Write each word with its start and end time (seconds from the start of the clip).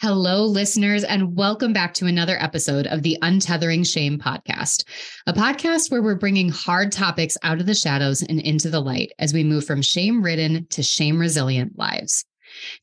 Hello, 0.00 0.44
listeners, 0.44 1.02
and 1.02 1.34
welcome 1.34 1.72
back 1.72 1.92
to 1.94 2.06
another 2.06 2.40
episode 2.40 2.86
of 2.86 3.02
the 3.02 3.18
Untethering 3.20 3.84
Shame 3.84 4.16
podcast, 4.16 4.84
a 5.26 5.32
podcast 5.32 5.90
where 5.90 6.00
we're 6.00 6.14
bringing 6.14 6.50
hard 6.50 6.92
topics 6.92 7.36
out 7.42 7.58
of 7.58 7.66
the 7.66 7.74
shadows 7.74 8.22
and 8.22 8.38
into 8.38 8.70
the 8.70 8.78
light 8.78 9.10
as 9.18 9.34
we 9.34 9.42
move 9.42 9.64
from 9.64 9.82
shame 9.82 10.22
ridden 10.22 10.68
to 10.70 10.84
shame 10.84 11.18
resilient 11.18 11.76
lives. 11.76 12.24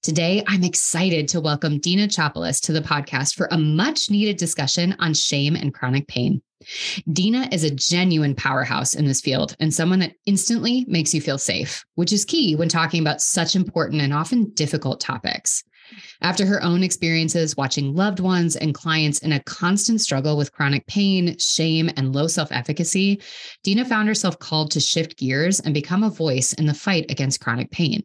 Today, 0.01 0.43
I'm 0.46 0.65
excited 0.65 1.29
to 1.29 1.39
welcome 1.39 1.79
Deana 1.79 2.09
Tsiapalis 2.09 2.59
to 2.63 2.73
the 2.73 2.81
podcast 2.81 3.36
for 3.36 3.47
a 3.50 3.58
much 3.58 4.10
needed 4.10 4.36
discussion 4.36 4.94
on 5.00 5.13
shame 5.13 5.56
and 5.56 5.74
chronic 5.74 6.10
pain. 6.10 6.42
Deana 7.10 7.47
is 7.54 7.63
a 7.63 7.74
genuine 7.74 8.36
powerhouse 8.36 8.94
in 8.94 9.06
this 9.06 9.22
field 9.22 9.56
and 9.62 9.74
someone 9.74 10.00
that 10.00 10.16
instantly 10.26 10.84
makes 10.90 11.13
you 11.13 11.22
feel 11.22 11.38
safe, 11.38 11.86
which 11.96 12.12
is 12.12 12.26
key 12.26 12.58
when 12.58 12.68
talking 12.68 13.00
about 13.00 13.22
such 13.22 13.56
important 13.56 14.02
and 14.02 14.13
often 14.13 14.52
difficult 14.52 15.00
topics. 15.00 15.63
After 16.22 16.45
her 16.45 16.63
own 16.63 16.84
experiences 16.84 17.58
watching 17.58 17.94
loved 17.95 18.20
ones 18.20 18.55
and 18.55 18.73
clients 18.73 19.20
in 19.20 19.32
a 19.32 19.44
constant 19.44 20.02
struggle 20.02 20.38
with 20.38 20.52
chronic 20.52 20.86
pain, 20.88 21.38
shame, 21.38 21.90
and 21.96 22.14
low 22.14 22.28
self 22.28 22.52
efficacy, 22.52 23.22
Deana 23.64 23.86
found 23.86 24.08
herself 24.08 24.40
called 24.40 24.72
to 24.72 24.80
shift 24.80 25.18
gears 25.18 25.59
and 25.59 25.73
become 25.73 26.04
a 26.04 26.09
voice 26.09 26.54
in 26.54 26.66
the 26.66 26.73
fight 26.73 27.06
against 27.09 27.42
chronic 27.42 27.72
pain. 27.72 28.04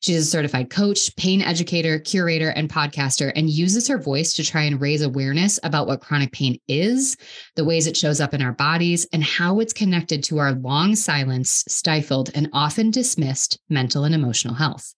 She's 0.00 0.22
a 0.22 0.24
certified 0.24 0.70
coach, 0.70 1.14
pain 1.16 1.42
educator, 1.42 1.98
curator, 1.98 2.50
and 2.50 2.68
podcaster, 2.68 3.32
and 3.34 3.48
uses 3.48 3.86
her 3.88 3.98
voice 3.98 4.34
to 4.34 4.44
try 4.44 4.62
and 4.62 4.80
raise 4.80 5.02
awareness 5.02 5.60
about 5.62 5.86
what 5.86 6.00
chronic 6.00 6.32
pain 6.32 6.58
is, 6.68 7.16
the 7.56 7.64
ways 7.64 7.86
it 7.86 7.96
shows 7.96 8.20
up 8.20 8.34
in 8.34 8.42
our 8.42 8.52
bodies, 8.52 9.06
and 9.12 9.22
how 9.22 9.60
it's 9.60 9.72
connected 9.72 10.24
to 10.24 10.38
our 10.38 10.52
long 10.52 10.96
silenced, 10.96 11.70
stifled, 11.70 12.30
and 12.34 12.48
often 12.52 12.90
dismissed 12.90 13.58
mental 13.68 14.04
and 14.04 14.14
emotional 14.14 14.54
health. 14.54 14.92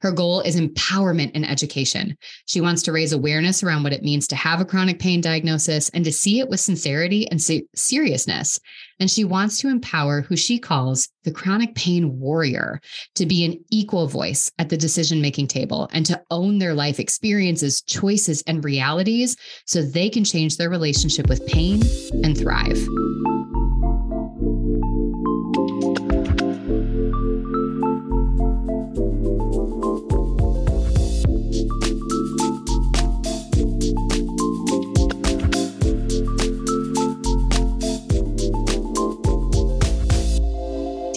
Her 0.00 0.12
goal 0.12 0.40
is 0.40 0.58
empowerment 0.58 1.32
and 1.34 1.48
education. 1.48 2.16
She 2.46 2.60
wants 2.60 2.82
to 2.84 2.92
raise 2.92 3.12
awareness 3.12 3.62
around 3.62 3.82
what 3.82 3.92
it 3.92 4.02
means 4.02 4.26
to 4.28 4.36
have 4.36 4.60
a 4.60 4.64
chronic 4.64 4.98
pain 4.98 5.20
diagnosis 5.20 5.88
and 5.90 6.04
to 6.04 6.12
see 6.12 6.40
it 6.40 6.48
with 6.48 6.60
sincerity 6.60 7.28
and 7.30 7.40
seriousness. 7.74 8.58
And 8.98 9.10
she 9.10 9.24
wants 9.24 9.58
to 9.58 9.68
empower 9.68 10.22
who 10.22 10.36
she 10.36 10.58
calls 10.58 11.08
the 11.24 11.32
chronic 11.32 11.74
pain 11.74 12.18
warrior 12.18 12.80
to 13.14 13.26
be 13.26 13.44
an 13.44 13.62
equal 13.70 14.06
voice 14.06 14.50
at 14.58 14.68
the 14.68 14.76
decision 14.76 15.20
making 15.20 15.48
table 15.48 15.88
and 15.92 16.04
to 16.06 16.22
own 16.30 16.58
their 16.58 16.74
life 16.74 16.98
experiences, 16.98 17.82
choices, 17.82 18.42
and 18.46 18.64
realities 18.64 19.36
so 19.66 19.82
they 19.82 20.08
can 20.08 20.24
change 20.24 20.56
their 20.56 20.70
relationship 20.70 21.28
with 21.28 21.46
pain 21.46 21.82
and 22.24 22.36
thrive. 22.36 22.78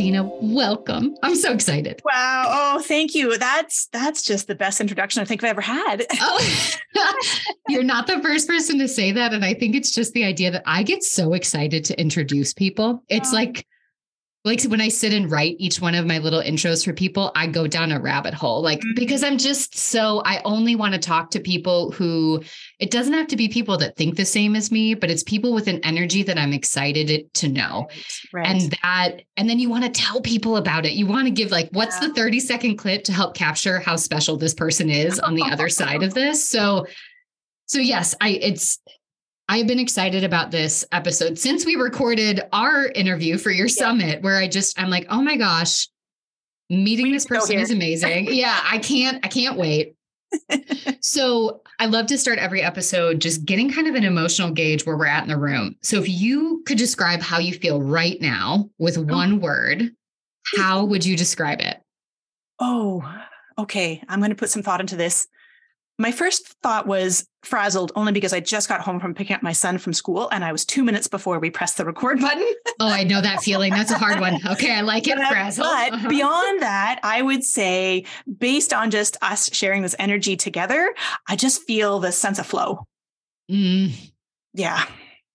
Deana, 0.04 0.30
welcome. 0.42 1.16
I'm 1.24 1.36
so 1.36 1.54
excited. 1.54 2.02
Wow. 2.04 2.46
Oh, 2.50 2.82
thank 2.82 3.16
you. 3.16 3.38
That's 3.38 3.86
that's 3.94 4.22
just 4.22 4.48
the 4.48 4.56
best 4.56 4.82
introduction 4.82 5.22
I 5.22 5.26
think 5.26 5.42
I've 5.42 5.52
ever 5.52 5.62
had. 5.62 6.06
oh, 6.20 6.62
you're 7.70 7.84
not 7.84 8.08
the 8.08 8.20
first 8.20 8.50
person 8.50 8.80
to 8.80 8.88
say 8.90 9.14
that. 9.14 9.34
And 9.34 9.46
I 9.46 9.54
think 9.54 9.76
it's 9.76 9.96
just 9.96 10.12
the 10.12 10.26
idea 10.26 10.52
that 10.52 10.64
I 10.66 10.84
get 10.84 11.04
so 11.04 11.32
excited 11.32 11.86
to 11.86 11.98
introduce 11.98 12.54
people. 12.54 13.02
It's 13.08 13.32
oh. 13.32 13.38
like 13.38 13.66
like 14.46 14.62
when 14.64 14.82
I 14.82 14.90
sit 14.90 15.14
and 15.14 15.32
write 15.32 15.56
each 15.58 15.80
one 15.80 15.96
of 15.96 16.06
my 16.06 16.18
little 16.18 16.42
intros 16.42 16.84
for 16.84 16.92
people, 16.92 17.32
I 17.34 17.48
go 17.48 17.66
down 17.66 17.94
a 17.94 18.00
rabbit 18.00 18.34
hole, 18.34 18.62
like 18.62 18.80
mm-hmm. 18.80 18.96
because 18.96 19.24
I'm 19.24 19.38
just 19.38 19.78
so 19.78 20.22
I 20.26 20.42
only 20.44 20.76
want 20.76 20.94
to 20.94 21.00
talk 21.00 21.32
to 21.32 21.40
people 21.40 21.92
who 21.92 22.44
it 22.80 22.92
doesn't 22.92 23.14
have 23.14 23.28
to 23.28 23.38
be 23.38 23.48
people 23.48 23.78
that 23.78 23.96
think 23.96 24.18
the 24.18 24.26
same 24.26 24.58
as 24.58 24.70
me, 24.70 24.96
but 24.96 25.10
it's 25.10 25.24
people 25.24 25.54
with 25.54 25.68
an 25.68 25.80
energy 25.84 26.24
that 26.24 26.38
I'm 26.38 26.52
excited 26.52 27.34
to 27.36 27.48
know. 27.48 27.88
Right. 28.34 28.46
And 28.46 28.78
that, 28.84 29.22
and 29.38 29.50
then 29.50 29.60
you 29.60 29.70
want 29.70 29.86
to 29.86 29.90
tell 29.90 30.20
people 30.20 30.58
about 30.58 30.86
it. 30.86 30.92
You 30.92 31.08
want 31.08 31.28
to 31.28 31.32
give 31.32 31.50
like, 31.50 31.70
what's 31.72 32.02
yeah. 32.02 32.10
the 32.10 32.14
30 32.14 32.40
second 32.42 32.76
clip 32.76 33.06
to 33.06 33.14
help 33.14 33.36
capture 33.36 33.80
how 33.80 33.96
special 33.96 34.36
this 34.36 34.54
person 34.54 34.90
is 34.90 35.20
on 35.20 35.36
the 35.36 35.44
other 35.44 35.70
side 35.70 36.04
of 36.04 36.14
this? 36.14 36.50
So, 36.50 36.86
so 37.66 37.80
yes, 37.80 38.14
I 38.20 38.30
it's 38.30 38.80
I've 39.54 39.68
been 39.68 39.78
excited 39.78 40.24
about 40.24 40.50
this 40.50 40.84
episode 40.92 41.38
since 41.38 41.64
we 41.64 41.76
recorded 41.76 42.42
our 42.52 42.88
interview 42.88 43.38
for 43.38 43.52
your 43.52 43.68
yeah. 43.68 43.74
summit, 43.76 44.24
where 44.24 44.36
I 44.36 44.48
just, 44.48 44.82
I'm 44.82 44.90
like, 44.90 45.06
oh 45.12 45.22
my 45.22 45.38
gosh, 45.38 45.90
meeting 46.72 47.12
this 47.12 47.28
person 47.28 47.60
is 47.60 47.70
amazing. 47.70 48.30
yeah, 48.34 48.60
I 48.64 48.80
can't, 48.80 49.24
I 49.24 49.28
can't 49.28 49.56
wait. 49.56 49.94
so 51.02 51.62
I 51.78 51.86
love 51.86 52.08
to 52.08 52.18
start 52.18 52.40
every 52.40 52.64
episode 52.64 53.22
just 53.22 53.46
getting 53.46 53.72
kind 53.72 53.86
of 53.86 53.94
an 53.94 54.04
emotional 54.04 54.50
gauge 54.50 54.88
where 54.88 54.98
we're 54.98 55.06
at 55.06 55.22
in 55.22 55.30
the 55.30 55.38
room. 55.38 55.76
So 55.84 56.00
if 56.00 56.10
you 56.10 56.64
could 56.66 56.80
describe 56.80 57.22
how 57.22 57.38
you 57.38 57.54
feel 57.54 57.80
right 57.80 58.20
now 58.20 58.72
with 58.80 58.98
oh. 58.98 59.04
one 59.04 59.34
oh. 59.34 59.38
word, 59.38 59.92
how 60.58 60.84
would 60.84 61.06
you 61.06 61.16
describe 61.16 61.60
it? 61.60 61.80
Oh, 62.58 63.08
okay. 63.60 64.02
I'm 64.10 64.20
going 64.20 64.32
to 64.32 64.36
put 64.36 64.50
some 64.50 64.64
thought 64.64 64.82
into 64.82 64.96
this. 64.96 65.28
My 66.00 66.12
first 66.12 66.56
thought 66.64 66.88
was 66.88 67.28
frazzled 67.44 67.92
only 67.96 68.12
because 68.12 68.34
I 68.34 68.40
just 68.40 68.68
got 68.68 68.82
home 68.82 69.00
from 69.00 69.14
picking 69.14 69.36
up 69.36 69.44
my 69.44 69.52
son 69.52 69.78
from 69.78 69.94
school 69.94 70.30
and 70.32 70.44
I 70.44 70.52
was 70.52 70.66
two 70.66 70.84
minutes 70.84 71.08
before 71.08 71.40
we 71.40 71.50
pressed 71.50 71.78
the 71.78 71.86
record 71.86 72.20
button. 72.22 72.48
oh, 72.80 72.90
I 72.90 73.04
know 73.04 73.22
that 73.22 73.42
feeling. 73.42 73.74
That's 73.74 73.92
a 73.92 73.98
hard 73.98 74.20
one. 74.20 74.40
Okay, 74.48 74.74
I 74.74 74.82
like 74.82 75.08
it, 75.08 75.18
frazzled. 75.18 75.68
But 75.68 75.94
uh-huh. 75.94 76.10
beyond 76.10 76.62
that, 76.62 77.00
I 77.04 77.22
would 77.22 77.44
say, 77.44 78.06
based 78.40 78.74
on 78.74 78.92
just 78.92 79.18
us 79.22 79.54
sharing 79.54 79.82
this 79.82 79.96
energy 80.00 80.36
together, 80.36 80.94
I 81.28 81.36
just 81.36 81.64
feel 81.64 82.00
this 82.00 82.18
sense 82.18 82.40
of 82.40 82.46
flow. 82.46 82.88
Mm. 83.52 83.92
Yeah. 84.54 84.86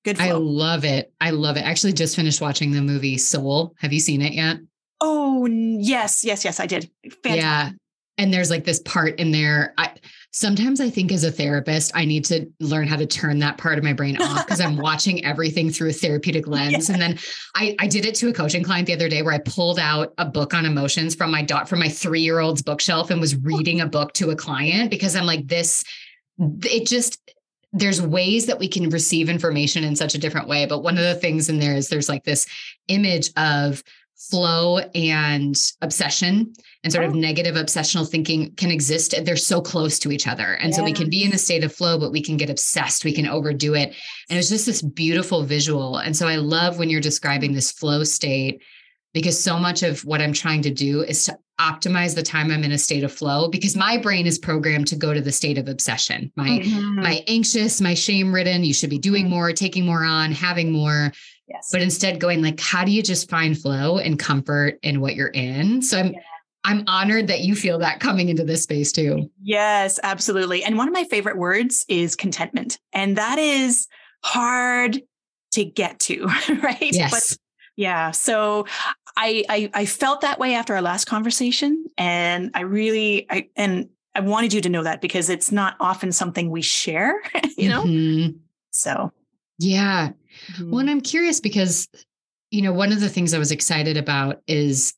Good. 0.04 0.16
Flow. 0.16 0.26
I 0.26 0.32
love 0.32 0.84
it. 0.84 1.12
I 1.20 1.30
love 1.30 1.56
it. 1.56 1.60
I 1.60 1.70
actually 1.70 1.92
just 1.92 2.16
finished 2.16 2.40
watching 2.40 2.72
the 2.72 2.82
movie 2.82 3.18
Soul. 3.18 3.74
Have 3.78 3.92
you 3.92 4.00
seen 4.00 4.22
it 4.22 4.32
yet? 4.32 4.58
Oh, 5.00 5.46
yes, 5.46 6.24
yes, 6.24 6.44
yes, 6.44 6.58
I 6.58 6.66
did. 6.66 6.90
Fantastic. 7.22 7.36
Yeah. 7.36 7.70
And 8.16 8.34
there's 8.34 8.50
like 8.50 8.64
this 8.64 8.80
part 8.80 9.18
in 9.20 9.30
there. 9.30 9.74
I 9.78 9.92
sometimes 10.30 10.80
I 10.80 10.90
think 10.90 11.10
as 11.10 11.24
a 11.24 11.32
therapist, 11.32 11.90
I 11.94 12.04
need 12.04 12.24
to 12.26 12.46
learn 12.60 12.86
how 12.86 12.96
to 12.96 13.06
turn 13.06 13.38
that 13.38 13.58
part 13.58 13.78
of 13.78 13.84
my 13.84 13.92
brain 13.92 14.20
off 14.20 14.46
because 14.46 14.60
I'm 14.60 14.76
watching 14.88 15.24
everything 15.24 15.70
through 15.70 15.90
a 15.90 15.92
therapeutic 15.92 16.46
lens. 16.46 16.88
Yeah. 16.88 16.94
And 16.94 17.02
then 17.02 17.18
I, 17.54 17.74
I 17.78 17.86
did 17.86 18.04
it 18.04 18.14
to 18.16 18.28
a 18.28 18.32
coaching 18.32 18.62
client 18.62 18.86
the 18.86 18.94
other 18.94 19.08
day 19.08 19.22
where 19.22 19.34
I 19.34 19.38
pulled 19.38 19.78
out 19.78 20.12
a 20.18 20.26
book 20.26 20.54
on 20.54 20.66
emotions 20.66 21.14
from 21.14 21.30
my 21.30 21.42
dot 21.42 21.68
from 21.68 21.80
my 21.80 21.88
three 21.88 22.20
year 22.20 22.40
old's 22.40 22.62
bookshelf 22.62 23.10
and 23.10 23.20
was 23.20 23.36
reading 23.36 23.80
a 23.80 23.86
book 23.86 24.12
to 24.14 24.30
a 24.30 24.36
client 24.36 24.90
because 24.90 25.16
I'm 25.16 25.26
like, 25.26 25.46
this, 25.48 25.82
it 26.38 26.86
just, 26.86 27.18
there's 27.72 28.00
ways 28.00 28.46
that 28.46 28.58
we 28.58 28.68
can 28.68 28.88
receive 28.90 29.28
information 29.28 29.84
in 29.84 29.96
such 29.96 30.14
a 30.14 30.18
different 30.18 30.48
way. 30.48 30.66
But 30.66 30.82
one 30.82 30.96
of 30.96 31.04
the 31.04 31.14
things 31.14 31.48
in 31.48 31.58
there 31.58 31.74
is 31.74 31.88
there's 31.88 32.08
like 32.08 32.24
this 32.24 32.46
image 32.88 33.30
of 33.36 33.82
flow 34.18 34.78
and 34.94 35.56
obsession 35.80 36.52
and 36.82 36.92
sort 36.92 37.04
oh. 37.04 37.08
of 37.08 37.14
negative 37.14 37.54
obsessional 37.54 38.08
thinking 38.08 38.52
can 38.56 38.70
exist. 38.70 39.14
They're 39.24 39.36
so 39.36 39.60
close 39.60 39.98
to 40.00 40.10
each 40.10 40.26
other. 40.26 40.54
And 40.54 40.74
so 40.74 40.82
we 40.82 40.92
can 40.92 41.08
be 41.08 41.24
in 41.24 41.32
a 41.32 41.38
state 41.38 41.64
of 41.64 41.72
flow, 41.72 41.98
but 41.98 42.12
we 42.12 42.22
can 42.22 42.36
get 42.36 42.50
obsessed. 42.50 43.04
We 43.04 43.12
can 43.12 43.28
overdo 43.28 43.74
it. 43.74 43.94
And 44.28 44.38
it's 44.38 44.48
just 44.48 44.66
this 44.66 44.82
beautiful 44.82 45.44
visual. 45.44 45.98
And 45.98 46.16
so 46.16 46.26
I 46.26 46.36
love 46.36 46.78
when 46.78 46.90
you're 46.90 47.00
describing 47.00 47.52
this 47.52 47.70
flow 47.70 48.04
state 48.04 48.62
because 49.14 49.42
so 49.42 49.58
much 49.58 49.82
of 49.82 50.04
what 50.04 50.20
I'm 50.20 50.32
trying 50.32 50.62
to 50.62 50.70
do 50.70 51.02
is 51.02 51.24
to 51.24 51.38
optimize 51.60 52.14
the 52.14 52.22
time 52.22 52.50
I'm 52.50 52.62
in 52.62 52.72
a 52.72 52.78
state 52.78 53.02
of 53.02 53.12
flow 53.12 53.48
because 53.48 53.76
my 53.76 53.98
brain 53.98 54.26
is 54.26 54.38
programmed 54.38 54.86
to 54.88 54.96
go 54.96 55.12
to 55.12 55.20
the 55.20 55.32
state 55.32 55.58
of 55.58 55.68
obsession. 55.68 56.30
My 56.36 56.48
mm-hmm. 56.48 57.02
my 57.02 57.24
anxious, 57.26 57.80
my 57.80 57.94
shame 57.94 58.32
ridden, 58.32 58.64
you 58.64 58.74
should 58.74 58.90
be 58.90 58.98
doing 58.98 59.24
mm-hmm. 59.24 59.34
more, 59.34 59.52
taking 59.52 59.84
more 59.84 60.04
on, 60.04 60.32
having 60.32 60.70
more. 60.70 61.12
Yes. 61.48 61.70
But 61.72 61.82
instead 61.82 62.20
going 62.20 62.42
like 62.42 62.60
how 62.60 62.84
do 62.84 62.92
you 62.92 63.02
just 63.02 63.30
find 63.30 63.58
flow 63.58 63.98
and 63.98 64.18
comfort 64.18 64.78
in 64.82 65.00
what 65.00 65.14
you're 65.14 65.28
in? 65.28 65.82
So 65.82 65.98
I'm 65.98 66.12
yeah. 66.12 66.20
I'm 66.64 66.84
honored 66.86 67.28
that 67.28 67.40
you 67.40 67.54
feel 67.54 67.78
that 67.78 68.00
coming 68.00 68.28
into 68.28 68.44
this 68.44 68.64
space 68.64 68.92
too. 68.92 69.30
Yes, 69.40 69.98
absolutely. 70.02 70.64
And 70.64 70.76
one 70.76 70.88
of 70.88 70.94
my 70.94 71.04
favorite 71.04 71.38
words 71.38 71.84
is 71.88 72.14
contentment. 72.14 72.78
And 72.92 73.16
that 73.16 73.38
is 73.38 73.86
hard 74.22 75.00
to 75.52 75.64
get 75.64 75.98
to, 76.00 76.24
right? 76.62 76.92
Yes. 76.92 77.10
But 77.10 77.38
yeah. 77.76 78.10
So 78.10 78.66
I, 79.16 79.44
I, 79.48 79.70
I 79.72 79.86
felt 79.86 80.20
that 80.22 80.38
way 80.38 80.54
after 80.54 80.74
our 80.74 80.82
last 80.82 81.06
conversation. 81.06 81.86
And 81.96 82.50
I 82.54 82.62
really 82.62 83.26
I 83.30 83.48
and 83.56 83.88
I 84.14 84.20
wanted 84.20 84.52
you 84.52 84.60
to 84.60 84.68
know 84.68 84.82
that 84.82 85.00
because 85.00 85.30
it's 85.30 85.52
not 85.52 85.76
often 85.78 86.10
something 86.12 86.50
we 86.50 86.60
share, 86.60 87.14
you 87.56 87.68
know? 87.68 87.84
Mm-hmm. 87.84 88.36
So 88.72 89.12
yeah. 89.58 90.10
Mm-hmm. 90.52 90.70
Well, 90.70 90.80
and 90.80 90.90
I'm 90.90 91.00
curious 91.00 91.40
because, 91.40 91.88
you 92.50 92.62
know, 92.62 92.72
one 92.72 92.92
of 92.92 93.00
the 93.00 93.08
things 93.08 93.34
I 93.34 93.38
was 93.38 93.52
excited 93.52 93.96
about 93.96 94.42
is 94.46 94.94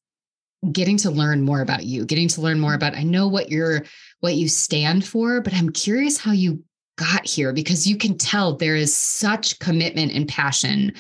getting 0.73 0.97
to 0.99 1.11
learn 1.11 1.43
more 1.43 1.63
about 1.63 1.85
you, 1.85 2.05
getting 2.05 2.29
to 2.29 2.41
learn 2.41 2.61
more 2.61 2.73
mm-hmm. 2.73 2.77
about 2.77 2.97
I 2.97 3.03
know 3.03 3.29
what 3.29 3.51
you're 3.51 3.85
what 4.21 4.35
you 4.35 4.49
stand 4.49 5.05
for, 5.05 5.41
but 5.41 5.55
I'm 5.55 5.71
curious 5.71 6.19
how 6.19 6.33
you 6.33 6.63
got 6.97 7.27
here 7.27 7.53
because 7.53 7.87
you 7.87 7.97
can 7.97 8.19
tell 8.19 8.55
there 8.55 8.77
is 8.77 8.95
such 8.95 9.59
commitment 9.59 10.13
and 10.13 10.29
passion 10.29 10.93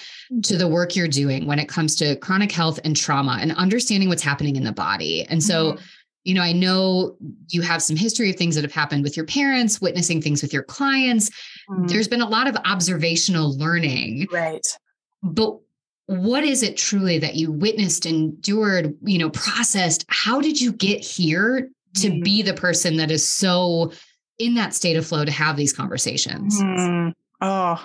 to 0.43 0.57
the 0.57 0.67
work 0.67 0.97
you're 0.97 1.07
doing 1.07 1.47
when 1.47 1.59
it 1.59 1.69
comes 1.69 1.95
to 1.97 2.17
chronic 2.17 2.51
health 2.51 2.81
and 2.85 2.97
trauma 2.97 3.37
and 3.39 3.53
understanding 3.53 4.09
what's 4.09 4.23
happening 4.23 4.57
in 4.57 4.65
the 4.65 4.73
body. 4.73 5.27
And 5.29 5.43
so 5.43 5.73
mm-hmm. 5.73 5.85
You 6.25 6.35
know, 6.35 6.43
I 6.43 6.53
know 6.53 7.17
you 7.49 7.63
have 7.63 7.83
some 7.83 7.97
history 7.97 8.31
of 8.31 8.37
things 8.37 8.55
that 8.55 8.65
have 8.65 8.73
happened 8.73 9.03
with 9.03 9.17
your 9.17 9.27
parents, 9.27 9.81
witnessing 9.81 10.21
things 10.21 10.43
with 10.43 10.53
your 10.53 10.63
clients. 10.63 11.31
Mm-hmm. 11.71 11.87
There's 11.87 12.09
been 12.09 12.21
a 12.21 12.29
lot 12.29 12.47
of 12.47 12.57
observational 12.65 13.57
learning. 13.57 14.27
Right. 14.31 14.67
But 15.23 15.59
what 16.07 16.45
is 16.45 16.63
it 16.63 16.77
truly 16.77 17.19
that 17.19 17.37
you 17.37 17.53
witnessed, 17.53 18.05
endured, 18.05 18.97
you 19.03 19.19
know, 19.19 19.31
processed? 19.31 20.05
How 20.09 20.41
did 20.41 20.61
you 20.61 20.73
get 20.73 21.05
here 21.05 21.71
to 21.97 22.09
mm-hmm. 22.09 22.23
be 22.23 22.43
the 22.43 22.55
person 22.55 22.97
that 22.97 23.11
is 23.11 23.27
so 23.27 23.93
in 24.39 24.55
that 24.55 24.75
state 24.75 24.97
of 24.97 25.07
flow 25.07 25.25
to 25.25 25.31
have 25.31 25.57
these 25.57 25.73
conversations? 25.73 26.61
Mm-hmm. 26.61 27.11
Oh, 27.41 27.83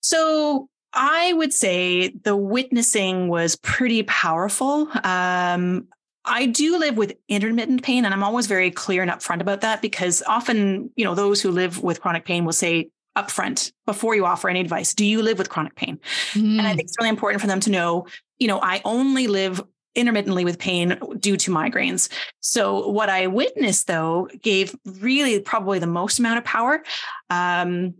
so 0.00 0.68
I 0.92 1.32
would 1.32 1.52
say 1.52 2.08
the 2.08 2.36
witnessing 2.36 3.28
was 3.28 3.56
pretty 3.56 4.02
powerful. 4.04 4.88
Um, 5.04 5.88
I 6.24 6.46
do 6.46 6.78
live 6.78 6.96
with 6.96 7.16
intermittent 7.28 7.82
pain, 7.82 8.04
and 8.04 8.12
I'm 8.12 8.22
always 8.22 8.46
very 8.46 8.70
clear 8.70 9.02
and 9.02 9.10
upfront 9.10 9.40
about 9.40 9.62
that 9.62 9.80
because 9.80 10.22
often, 10.26 10.90
you 10.96 11.04
know, 11.04 11.14
those 11.14 11.40
who 11.40 11.50
live 11.50 11.82
with 11.82 12.00
chronic 12.00 12.24
pain 12.24 12.44
will 12.44 12.52
say 12.52 12.90
upfront 13.16 13.72
before 13.86 14.14
you 14.14 14.24
offer 14.24 14.48
any 14.48 14.60
advice, 14.60 14.94
do 14.94 15.04
you 15.04 15.22
live 15.22 15.38
with 15.38 15.48
chronic 15.48 15.74
pain? 15.74 15.98
Mm. 16.32 16.58
And 16.58 16.62
I 16.62 16.70
think 16.70 16.82
it's 16.82 16.96
really 16.98 17.10
important 17.10 17.40
for 17.40 17.46
them 17.46 17.60
to 17.60 17.70
know, 17.70 18.06
you 18.38 18.48
know, 18.48 18.60
I 18.62 18.80
only 18.84 19.26
live 19.26 19.62
intermittently 19.94 20.44
with 20.44 20.58
pain 20.58 20.98
due 21.18 21.36
to 21.36 21.50
migraines. 21.50 22.08
So 22.40 22.88
what 22.88 23.08
I 23.08 23.26
witnessed 23.26 23.88
though 23.88 24.28
gave 24.40 24.74
really 24.84 25.40
probably 25.40 25.80
the 25.80 25.86
most 25.86 26.18
amount 26.18 26.38
of 26.38 26.44
power. 26.44 26.82
Um, 27.28 27.94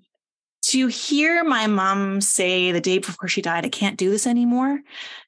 to 0.63 0.87
hear 0.89 1.43
my 1.43 1.67
mom 1.67 2.21
say 2.21 2.71
the 2.73 2.81
day 2.81 2.99
before 2.99 3.29
she 3.29 3.43
died, 3.43 3.65
I 3.65 3.71
can't 3.71 3.97
do 3.97 4.11
this 4.11 4.27
anymore, 4.27 4.81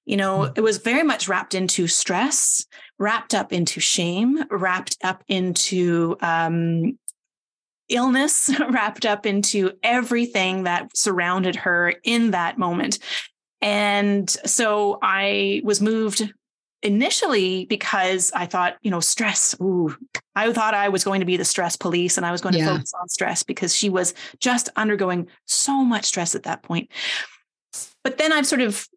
you 0.05 0.17
know, 0.17 0.41
mm. 0.41 0.59
it 0.59 0.61
was 0.61 0.79
very 0.79 1.03
much 1.03 1.29
wrapped 1.29 1.55
into 1.55 1.87
stress, 1.87 2.67
wrapped 2.99 3.35
up 3.35 3.53
into 3.53 3.81
shame, 3.81 4.45
wrapped 4.51 4.97
up 5.03 5.23
into 5.29 6.17
um, 6.21 6.99
illness, 7.89 8.51
wrapped 8.71 9.07
up 9.07 9.27
into 9.27 9.73
everything 9.83 10.65
that 10.65 10.97
surrounded 10.97 11.57
her 11.57 11.95
in 12.05 12.33
that 12.33 12.59
moment. 12.59 12.99
And 13.61 14.29
so 14.29 14.99
I 15.03 15.61
was 15.65 15.81
moved 15.81 16.33
initially 16.83 17.65
because 17.67 18.33
I 18.35 18.47
thought, 18.47 18.77
you 18.83 18.91
know, 18.91 19.01
stress. 19.01 19.55
Ooh, 19.61 19.97
I 20.35 20.53
thought 20.53 20.75
I 20.75 20.89
was 20.89 21.05
going 21.05 21.21
to 21.21 21.27
be 21.27 21.37
the 21.37 21.45
stress 21.45 21.77
police 21.77 22.17
and 22.17 22.27
I 22.27 22.33
was 22.33 22.41
going 22.41 22.55
to 22.55 22.65
focus 22.65 22.93
on 23.01 23.09
stress 23.09 23.43
because 23.43 23.75
she 23.75 23.89
was 23.89 24.15
just 24.39 24.69
undergoing 24.77 25.29
so 25.47 25.85
much 25.85 26.05
stress 26.07 26.35
at 26.35 26.43
that 26.45 26.63
point. 26.63 26.91
But 28.03 28.19
then 28.19 28.33
I've 28.33 28.47
sort 28.47 28.63
of, 28.63 28.89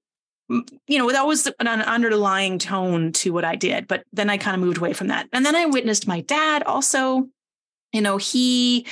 you 0.50 0.98
know, 0.98 1.12
that 1.12 1.28
was 1.28 1.48
an 1.60 1.68
underlying 1.68 2.60
tone 2.60 3.12
to 3.14 3.32
what 3.32 3.46
I 3.46 3.56
did. 3.56 3.88
But 3.88 4.04
then 4.14 4.30
I 4.30 4.38
kind 4.38 4.56
of 4.56 4.62
moved 4.62 4.78
away 4.78 4.94
from 4.94 5.08
that. 5.08 5.28
And 5.32 5.46
then 5.46 5.56
I 5.56 5.66
witnessed 5.66 6.08
my 6.08 6.22
dad 6.22 6.64
also, 6.64 7.28
you 7.94 8.02
know, 8.02 8.18
he 8.18 8.86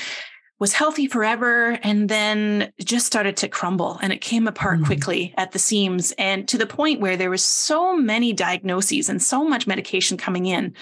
was 0.60 0.74
healthy 0.74 1.08
forever 1.08 1.80
and 1.84 2.10
then 2.10 2.72
just 2.80 3.06
started 3.06 3.36
to 3.36 3.48
crumble 3.48 4.00
and 4.02 4.14
it 4.14 4.22
came 4.22 4.48
apart 4.48 4.78
mm-hmm. 4.78 4.86
quickly 4.86 5.34
at 5.38 5.52
the 5.52 5.60
seams 5.60 6.14
and 6.18 6.48
to 6.48 6.58
the 6.58 6.66
point 6.66 7.02
where 7.02 7.18
there 7.18 7.30
was 7.30 7.44
so 7.44 7.96
many 7.96 8.32
diagnoses 8.32 9.10
and 9.10 9.22
so 9.22 9.44
much 9.44 9.68
medication 9.68 10.18
coming 10.18 10.46
in 10.46 10.74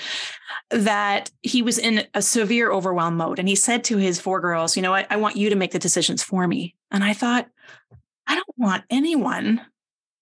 that 0.69 1.31
he 1.41 1.61
was 1.61 1.77
in 1.77 2.05
a 2.13 2.21
severe 2.21 2.71
overwhelm 2.71 3.17
mode 3.17 3.39
and 3.39 3.47
he 3.47 3.55
said 3.55 3.83
to 3.83 3.97
his 3.97 4.19
four 4.19 4.39
girls 4.39 4.75
you 4.75 4.81
know 4.81 4.93
I, 4.93 5.07
I 5.09 5.17
want 5.17 5.37
you 5.37 5.49
to 5.49 5.55
make 5.55 5.71
the 5.71 5.79
decisions 5.79 6.21
for 6.21 6.47
me 6.47 6.75
and 6.91 7.03
i 7.03 7.13
thought 7.13 7.47
i 8.27 8.35
don't 8.35 8.57
want 8.57 8.83
anyone 8.89 9.61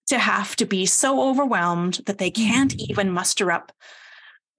to 0.07 0.17
have 0.17 0.55
to 0.55 0.65
be 0.65 0.85
so 0.85 1.27
overwhelmed 1.27 2.01
that 2.05 2.17
they 2.17 2.31
can't 2.31 2.71
mm-hmm. 2.71 2.91
even 2.91 3.11
muster 3.11 3.51
up 3.51 3.71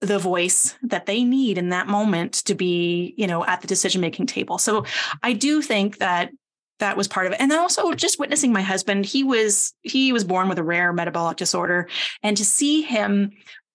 the 0.01 0.19
voice 0.19 0.75
that 0.81 1.05
they 1.05 1.23
need 1.23 1.57
in 1.57 1.69
that 1.69 1.87
moment 1.87 2.33
to 2.33 2.55
be, 2.55 3.13
you 3.17 3.27
know, 3.27 3.45
at 3.45 3.61
the 3.61 3.67
decision 3.67 4.01
making 4.01 4.25
table. 4.25 4.57
So 4.57 4.85
I 5.21 5.33
do 5.33 5.61
think 5.61 5.99
that 5.99 6.31
that 6.79 6.97
was 6.97 7.07
part 7.07 7.27
of 7.27 7.33
it. 7.33 7.39
And 7.39 7.49
then 7.51 7.59
also 7.59 7.93
just 7.93 8.19
witnessing 8.19 8.51
my 8.51 8.63
husband, 8.63 9.05
he 9.05 9.23
was 9.23 9.73
he 9.83 10.11
was 10.11 10.23
born 10.23 10.49
with 10.49 10.57
a 10.57 10.63
rare 10.63 10.91
metabolic 10.91 11.37
disorder 11.37 11.87
and 12.23 12.35
to 12.35 12.43
see 12.43 12.81
him 12.81 13.31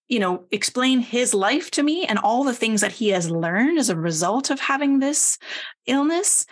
you 0.08 0.20
know 0.20 0.44
explain 0.50 1.00
his 1.00 1.34
life 1.34 1.70
to 1.72 1.82
me 1.82 2.04
and 2.04 2.18
all 2.18 2.44
the 2.44 2.54
things 2.54 2.80
that 2.80 2.92
he 2.92 3.08
has 3.08 3.30
learned 3.30 3.78
as 3.78 3.90
a 3.90 3.96
result 3.96 4.50
of 4.50 4.60
having 4.60 4.98
this 4.98 5.38
illness 5.86 6.46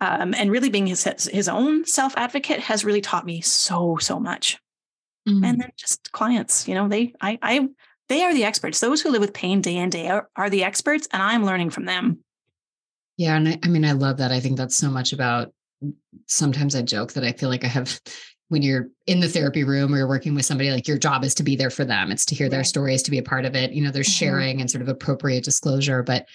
um, 0.00 0.34
and 0.34 0.50
really 0.50 0.68
being 0.68 0.86
his 0.86 1.04
his 1.32 1.48
own 1.48 1.84
self 1.86 2.14
advocate 2.16 2.60
has 2.60 2.84
really 2.84 3.00
taught 3.00 3.24
me 3.24 3.40
so 3.40 3.96
so 3.96 4.20
much 4.20 4.58
mm. 5.26 5.44
and 5.44 5.60
then 5.60 5.70
just 5.76 6.12
clients 6.12 6.68
you 6.68 6.74
know 6.74 6.86
they 6.86 7.14
i 7.20 7.38
i 7.40 7.66
they 8.08 8.24
are 8.24 8.34
the 8.34 8.44
experts. 8.44 8.80
Those 8.80 9.00
who 9.00 9.10
live 9.10 9.20
with 9.20 9.34
pain 9.34 9.60
day 9.60 9.76
in, 9.76 9.90
day 9.90 10.08
out 10.08 10.26
are 10.36 10.50
the 10.50 10.64
experts, 10.64 11.08
and 11.12 11.22
I'm 11.22 11.44
learning 11.44 11.70
from 11.70 11.84
them. 11.84 12.18
Yeah. 13.16 13.36
And 13.36 13.48
I, 13.48 13.58
I 13.62 13.68
mean, 13.68 13.84
I 13.84 13.92
love 13.92 14.18
that. 14.18 14.32
I 14.32 14.40
think 14.40 14.56
that's 14.56 14.76
so 14.76 14.90
much 14.90 15.12
about 15.12 15.52
sometimes 16.26 16.74
I 16.74 16.82
joke 16.82 17.12
that 17.12 17.24
I 17.24 17.32
feel 17.32 17.48
like 17.48 17.64
I 17.64 17.68
have 17.68 18.00
when 18.48 18.62
you're 18.62 18.88
in 19.06 19.20
the 19.20 19.28
therapy 19.28 19.62
room 19.62 19.92
or 19.92 19.98
you're 19.98 20.08
working 20.08 20.34
with 20.34 20.46
somebody, 20.46 20.70
like 20.70 20.88
your 20.88 20.96
job 20.96 21.22
is 21.22 21.34
to 21.34 21.42
be 21.42 21.54
there 21.54 21.68
for 21.68 21.84
them. 21.84 22.10
It's 22.10 22.24
to 22.26 22.34
hear 22.34 22.48
their 22.48 22.64
stories, 22.64 23.02
to 23.02 23.10
be 23.10 23.18
a 23.18 23.22
part 23.22 23.44
of 23.44 23.54
it. 23.54 23.72
You 23.72 23.82
know, 23.82 23.90
there's 23.90 24.08
mm-hmm. 24.08 24.24
sharing 24.24 24.60
and 24.60 24.70
sort 24.70 24.80
of 24.80 24.88
appropriate 24.88 25.44
disclosure. 25.44 26.02
But 26.02 26.26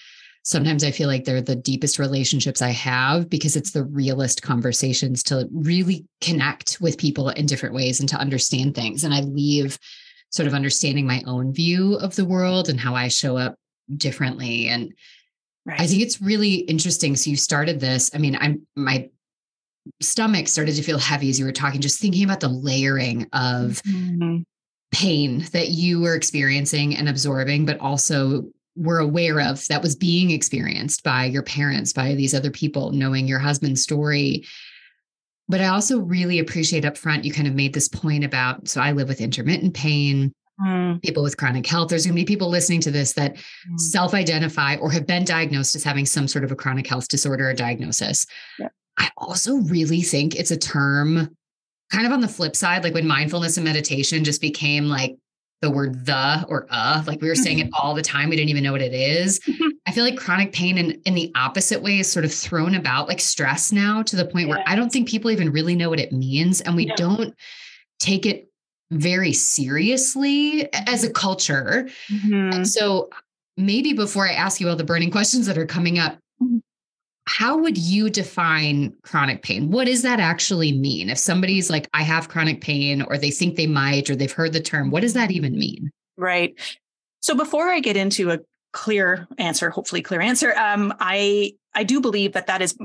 sometimes 0.44 0.84
I 0.84 0.92
feel 0.92 1.08
like 1.08 1.24
they're 1.24 1.42
the 1.42 1.56
deepest 1.56 1.98
relationships 1.98 2.62
I 2.62 2.68
have 2.68 3.28
because 3.28 3.56
it's 3.56 3.72
the 3.72 3.82
realest 3.82 4.42
conversations 4.42 5.24
to 5.24 5.48
really 5.52 6.06
connect 6.20 6.80
with 6.80 6.98
people 6.98 7.30
in 7.30 7.46
different 7.46 7.74
ways 7.74 7.98
and 7.98 8.08
to 8.10 8.16
understand 8.16 8.76
things. 8.76 9.02
And 9.02 9.12
I 9.12 9.22
leave 9.22 9.76
sort 10.34 10.48
of 10.48 10.54
understanding 10.54 11.06
my 11.06 11.22
own 11.26 11.52
view 11.52 11.94
of 11.94 12.16
the 12.16 12.24
world 12.24 12.68
and 12.68 12.80
how 12.80 12.96
I 12.96 13.06
show 13.06 13.36
up 13.36 13.54
differently. 13.96 14.66
And 14.66 14.92
right. 15.64 15.80
I 15.80 15.86
think 15.86 16.02
it's 16.02 16.20
really 16.20 16.54
interesting. 16.54 17.14
So 17.14 17.30
you 17.30 17.36
started 17.36 17.78
this. 17.78 18.10
I 18.12 18.18
mean, 18.18 18.36
I'm 18.40 18.66
my 18.74 19.08
stomach 20.00 20.48
started 20.48 20.74
to 20.74 20.82
feel 20.82 20.98
heavy 20.98 21.30
as 21.30 21.38
you 21.38 21.44
were 21.44 21.52
talking, 21.52 21.80
just 21.80 22.00
thinking 22.00 22.24
about 22.24 22.40
the 22.40 22.48
layering 22.48 23.28
of 23.32 23.80
mm-hmm. 23.86 24.38
pain 24.90 25.46
that 25.52 25.68
you 25.68 26.00
were 26.00 26.16
experiencing 26.16 26.96
and 26.96 27.08
absorbing, 27.08 27.64
but 27.64 27.78
also 27.78 28.50
were 28.74 28.98
aware 28.98 29.40
of 29.40 29.64
that 29.68 29.82
was 29.82 29.94
being 29.94 30.32
experienced 30.32 31.04
by 31.04 31.26
your 31.26 31.44
parents, 31.44 31.92
by 31.92 32.14
these 32.14 32.34
other 32.34 32.50
people, 32.50 32.90
knowing 32.90 33.28
your 33.28 33.38
husband's 33.38 33.82
story 33.82 34.44
but 35.48 35.60
I 35.60 35.66
also 35.66 36.00
really 36.00 36.38
appreciate 36.38 36.84
up 36.84 36.96
front, 36.96 37.24
you 37.24 37.32
kind 37.32 37.48
of 37.48 37.54
made 37.54 37.74
this 37.74 37.88
point 37.88 38.24
about 38.24 38.68
so 38.68 38.80
I 38.80 38.92
live 38.92 39.08
with 39.08 39.20
intermittent 39.20 39.74
pain, 39.74 40.32
mm. 40.60 41.02
people 41.02 41.22
with 41.22 41.36
chronic 41.36 41.66
health. 41.66 41.88
There's 41.88 42.06
going 42.06 42.16
to 42.16 42.20
be 42.20 42.24
people 42.24 42.48
listening 42.48 42.80
to 42.82 42.90
this 42.90 43.12
that 43.14 43.34
mm. 43.34 43.78
self 43.78 44.14
identify 44.14 44.76
or 44.76 44.90
have 44.90 45.06
been 45.06 45.24
diagnosed 45.24 45.74
as 45.74 45.84
having 45.84 46.06
some 46.06 46.28
sort 46.28 46.44
of 46.44 46.52
a 46.52 46.56
chronic 46.56 46.86
health 46.86 47.08
disorder 47.08 47.50
or 47.50 47.54
diagnosis. 47.54 48.26
Yeah. 48.58 48.68
I 48.98 49.10
also 49.16 49.56
really 49.56 50.02
think 50.02 50.34
it's 50.34 50.50
a 50.50 50.56
term 50.56 51.36
kind 51.90 52.06
of 52.06 52.12
on 52.12 52.20
the 52.20 52.28
flip 52.28 52.56
side, 52.56 52.84
like 52.84 52.94
when 52.94 53.06
mindfulness 53.06 53.56
and 53.56 53.64
meditation 53.64 54.24
just 54.24 54.40
became 54.40 54.86
like 54.86 55.16
the 55.64 55.70
word 55.70 56.04
the 56.04 56.44
or 56.48 56.66
uh, 56.70 57.02
like 57.06 57.20
we 57.20 57.28
were 57.28 57.34
saying 57.34 57.58
it 57.58 57.70
all 57.72 57.94
the 57.94 58.02
time. 58.02 58.28
We 58.28 58.36
didn't 58.36 58.50
even 58.50 58.62
know 58.62 58.72
what 58.72 58.82
it 58.82 58.92
is. 58.92 59.40
I 59.86 59.92
feel 59.92 60.04
like 60.04 60.16
chronic 60.16 60.52
pain 60.52 60.76
in, 60.78 61.00
in 61.04 61.14
the 61.14 61.32
opposite 61.34 61.82
way 61.82 61.98
is 61.98 62.10
sort 62.10 62.24
of 62.24 62.32
thrown 62.32 62.74
about 62.74 63.08
like 63.08 63.20
stress 63.20 63.72
now 63.72 64.02
to 64.02 64.16
the 64.16 64.26
point 64.26 64.48
where 64.48 64.62
I 64.66 64.76
don't 64.76 64.92
think 64.92 65.08
people 65.08 65.30
even 65.30 65.50
really 65.50 65.74
know 65.74 65.88
what 65.88 66.00
it 66.00 66.12
means. 66.12 66.60
And 66.60 66.76
we 66.76 66.86
yeah. 66.86 66.94
don't 66.96 67.34
take 67.98 68.26
it 68.26 68.48
very 68.90 69.32
seriously 69.32 70.68
as 70.72 71.02
a 71.02 71.10
culture. 71.10 71.88
Mm-hmm. 72.12 72.50
And 72.52 72.68
so 72.68 73.08
maybe 73.56 73.94
before 73.94 74.26
I 74.26 74.32
ask 74.32 74.60
you 74.60 74.68
all 74.68 74.76
the 74.76 74.84
burning 74.84 75.10
questions 75.10 75.46
that 75.46 75.56
are 75.56 75.66
coming 75.66 75.98
up, 75.98 76.12
mm-hmm 76.12 76.23
how 77.26 77.56
would 77.56 77.78
you 77.78 78.10
define 78.10 78.94
chronic 79.02 79.42
pain? 79.42 79.70
What 79.70 79.86
does 79.86 80.02
that 80.02 80.20
actually 80.20 80.72
mean? 80.72 81.08
If 81.08 81.18
somebody's 81.18 81.70
like, 81.70 81.88
I 81.94 82.02
have 82.02 82.28
chronic 82.28 82.60
pain, 82.60 83.02
or 83.02 83.16
they 83.16 83.30
think 83.30 83.56
they 83.56 83.66
might, 83.66 84.10
or 84.10 84.16
they've 84.16 84.30
heard 84.30 84.52
the 84.52 84.60
term, 84.60 84.90
what 84.90 85.00
does 85.00 85.14
that 85.14 85.30
even 85.30 85.58
mean? 85.58 85.90
Right. 86.16 86.54
So 87.20 87.34
before 87.34 87.68
I 87.68 87.80
get 87.80 87.96
into 87.96 88.30
a 88.30 88.38
clear 88.74 89.26
answer, 89.38 89.70
hopefully 89.70 90.02
clear 90.02 90.20
answer, 90.20 90.54
um, 90.58 90.92
I 91.00 91.54
I 91.76 91.82
do 91.82 92.00
believe 92.00 92.32
that 92.34 92.46
that 92.46 92.62
is 92.62 92.76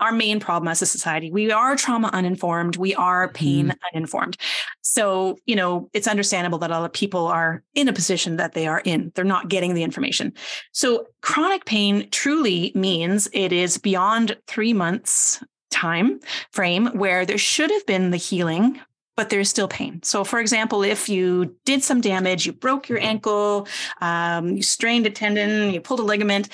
our 0.00 0.12
main 0.12 0.40
problem 0.40 0.68
as 0.68 0.82
a 0.82 0.86
society. 0.86 1.30
We 1.30 1.52
are 1.52 1.76
trauma 1.76 2.10
uninformed. 2.12 2.76
We 2.76 2.94
are 2.94 3.28
pain 3.28 3.68
mm. 3.68 3.76
uninformed. 3.92 4.36
So, 4.80 5.38
you 5.46 5.54
know, 5.54 5.88
it's 5.92 6.08
understandable 6.08 6.58
that 6.58 6.70
a 6.70 6.74
lot 6.74 6.84
of 6.84 6.92
people 6.92 7.26
are 7.26 7.62
in 7.74 7.86
a 7.86 7.92
position 7.92 8.36
that 8.36 8.54
they 8.54 8.66
are 8.66 8.82
in. 8.84 9.12
They're 9.14 9.24
not 9.24 9.48
getting 9.48 9.74
the 9.74 9.84
information. 9.84 10.32
So, 10.72 11.06
chronic 11.20 11.66
pain 11.66 12.08
truly 12.10 12.72
means 12.74 13.28
it 13.32 13.52
is 13.52 13.78
beyond 13.78 14.36
three 14.48 14.72
months 14.72 15.42
time 15.70 16.20
frame 16.50 16.86
where 16.88 17.24
there 17.24 17.38
should 17.38 17.70
have 17.70 17.86
been 17.86 18.10
the 18.10 18.16
healing 18.16 18.80
but 19.22 19.30
there's 19.30 19.48
still 19.48 19.68
pain. 19.68 20.02
So, 20.02 20.24
for 20.24 20.40
example, 20.40 20.82
if 20.82 21.08
you 21.08 21.54
did 21.64 21.84
some 21.84 22.00
damage, 22.00 22.44
you 22.44 22.52
broke 22.52 22.88
your 22.88 22.98
ankle, 22.98 23.68
um, 24.00 24.56
you 24.56 24.64
strained 24.64 25.06
a 25.06 25.10
tendon, 25.10 25.72
you 25.72 25.80
pulled 25.80 26.00
a 26.00 26.02
ligament, 26.02 26.48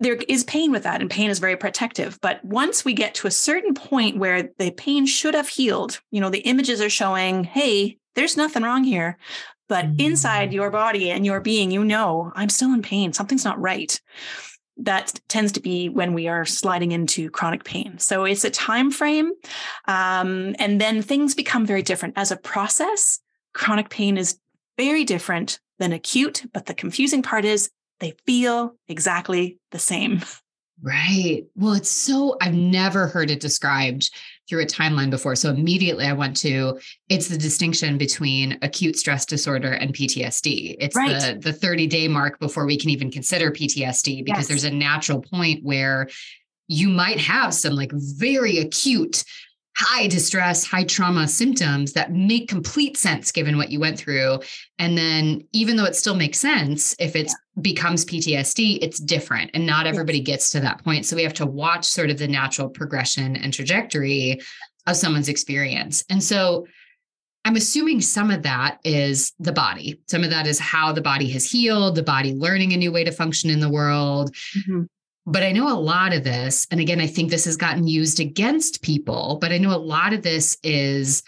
there 0.00 0.16
is 0.28 0.42
pain 0.42 0.72
with 0.72 0.82
that 0.82 1.00
and 1.00 1.08
pain 1.08 1.30
is 1.30 1.38
very 1.38 1.56
protective 1.56 2.18
but 2.20 2.44
once 2.44 2.84
we 2.84 2.92
get 2.92 3.14
to 3.14 3.26
a 3.26 3.30
certain 3.30 3.72
point 3.72 4.18
where 4.18 4.50
the 4.58 4.70
pain 4.72 5.06
should 5.06 5.32
have 5.32 5.48
healed 5.48 6.00
you 6.10 6.20
know 6.20 6.28
the 6.28 6.40
images 6.40 6.82
are 6.82 6.90
showing 6.90 7.44
hey 7.44 7.96
there's 8.14 8.36
nothing 8.36 8.62
wrong 8.62 8.84
here 8.84 9.16
but 9.68 9.84
mm-hmm. 9.86 10.00
inside 10.00 10.52
your 10.52 10.70
body 10.70 11.10
and 11.10 11.26
your 11.26 11.40
being, 11.40 11.70
you 11.70 11.84
know, 11.84 12.32
I'm 12.34 12.48
still 12.48 12.72
in 12.72 12.82
pain. 12.82 13.12
Something's 13.12 13.44
not 13.44 13.60
right. 13.60 14.00
That 14.78 15.20
tends 15.28 15.52
to 15.52 15.60
be 15.60 15.88
when 15.88 16.12
we 16.12 16.28
are 16.28 16.44
sliding 16.44 16.92
into 16.92 17.30
chronic 17.30 17.64
pain. 17.64 17.98
So 17.98 18.24
it's 18.24 18.44
a 18.44 18.50
time 18.50 18.90
frame, 18.90 19.32
um, 19.86 20.54
and 20.58 20.80
then 20.80 21.02
things 21.02 21.34
become 21.34 21.64
very 21.64 21.82
different 21.82 22.14
as 22.16 22.30
a 22.30 22.36
process. 22.36 23.20
Chronic 23.54 23.88
pain 23.88 24.18
is 24.18 24.38
very 24.76 25.04
different 25.04 25.60
than 25.78 25.92
acute, 25.92 26.44
but 26.52 26.66
the 26.66 26.74
confusing 26.74 27.22
part 27.22 27.44
is 27.44 27.70
they 28.00 28.14
feel 28.26 28.76
exactly 28.88 29.58
the 29.70 29.78
same. 29.78 30.22
Right. 30.82 31.44
Well, 31.54 31.72
it's 31.72 31.90
so, 31.90 32.36
I've 32.42 32.54
never 32.54 33.06
heard 33.06 33.30
it 33.30 33.40
described 33.40 34.10
through 34.48 34.62
a 34.62 34.66
timeline 34.66 35.10
before. 35.10 35.34
So 35.34 35.50
immediately 35.50 36.06
I 36.06 36.12
went 36.12 36.36
to 36.38 36.78
it's 37.08 37.28
the 37.28 37.38
distinction 37.38 37.98
between 37.98 38.58
acute 38.62 38.96
stress 38.96 39.26
disorder 39.26 39.72
and 39.72 39.94
PTSD. 39.94 40.76
It's 40.78 40.96
right. 40.96 41.34
the, 41.34 41.38
the 41.38 41.52
30 41.52 41.86
day 41.86 42.08
mark 42.08 42.38
before 42.38 42.66
we 42.66 42.78
can 42.78 42.90
even 42.90 43.10
consider 43.10 43.50
PTSD 43.50 44.24
because 44.24 44.40
yes. 44.40 44.48
there's 44.48 44.64
a 44.64 44.70
natural 44.70 45.20
point 45.20 45.64
where 45.64 46.08
you 46.68 46.88
might 46.88 47.18
have 47.20 47.54
some 47.54 47.74
like 47.74 47.92
very 47.92 48.58
acute 48.58 49.24
high 49.76 50.06
distress, 50.06 50.64
high 50.64 50.84
trauma 50.84 51.28
symptoms 51.28 51.92
that 51.92 52.10
make 52.10 52.48
complete 52.48 52.96
sense 52.96 53.30
given 53.30 53.58
what 53.58 53.70
you 53.70 53.78
went 53.78 53.98
through. 53.98 54.40
And 54.78 54.96
then, 54.96 55.46
even 55.52 55.76
though 55.76 55.84
it 55.84 55.94
still 55.94 56.16
makes 56.16 56.40
sense, 56.40 56.96
if 56.98 57.14
it 57.14 57.26
yeah. 57.26 57.62
becomes 57.62 58.04
PTSD, 58.04 58.78
it's 58.80 58.98
different. 58.98 59.50
And 59.52 59.66
not 59.66 59.86
everybody 59.86 60.20
gets 60.20 60.48
to 60.50 60.60
that 60.60 60.82
point. 60.82 61.04
So 61.04 61.14
we 61.14 61.22
have 61.22 61.34
to 61.34 61.46
watch 61.46 61.84
sort 61.84 62.10
of 62.10 62.18
the 62.18 62.26
natural 62.26 62.70
progression 62.70 63.36
and 63.36 63.52
trajectory 63.52 64.40
of 64.86 64.96
someone's 64.96 65.28
experience. 65.28 66.04
And 66.08 66.22
so, 66.22 66.66
I'm 67.44 67.54
assuming 67.54 68.00
some 68.00 68.32
of 68.32 68.42
that 68.42 68.80
is 68.82 69.32
the 69.38 69.52
body. 69.52 70.00
Some 70.08 70.24
of 70.24 70.30
that 70.30 70.48
is 70.48 70.58
how 70.58 70.90
the 70.90 71.00
body 71.00 71.28
has 71.30 71.48
healed, 71.48 71.94
the 71.94 72.02
body 72.02 72.34
learning 72.34 72.72
a 72.72 72.76
new 72.76 72.90
way 72.90 73.04
to 73.04 73.12
function 73.12 73.50
in 73.50 73.60
the 73.60 73.68
world. 73.68 74.34
Mm-hmm. 74.58 74.82
But 75.26 75.42
I 75.42 75.50
know 75.50 75.68
a 75.68 75.78
lot 75.78 76.14
of 76.14 76.22
this, 76.22 76.66
and 76.70 76.80
again, 76.80 77.00
I 77.00 77.08
think 77.08 77.30
this 77.30 77.46
has 77.46 77.56
gotten 77.56 77.86
used 77.86 78.20
against 78.20 78.80
people, 78.82 79.38
but 79.40 79.50
I 79.50 79.58
know 79.58 79.74
a 79.74 79.76
lot 79.76 80.12
of 80.12 80.22
this 80.22 80.56
is 80.62 81.24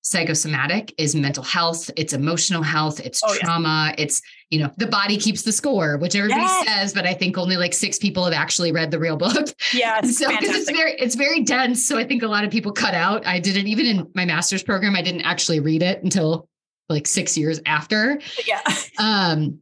psychosomatic, 0.00 0.94
is 0.98 1.14
mental 1.14 1.44
health, 1.44 1.90
it's 1.96 2.12
emotional 2.12 2.62
health, 2.62 2.98
it's 3.00 3.22
oh, 3.22 3.34
trauma, 3.36 3.88
yeah. 3.90 4.02
it's, 4.02 4.20
you 4.50 4.58
know, 4.58 4.70
the 4.78 4.86
body 4.86 5.16
keeps 5.16 5.42
the 5.42 5.52
score, 5.52 5.96
which 5.98 6.16
everybody 6.16 6.40
yes. 6.40 6.66
says, 6.66 6.94
but 6.94 7.06
I 7.06 7.14
think 7.14 7.38
only 7.38 7.56
like 7.56 7.72
six 7.72 7.98
people 7.98 8.24
have 8.24 8.32
actually 8.32 8.72
read 8.72 8.90
the 8.90 8.98
real 8.98 9.16
book. 9.16 9.48
Yeah. 9.72 10.00
It's 10.02 10.18
so 10.18 10.28
because 10.28 10.56
it's 10.56 10.70
very, 10.70 10.92
it's 10.94 11.14
very 11.14 11.42
dense. 11.42 11.86
So 11.86 11.98
I 11.98 12.04
think 12.04 12.22
a 12.22 12.28
lot 12.28 12.44
of 12.44 12.50
people 12.50 12.72
cut 12.72 12.94
out. 12.94 13.24
I 13.26 13.38
didn't 13.38 13.68
even 13.68 13.86
in 13.86 14.10
my 14.14 14.24
master's 14.24 14.62
program, 14.62 14.96
I 14.96 15.02
didn't 15.02 15.22
actually 15.22 15.60
read 15.60 15.82
it 15.82 16.02
until 16.02 16.48
like 16.88 17.06
six 17.06 17.36
years 17.36 17.60
after. 17.66 18.20
Yeah. 18.46 18.60
Um, 18.98 19.60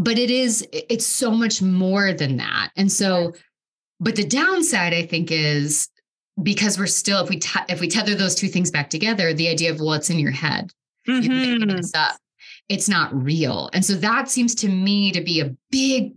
but 0.00 0.18
it 0.18 0.30
is 0.30 0.66
it's 0.72 1.06
so 1.06 1.30
much 1.30 1.62
more 1.62 2.12
than 2.12 2.38
that. 2.38 2.70
And 2.76 2.90
so 2.90 3.34
but 4.00 4.16
the 4.16 4.26
downside 4.26 4.94
i 4.94 5.04
think 5.04 5.30
is 5.30 5.88
because 6.42 6.78
we're 6.78 6.86
still 6.86 7.22
if 7.22 7.28
we 7.28 7.38
t- 7.38 7.60
if 7.68 7.80
we 7.80 7.88
tether 7.88 8.14
those 8.14 8.34
two 8.34 8.48
things 8.48 8.70
back 8.70 8.88
together 8.88 9.34
the 9.34 9.48
idea 9.48 9.70
of 9.70 9.78
what's 9.78 10.08
well, 10.08 10.16
in 10.16 10.22
your 10.22 10.32
head 10.32 10.72
mm-hmm. 11.06 11.70
it's 12.70 12.88
not 12.88 13.12
real. 13.12 13.68
And 13.72 13.84
so 13.84 13.94
that 13.94 14.30
seems 14.30 14.54
to 14.56 14.68
me 14.68 15.10
to 15.12 15.20
be 15.20 15.40
a 15.40 15.54
big 15.70 16.14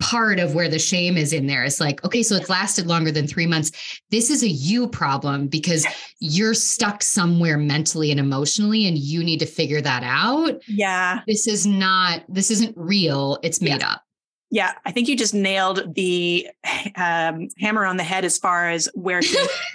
part 0.00 0.38
of 0.38 0.54
where 0.54 0.68
the 0.68 0.78
shame 0.78 1.16
is 1.16 1.32
in 1.32 1.46
there. 1.46 1.62
It's 1.62 1.78
like, 1.78 2.02
okay, 2.04 2.22
so 2.22 2.34
it's 2.34 2.48
lasted 2.48 2.86
longer 2.86 3.12
than 3.12 3.26
three 3.26 3.46
months. 3.46 4.00
This 4.10 4.30
is 4.30 4.42
a 4.42 4.48
you 4.48 4.88
problem 4.88 5.46
because 5.46 5.86
you're 6.18 6.54
stuck 6.54 7.02
somewhere 7.02 7.58
mentally 7.58 8.10
and 8.10 8.18
emotionally, 8.18 8.86
and 8.86 8.98
you 8.98 9.22
need 9.22 9.38
to 9.38 9.46
figure 9.46 9.80
that 9.80 10.02
out. 10.02 10.60
Yeah. 10.66 11.20
This 11.26 11.46
is 11.46 11.66
not, 11.66 12.22
this 12.28 12.50
isn't 12.50 12.76
real. 12.76 13.38
It's 13.42 13.60
made 13.60 13.80
yeah. 13.80 13.92
up. 13.92 14.02
Yeah, 14.52 14.72
I 14.84 14.90
think 14.90 15.06
you 15.06 15.16
just 15.16 15.32
nailed 15.32 15.94
the 15.94 16.48
um, 16.96 17.48
hammer 17.60 17.84
on 17.86 17.98
the 17.98 18.02
head 18.02 18.24
as 18.24 18.36
far 18.36 18.68
as 18.68 18.88
where 18.94 19.20
it's 19.20 19.30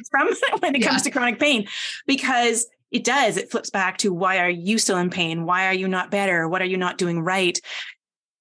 from 0.12 0.28
when 0.60 0.76
it 0.76 0.82
yeah. 0.82 0.90
comes 0.90 1.04
to 1.04 1.12
chronic 1.12 1.40
pain, 1.40 1.68
because 2.06 2.68
it 2.92 3.04
does. 3.04 3.38
It 3.38 3.52
flips 3.52 3.70
back 3.70 3.98
to 4.00 4.14
why 4.14 4.40
are 4.40 4.50
you 4.50 4.78
still 4.78 4.98
in 4.98 5.10
pain? 5.10 5.46
Why 5.46 5.68
are 5.68 5.74
you 5.74 5.88
not 5.88 6.12
better? 6.12 6.48
What 6.48 6.62
are 6.62 6.66
you 6.66 6.78
not 6.78 6.98
doing 6.98 7.22
right? 7.22 7.60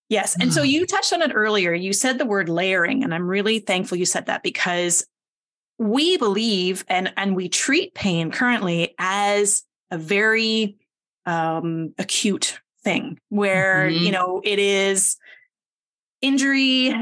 Yes. 0.08 0.37
And 0.38 0.52
so 0.52 0.62
mm. 0.62 0.68
you 0.68 0.87
touched 0.87 1.12
on 1.12 1.23
it 1.23 1.32
earlier. 1.34 1.73
You 1.73 1.92
said 1.92 2.18
the 2.18 2.26
word 2.26 2.49
layering, 2.49 3.02
and 3.02 3.14
I'm 3.14 3.26
really 3.26 3.58
thankful 3.58 3.96
you 3.96 4.06
said 4.06 4.26
that 4.26 4.42
because 4.42 5.06
we 5.78 6.16
believe 6.18 6.84
and, 6.88 7.12
and 7.16 7.34
we 7.34 7.49
treat 7.49 7.94
pain 7.94 8.30
currently 8.30 8.94
as 8.99 9.64
a 9.90 9.99
very 9.99 10.76
um, 11.26 11.94
acute 11.99 12.61
thing 12.82 13.18
where, 13.30 13.88
mm-hmm. 13.88 14.04
you 14.04 14.12
know, 14.12 14.40
it 14.44 14.58
is 14.58 15.16
injury, 16.20 16.94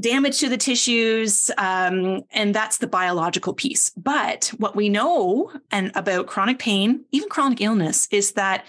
damage 0.00 0.38
to 0.38 0.48
the 0.48 0.56
tissues, 0.56 1.50
um, 1.58 2.22
and 2.30 2.54
that's 2.54 2.78
the 2.78 2.86
biological 2.86 3.54
piece. 3.54 3.90
But 3.90 4.52
what 4.58 4.74
we 4.74 4.88
know 4.88 5.52
and 5.70 5.92
about 5.94 6.26
chronic 6.26 6.58
pain, 6.58 7.04
even 7.10 7.28
chronic 7.28 7.60
illness, 7.60 8.08
is 8.10 8.32
that 8.32 8.64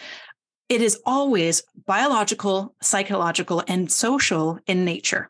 it 0.70 0.82
is 0.82 1.00
always 1.06 1.64
biological, 1.86 2.76
psychological, 2.82 3.64
and 3.68 3.92
social 3.92 4.60
in 4.68 4.86
nature. 4.86 5.30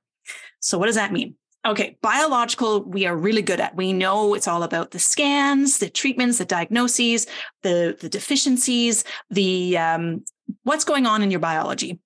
So, 0.59 0.77
what 0.77 0.87
does 0.87 0.95
that 0.95 1.11
mean? 1.11 1.35
Okay, 1.65 1.97
biological, 2.01 2.83
we 2.83 3.07
are 3.07 3.17
really 3.17 3.41
good 3.41 3.59
at. 3.59 3.75
We 3.75 3.91
know 3.91 4.35
it's 4.35 4.47
all 4.47 4.61
about 4.61 4.91
the 4.91 4.99
scans, 4.99 5.79
the 5.79 5.89
treatments, 5.89 6.37
the 6.37 6.45
diagnoses, 6.45 7.25
the, 7.63 7.97
the 7.99 8.07
deficiencies, 8.07 9.03
the 9.31 9.75
um, 9.77 10.23
what's 10.63 10.83
going 10.83 11.07
on 11.07 11.23
in 11.23 11.31
your 11.31 11.39
biology 11.39 11.99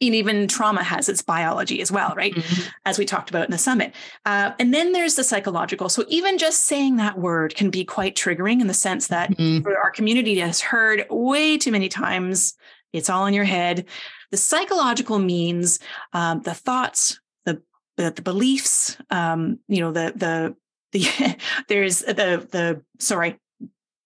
and 0.00 0.14
even 0.14 0.48
trauma 0.48 0.82
has 0.82 1.08
its 1.08 1.22
biology 1.22 1.80
as 1.80 1.90
well, 1.90 2.14
right? 2.16 2.34
Mm-hmm. 2.34 2.68
As 2.84 2.98
we 2.98 3.04
talked 3.04 3.30
about 3.30 3.46
in 3.46 3.50
the 3.50 3.58
summit. 3.58 3.94
Uh, 4.26 4.52
and 4.58 4.74
then 4.74 4.92
there's 4.92 5.14
the 5.14 5.24
psychological. 5.24 5.88
So 5.88 6.04
even 6.08 6.36
just 6.36 6.62
saying 6.66 6.96
that 6.96 7.18
word 7.18 7.54
can 7.54 7.70
be 7.70 7.84
quite 7.84 8.16
triggering 8.16 8.60
in 8.60 8.66
the 8.66 8.74
sense 8.74 9.08
that 9.08 9.30
mm-hmm. 9.30 9.66
our 9.66 9.90
community 9.90 10.38
has 10.40 10.60
heard 10.60 11.06
way 11.10 11.56
too 11.56 11.72
many 11.72 11.88
times 11.88 12.54
it's 12.94 13.10
all 13.10 13.26
in 13.26 13.34
your 13.34 13.44
head. 13.44 13.86
The 14.30 14.36
psychological 14.38 15.18
means 15.18 15.80
um, 16.12 16.40
the 16.42 16.54
thoughts, 16.54 17.20
the, 17.44 17.60
the, 17.96 18.12
the 18.12 18.22
beliefs, 18.22 18.96
um, 19.10 19.58
you 19.68 19.80
know, 19.80 19.92
the, 19.92 20.12
the, 20.14 20.56
the, 20.92 21.36
there's 21.68 21.98
the, 21.98 22.46
the, 22.50 22.82
sorry, 22.98 23.36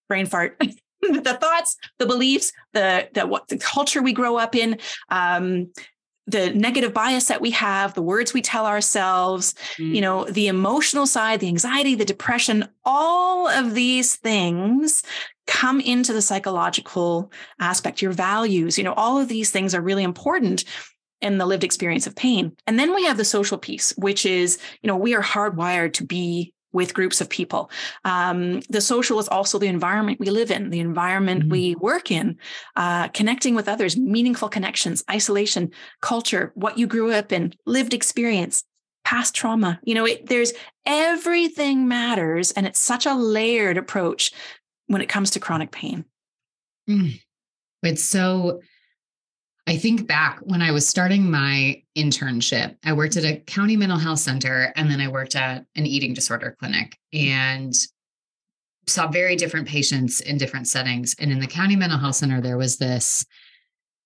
brain 0.09 0.26
fart. 0.26 0.61
the 1.23 1.38
thoughts, 1.40 1.76
the 1.99 2.07
beliefs, 2.07 2.52
the 2.73 3.09
the 3.14 3.26
what 3.26 3.49
the 3.49 3.59
culture 3.59 4.02
we 4.02 4.12
grow 4.12 4.37
up 4.37 4.55
in, 4.55 4.78
um, 5.11 5.71
the 6.28 6.52
negative 6.52 6.93
bias 6.93 7.26
that 7.26 7.40
we 7.40 7.50
have, 7.52 7.95
the 7.95 8.02
words 8.02 8.35
we 8.35 8.43
tell 8.43 8.67
ourselves, 8.67 9.55
mm. 9.78 9.95
you 9.95 10.00
know, 10.00 10.25
the 10.25 10.47
emotional 10.47 11.07
side, 11.07 11.40
the 11.40 11.49
anxiety, 11.49 11.95
the 11.95 12.05
depression, 12.05 12.69
all 12.85 13.49
of 13.49 13.75
these 13.75 14.17
things 14.17 15.02
come 15.47 15.81
into 15.81 16.12
the 16.12 16.21
psychological 16.21 17.33
aspect, 17.59 18.02
your 18.02 18.12
values, 18.12 18.76
you 18.76 18.85
know, 18.85 18.93
all 18.93 19.19
of 19.19 19.28
these 19.28 19.50
things 19.50 19.75
are 19.75 19.81
really 19.81 20.05
important 20.05 20.64
in 21.23 21.38
the 21.38 21.47
lived 21.47 21.64
experience 21.64 22.07
of 22.07 22.14
pain. 22.14 22.55
And 22.67 22.78
then 22.78 22.95
we 22.95 23.05
have 23.05 23.17
the 23.17 23.25
social 23.25 23.59
piece, 23.59 23.93
which 23.97 24.26
is, 24.26 24.59
you 24.83 24.88
know, 24.88 24.97
we 24.97 25.14
are 25.14 25.23
hardwired 25.23 25.95
to 25.95 26.05
be 26.05 26.52
with 26.79 26.95
groups 26.95 27.21
of 27.21 27.29
people. 27.29 27.71
Um, 28.05 28.61
the 28.71 28.81
social 28.81 29.19
is 29.19 29.27
also 29.27 29.59
the 29.59 29.67
environment 29.67 30.21
we 30.21 30.31
live 30.31 30.53
in, 30.53 30.71
the 30.71 30.79
environment 30.79 31.41
mm-hmm. 31.41 31.51
we 31.51 31.75
work 31.75 32.13
in, 32.13 32.39
uh, 32.77 33.09
connecting 33.09 33.57
with 33.57 33.69
others, 33.69 33.97
meaningful 33.97 34.49
connections, 34.49 35.03
isolation, 35.11 35.73
culture, 36.01 36.53
what 36.55 36.79
you 36.79 36.87
grew 36.87 37.11
up 37.11 37.33
in, 37.33 37.53
lived 37.67 37.95
experience, 37.95 38.63
past 39.05 39.35
trauma. 39.35 39.81
You 39.83 39.97
know, 39.97 40.07
it, 40.07 40.27
there's 40.27 40.53
everything 40.87 41.89
matters, 41.89 42.53
and 42.53 42.65
it's 42.65 42.81
such 42.81 43.07
a 43.07 43.15
layered 43.15 43.77
approach 43.77 44.31
when 44.87 45.03
it 45.03 45.09
comes 45.09 45.31
to 45.33 45.41
chronic 45.41 45.73
pain. 45.73 46.05
Mm. 46.89 47.21
It's 47.83 48.05
so 48.05 48.61
I 49.69 49.77
think 49.77 50.07
back 50.07 50.39
when 50.41 50.63
I 50.63 50.71
was 50.71 50.89
starting 50.89 51.31
my 51.31 51.83
internship, 51.95 52.75
I 52.87 52.95
worked 52.95 53.19
at 53.19 53.25
a 53.27 53.37
county 53.37 53.77
mental 53.77 53.99
health 53.99 54.21
center 54.21 54.73
and 54.77 54.91
then 54.91 54.99
I 54.99 55.09
worked 55.09 55.37
at 55.37 55.67
an 55.77 55.85
eating 55.85 56.15
disorder 56.15 56.57
clinic 56.59 56.97
and 57.13 57.75
saw 58.87 59.09
very 59.09 59.37
different 59.37 59.69
patients 59.69 60.23
in 60.23 60.39
different 60.39 60.69
settings. 60.69 61.15
And 61.19 61.31
in 61.31 61.39
the 61.39 61.47
county 61.47 61.77
mental 61.77 61.99
health 61.99 62.15
center, 62.15 62.41
there 62.41 62.57
was 62.57 62.79
this 62.79 63.27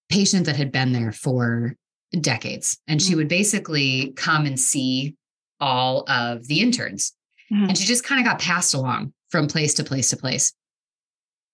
patient 0.08 0.46
that 0.46 0.56
had 0.56 0.72
been 0.72 0.92
there 0.92 1.12
for 1.12 1.76
decades. 2.20 2.76
And 2.88 3.00
she 3.00 3.12
mm. 3.12 3.18
would 3.18 3.28
basically 3.28 4.14
come 4.16 4.46
and 4.46 4.58
see 4.58 5.14
all 5.60 6.02
of 6.10 6.44
the 6.48 6.60
interns. 6.60 7.12
Mm-hmm. 7.52 7.68
And 7.68 7.78
she 7.78 7.86
just 7.86 8.02
kind 8.02 8.20
of 8.20 8.26
got 8.26 8.40
passed 8.40 8.74
along 8.74 9.12
from 9.30 9.46
place 9.46 9.74
to 9.74 9.84
place 9.84 10.10
to 10.10 10.16
place. 10.16 10.52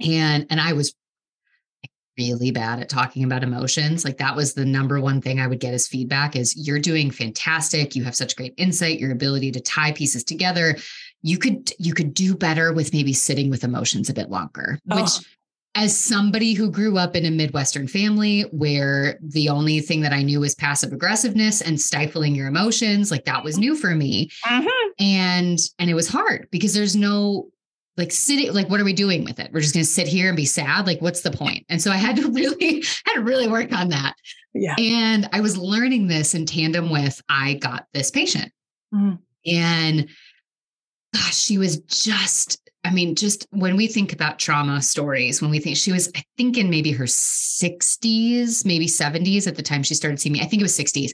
And 0.01 0.47
and 0.49 0.63
I 0.63 0.73
was 0.73 0.95
really 2.19 2.51
bad 2.51 2.81
at 2.81 2.89
talking 2.89 3.25
about 3.25 3.43
emotions. 3.43 4.05
Like 4.05 4.19
that 4.19 4.37
was 4.37 4.55
the 4.55 4.65
number 4.65 5.01
one 5.01 5.21
thing 5.21 5.41
I 5.41 5.47
would 5.47 5.61
get 5.61 5.75
as 5.75 5.89
feedback 5.89 6.37
is 6.37 6.57
you're 6.57 6.79
doing 6.79 7.11
fantastic. 7.11 7.95
You 7.97 8.05
have 8.05 8.17
such 8.17 8.37
great 8.37 8.55
insight, 8.57 8.99
your 8.99 9.13
ability 9.13 9.53
to 9.53 9.61
tie 9.61 9.93
pieces 9.93 10.25
together. 10.25 10.77
You 11.23 11.39
could 11.39 11.71
you 11.79 11.95
could 11.95 12.15
do 12.15 12.35
better 12.35 12.73
with 12.73 12.93
maybe 12.93 13.13
sitting 13.13 13.51
with 13.51 13.65
emotions 13.65 14.11
a 14.11 14.15
bit 14.15 14.31
longer, 14.31 14.79
oh. 14.91 15.03
which 15.03 15.11
as 15.75 15.97
somebody 15.97 16.55
who 16.55 16.71
grew 16.71 16.99
up 16.99 17.15
in 17.15 17.25
a 17.25 17.31
Midwestern 17.31 17.87
family 17.87 18.43
where 18.51 19.17
the 19.23 19.49
only 19.49 19.81
thing 19.81 20.01
that 20.01 20.13
I 20.13 20.23
knew 20.23 20.41
was 20.41 20.55
passive 20.57 20.93
aggressiveness 20.93 21.61
and 21.61 21.81
stifling 21.81 22.35
your 22.35 22.49
emotions, 22.49 23.13
like 23.13 23.27
that 23.27 23.45
was 23.45 23.59
new 23.59 23.77
for 23.77 23.95
me. 23.95 24.29
Mm-hmm. 24.45 24.89
And 24.99 25.59
and 25.79 25.89
it 25.89 25.95
was 25.95 26.09
hard 26.09 26.49
because 26.51 26.75
there's 26.75 26.97
no 26.97 27.51
like 27.99 28.13
sitting 28.13 28.53
like 28.55 28.69
what 28.69 28.81
are 28.81 28.85
we 28.85 28.93
doing 28.93 29.25
with 29.25 29.39
it? 29.41 29.51
We're 29.53 29.61
just 29.61 29.75
going 29.75 29.85
to 29.85 29.91
sit 29.91 30.09
here 30.09 30.29
and 30.29 30.37
be 30.37 30.47
sad? 30.47 30.87
Like 30.87 31.03
what's 31.03 31.21
the 31.21 31.31
point? 31.31 31.67
And 31.69 31.83
so 31.83 31.91
i 31.91 31.97
had 31.97 32.17
to 32.17 32.31
really 32.33 32.83
had 33.05 33.15
to 33.15 33.23
really 33.23 33.49
work 33.49 33.73
on 33.73 33.89
that. 33.89 34.15
Yeah. 34.55 34.77
And 34.79 35.29
i 35.33 35.41
was 35.41 35.59
learning 35.59 36.07
this 36.07 36.35
in 36.35 36.47
tandem 36.47 36.91
with 36.91 37.21
i 37.29 37.55
got 37.55 37.87
this 37.93 38.11
patient. 38.11 38.53
Mm-hmm. 38.95 39.17
and 39.55 40.09
gosh 41.13 41.37
she 41.37 41.59
was 41.59 41.81
just 41.81 42.71
i 42.85 42.91
mean 42.91 43.15
just 43.15 43.47
when 43.51 43.77
we 43.77 43.87
think 43.87 44.15
about 44.15 44.39
trauma 44.39 44.81
stories 44.81 45.43
when 45.43 45.51
we 45.51 45.59
think 45.59 45.77
she 45.77 45.93
was 45.93 46.11
i 46.17 46.25
think 46.39 46.57
in 46.57 46.71
maybe 46.71 46.93
her 46.93 47.05
60s 47.05 48.65
maybe 48.65 48.87
70s 48.87 49.47
at 49.47 49.57
the 49.57 49.63
time 49.63 49.83
she 49.83 49.95
started 49.95 50.19
seeing 50.19 50.33
me. 50.33 50.41
I 50.41 50.47
think 50.47 50.63
it 50.63 50.65
was 50.65 50.79
60s 50.79 51.11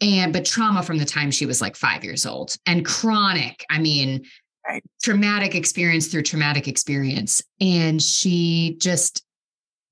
and 0.00 0.32
but 0.32 0.44
trauma 0.44 0.82
from 0.82 0.98
the 0.98 1.04
time 1.04 1.30
she 1.30 1.46
was 1.46 1.60
like 1.60 1.76
five 1.76 2.02
years 2.02 2.26
old 2.26 2.56
and 2.66 2.84
chronic 2.84 3.64
i 3.70 3.78
mean 3.78 4.24
right. 4.68 4.82
traumatic 5.02 5.54
experience 5.54 6.08
through 6.08 6.22
traumatic 6.22 6.68
experience. 6.68 7.42
And 7.60 8.02
she 8.02 8.76
just 8.80 9.24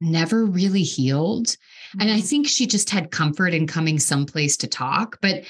never 0.00 0.44
really 0.44 0.82
healed. 0.82 1.56
And 2.00 2.10
I 2.10 2.16
mm-hmm. 2.16 2.26
think 2.26 2.48
she 2.48 2.66
just 2.66 2.90
had 2.90 3.10
comfort 3.10 3.54
in 3.54 3.66
coming 3.66 3.98
someplace 3.98 4.56
to 4.58 4.66
talk. 4.66 5.18
But 5.22 5.44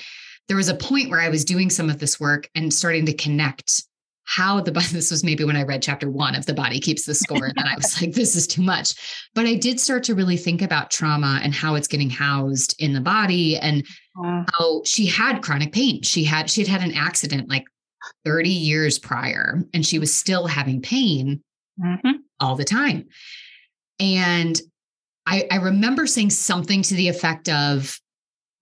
there 0.48 0.56
was 0.56 0.68
a 0.68 0.74
point 0.74 1.10
where 1.10 1.20
I 1.20 1.30
was 1.30 1.44
doing 1.44 1.70
some 1.70 1.88
of 1.88 1.98
this 1.98 2.20
work 2.20 2.48
and 2.54 2.72
starting 2.72 3.06
to 3.06 3.14
connect 3.14 3.82
how 4.24 4.60
the 4.60 4.72
body 4.72 4.86
this 4.92 5.10
was 5.10 5.22
maybe 5.22 5.44
when 5.44 5.56
i 5.56 5.62
read 5.62 5.82
chapter 5.82 6.10
one 6.10 6.34
of 6.34 6.46
the 6.46 6.54
body 6.54 6.80
keeps 6.80 7.04
the 7.04 7.14
score 7.14 7.46
and 7.46 7.68
i 7.68 7.74
was 7.76 8.00
like 8.00 8.12
this 8.12 8.34
is 8.34 8.46
too 8.46 8.62
much 8.62 8.94
but 9.34 9.46
i 9.46 9.54
did 9.54 9.78
start 9.78 10.02
to 10.02 10.14
really 10.14 10.36
think 10.36 10.62
about 10.62 10.90
trauma 10.90 11.40
and 11.42 11.54
how 11.54 11.74
it's 11.74 11.88
getting 11.88 12.10
housed 12.10 12.74
in 12.80 12.92
the 12.92 13.00
body 13.00 13.56
and 13.58 13.86
how 14.24 14.80
she 14.84 15.06
had 15.06 15.42
chronic 15.42 15.72
pain 15.72 16.02
she 16.02 16.24
had 16.24 16.48
she 16.48 16.62
had 16.62 16.80
had 16.80 16.88
an 16.88 16.96
accident 16.96 17.48
like 17.48 17.64
30 18.24 18.50
years 18.50 18.98
prior, 18.98 19.62
and 19.72 19.84
she 19.84 19.98
was 19.98 20.12
still 20.12 20.46
having 20.46 20.80
pain 20.80 21.42
mm-hmm. 21.82 22.12
all 22.40 22.56
the 22.56 22.64
time. 22.64 23.08
And 24.00 24.60
I, 25.26 25.46
I 25.50 25.56
remember 25.56 26.06
saying 26.06 26.30
something 26.30 26.82
to 26.82 26.94
the 26.94 27.08
effect 27.08 27.48
of, 27.48 27.98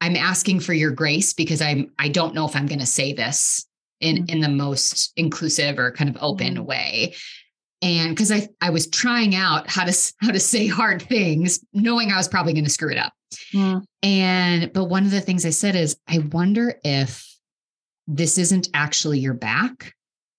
I'm 0.01 0.17
asking 0.17 0.61
for 0.61 0.73
your 0.73 0.91
grace 0.91 1.33
because 1.33 1.63
I'm 1.63 1.93
I 1.99 2.09
don't 2.09 2.35
know 2.35 2.47
if 2.47 2.57
I'm 2.57 2.67
going 2.67 2.81
to 2.81 2.87
say 2.87 3.13
this 3.13 3.67
in 4.01 4.17
mm-hmm. 4.17 4.25
in 4.29 4.41
the 4.41 4.49
most 4.49 5.13
inclusive 5.17 5.79
or 5.79 5.93
kind 5.93 6.11
of 6.11 6.19
open 6.21 6.55
mm-hmm. 6.55 6.65
way. 6.65 7.15
And 7.83 8.11
because 8.11 8.33
I 8.33 8.49
I 8.61 8.71
was 8.71 8.89
trying 8.89 9.35
out 9.35 9.71
how 9.71 9.85
to 9.85 10.13
how 10.21 10.33
to 10.33 10.41
say 10.41 10.67
hard 10.69 11.03
things, 11.03 11.65
knowing 11.73 12.11
I 12.11 12.17
was 12.17 12.29
probably 12.29 12.53
going 12.53 12.65
to 12.65 12.71
screw 12.71 12.91
it 12.91 12.99
up. 12.99 13.13
Mm. 13.55 13.85
And 14.03 14.73
but 14.73 14.85
one 14.85 15.05
of 15.05 15.13
the 15.13 15.21
things 15.21 15.47
I 15.47 15.51
said 15.51 15.77
is, 15.77 15.97
I 16.09 16.19
wonder 16.19 16.75
if 16.85 17.32
this 18.07 18.39
isn't 18.39 18.69
actually 18.75 19.19
your 19.19 19.35
back. 19.35 19.95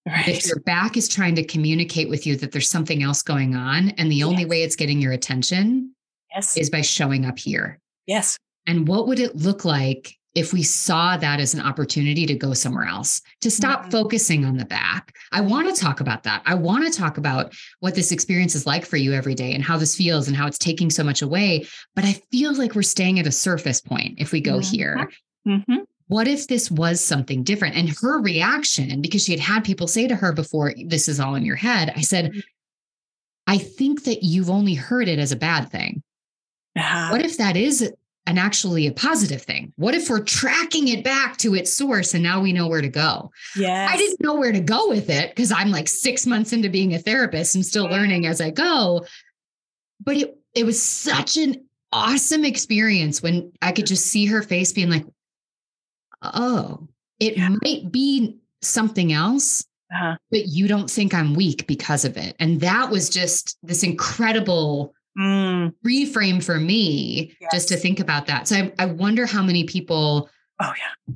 Right. 0.05 0.27
If 0.27 0.45
your 0.47 0.59
back 0.59 0.97
is 0.97 1.07
trying 1.07 1.35
to 1.35 1.45
communicate 1.45 2.09
with 2.09 2.27
you 2.27 2.35
that 2.37 2.51
there's 2.51 2.69
something 2.69 3.03
else 3.03 3.21
going 3.21 3.55
on, 3.55 3.91
and 3.91 4.11
the 4.11 4.23
only 4.23 4.45
way 4.45 4.63
it's 4.63 4.75
getting 4.75 4.99
your 4.99 5.13
attention 5.13 5.95
yes. 6.33 6.57
is 6.57 6.69
by 6.69 6.81
showing 6.81 7.25
up 7.25 7.39
here. 7.39 7.79
Yes. 8.05 8.37
And 8.67 8.87
what 8.87 9.07
would 9.07 9.19
it 9.19 9.35
look 9.37 9.63
like 9.63 10.13
if 10.35 10.51
we 10.51 10.63
saw 10.63 11.15
that 11.15 11.39
as 11.39 11.53
an 11.53 11.61
opportunity 11.61 12.25
to 12.25 12.33
go 12.33 12.53
somewhere 12.53 12.85
else, 12.85 13.21
to 13.41 13.51
stop 13.51 13.81
mm-hmm. 13.81 13.91
focusing 13.91 14.43
on 14.43 14.57
the 14.57 14.65
back? 14.65 15.15
I 15.31 15.39
want 15.39 15.73
to 15.73 15.81
talk 15.81 16.01
about 16.01 16.23
that. 16.23 16.41
I 16.45 16.55
want 16.55 16.91
to 16.91 16.99
talk 16.99 17.17
about 17.17 17.53
what 17.79 17.95
this 17.95 18.11
experience 18.11 18.55
is 18.55 18.65
like 18.65 18.85
for 18.85 18.97
you 18.97 19.13
every 19.13 19.35
day 19.35 19.53
and 19.53 19.63
how 19.63 19.77
this 19.77 19.95
feels 19.95 20.27
and 20.27 20.35
how 20.35 20.47
it's 20.47 20.57
taking 20.57 20.89
so 20.89 21.05
much 21.05 21.21
away. 21.21 21.65
But 21.95 22.03
I 22.03 22.13
feel 22.29 22.53
like 22.53 22.75
we're 22.75 22.81
staying 22.81 23.19
at 23.19 23.27
a 23.27 23.31
surface 23.31 23.79
point 23.79 24.19
if 24.19 24.33
we 24.33 24.41
go 24.41 24.57
mm-hmm. 24.57 24.75
here. 24.75 25.09
Mm-hmm 25.47 25.83
what 26.13 26.27
if 26.27 26.45
this 26.45 26.69
was 26.69 27.03
something 27.03 27.41
different? 27.41 27.75
And 27.75 27.89
her 28.01 28.21
reaction, 28.21 29.01
because 29.01 29.23
she 29.23 29.31
had 29.31 29.41
had 29.41 29.63
people 29.63 29.87
say 29.87 30.07
to 30.07 30.15
her 30.15 30.31
before, 30.31 30.71
this 30.85 31.09
is 31.09 31.19
all 31.19 31.33
in 31.33 31.43
your 31.43 31.55
head, 31.55 31.91
I 31.95 32.01
said, 32.01 32.25
mm-hmm. 32.25 32.39
I 33.47 33.57
think 33.57 34.03
that 34.03 34.21
you've 34.21 34.51
only 34.51 34.75
heard 34.75 35.07
it 35.07 35.17
as 35.17 35.31
a 35.31 35.35
bad 35.35 35.71
thing. 35.71 36.03
Uh-huh. 36.77 37.09
What 37.09 37.25
if 37.25 37.37
that 37.37 37.57
is 37.57 37.81
an 38.27 38.37
actually 38.37 38.85
a 38.85 38.91
positive 38.91 39.41
thing? 39.41 39.73
What 39.77 39.95
if 39.95 40.07
we're 40.07 40.23
tracking 40.23 40.87
it 40.89 41.03
back 41.03 41.37
to 41.37 41.55
its 41.55 41.75
source 41.75 42.13
and 42.13 42.21
now 42.21 42.41
we 42.41 42.53
know 42.53 42.67
where 42.67 42.81
to 42.81 42.89
go? 42.89 43.31
Yeah. 43.55 43.87
I 43.89 43.97
didn't 43.97 44.21
know 44.21 44.35
where 44.35 44.51
to 44.51 44.61
go 44.61 44.89
with 44.89 45.09
it 45.09 45.31
because 45.31 45.51
I'm 45.51 45.71
like 45.71 45.87
six 45.87 46.27
months 46.27 46.53
into 46.53 46.69
being 46.69 46.93
a 46.93 46.99
therapist 46.99 47.55
and 47.55 47.65
still 47.65 47.85
learning 47.85 48.27
as 48.27 48.39
I 48.39 48.51
go. 48.51 49.07
But 49.99 50.17
it 50.17 50.37
it 50.53 50.63
was 50.63 50.79
such 50.79 51.37
an 51.37 51.65
awesome 51.91 52.45
experience 52.45 53.23
when 53.23 53.51
I 53.63 53.71
could 53.71 53.87
just 53.87 54.05
see 54.05 54.27
her 54.27 54.43
face 54.43 54.73
being 54.73 54.91
like, 54.91 55.05
oh, 56.33 56.87
it 57.19 57.37
yeah. 57.37 57.55
might 57.63 57.91
be 57.91 58.39
something 58.61 59.13
else, 59.13 59.65
uh-huh. 59.93 60.15
but 60.31 60.47
you 60.47 60.67
don't 60.67 60.89
think 60.89 61.13
I'm 61.13 61.33
weak 61.33 61.67
because 61.67 62.05
of 62.05 62.17
it. 62.17 62.35
And 62.39 62.61
that 62.61 62.89
was 62.89 63.09
just 63.09 63.57
this 63.63 63.83
incredible 63.83 64.93
mm. 65.17 65.73
reframe 65.85 66.43
for 66.43 66.59
me 66.59 67.35
yes. 67.39 67.51
just 67.51 67.67
to 67.69 67.77
think 67.77 67.99
about 67.99 68.27
that. 68.27 68.47
So 68.47 68.55
I, 68.55 68.73
I 68.79 68.85
wonder 68.85 69.25
how 69.25 69.43
many 69.43 69.63
people. 69.63 70.29
Oh, 70.59 70.73
yeah 70.77 71.15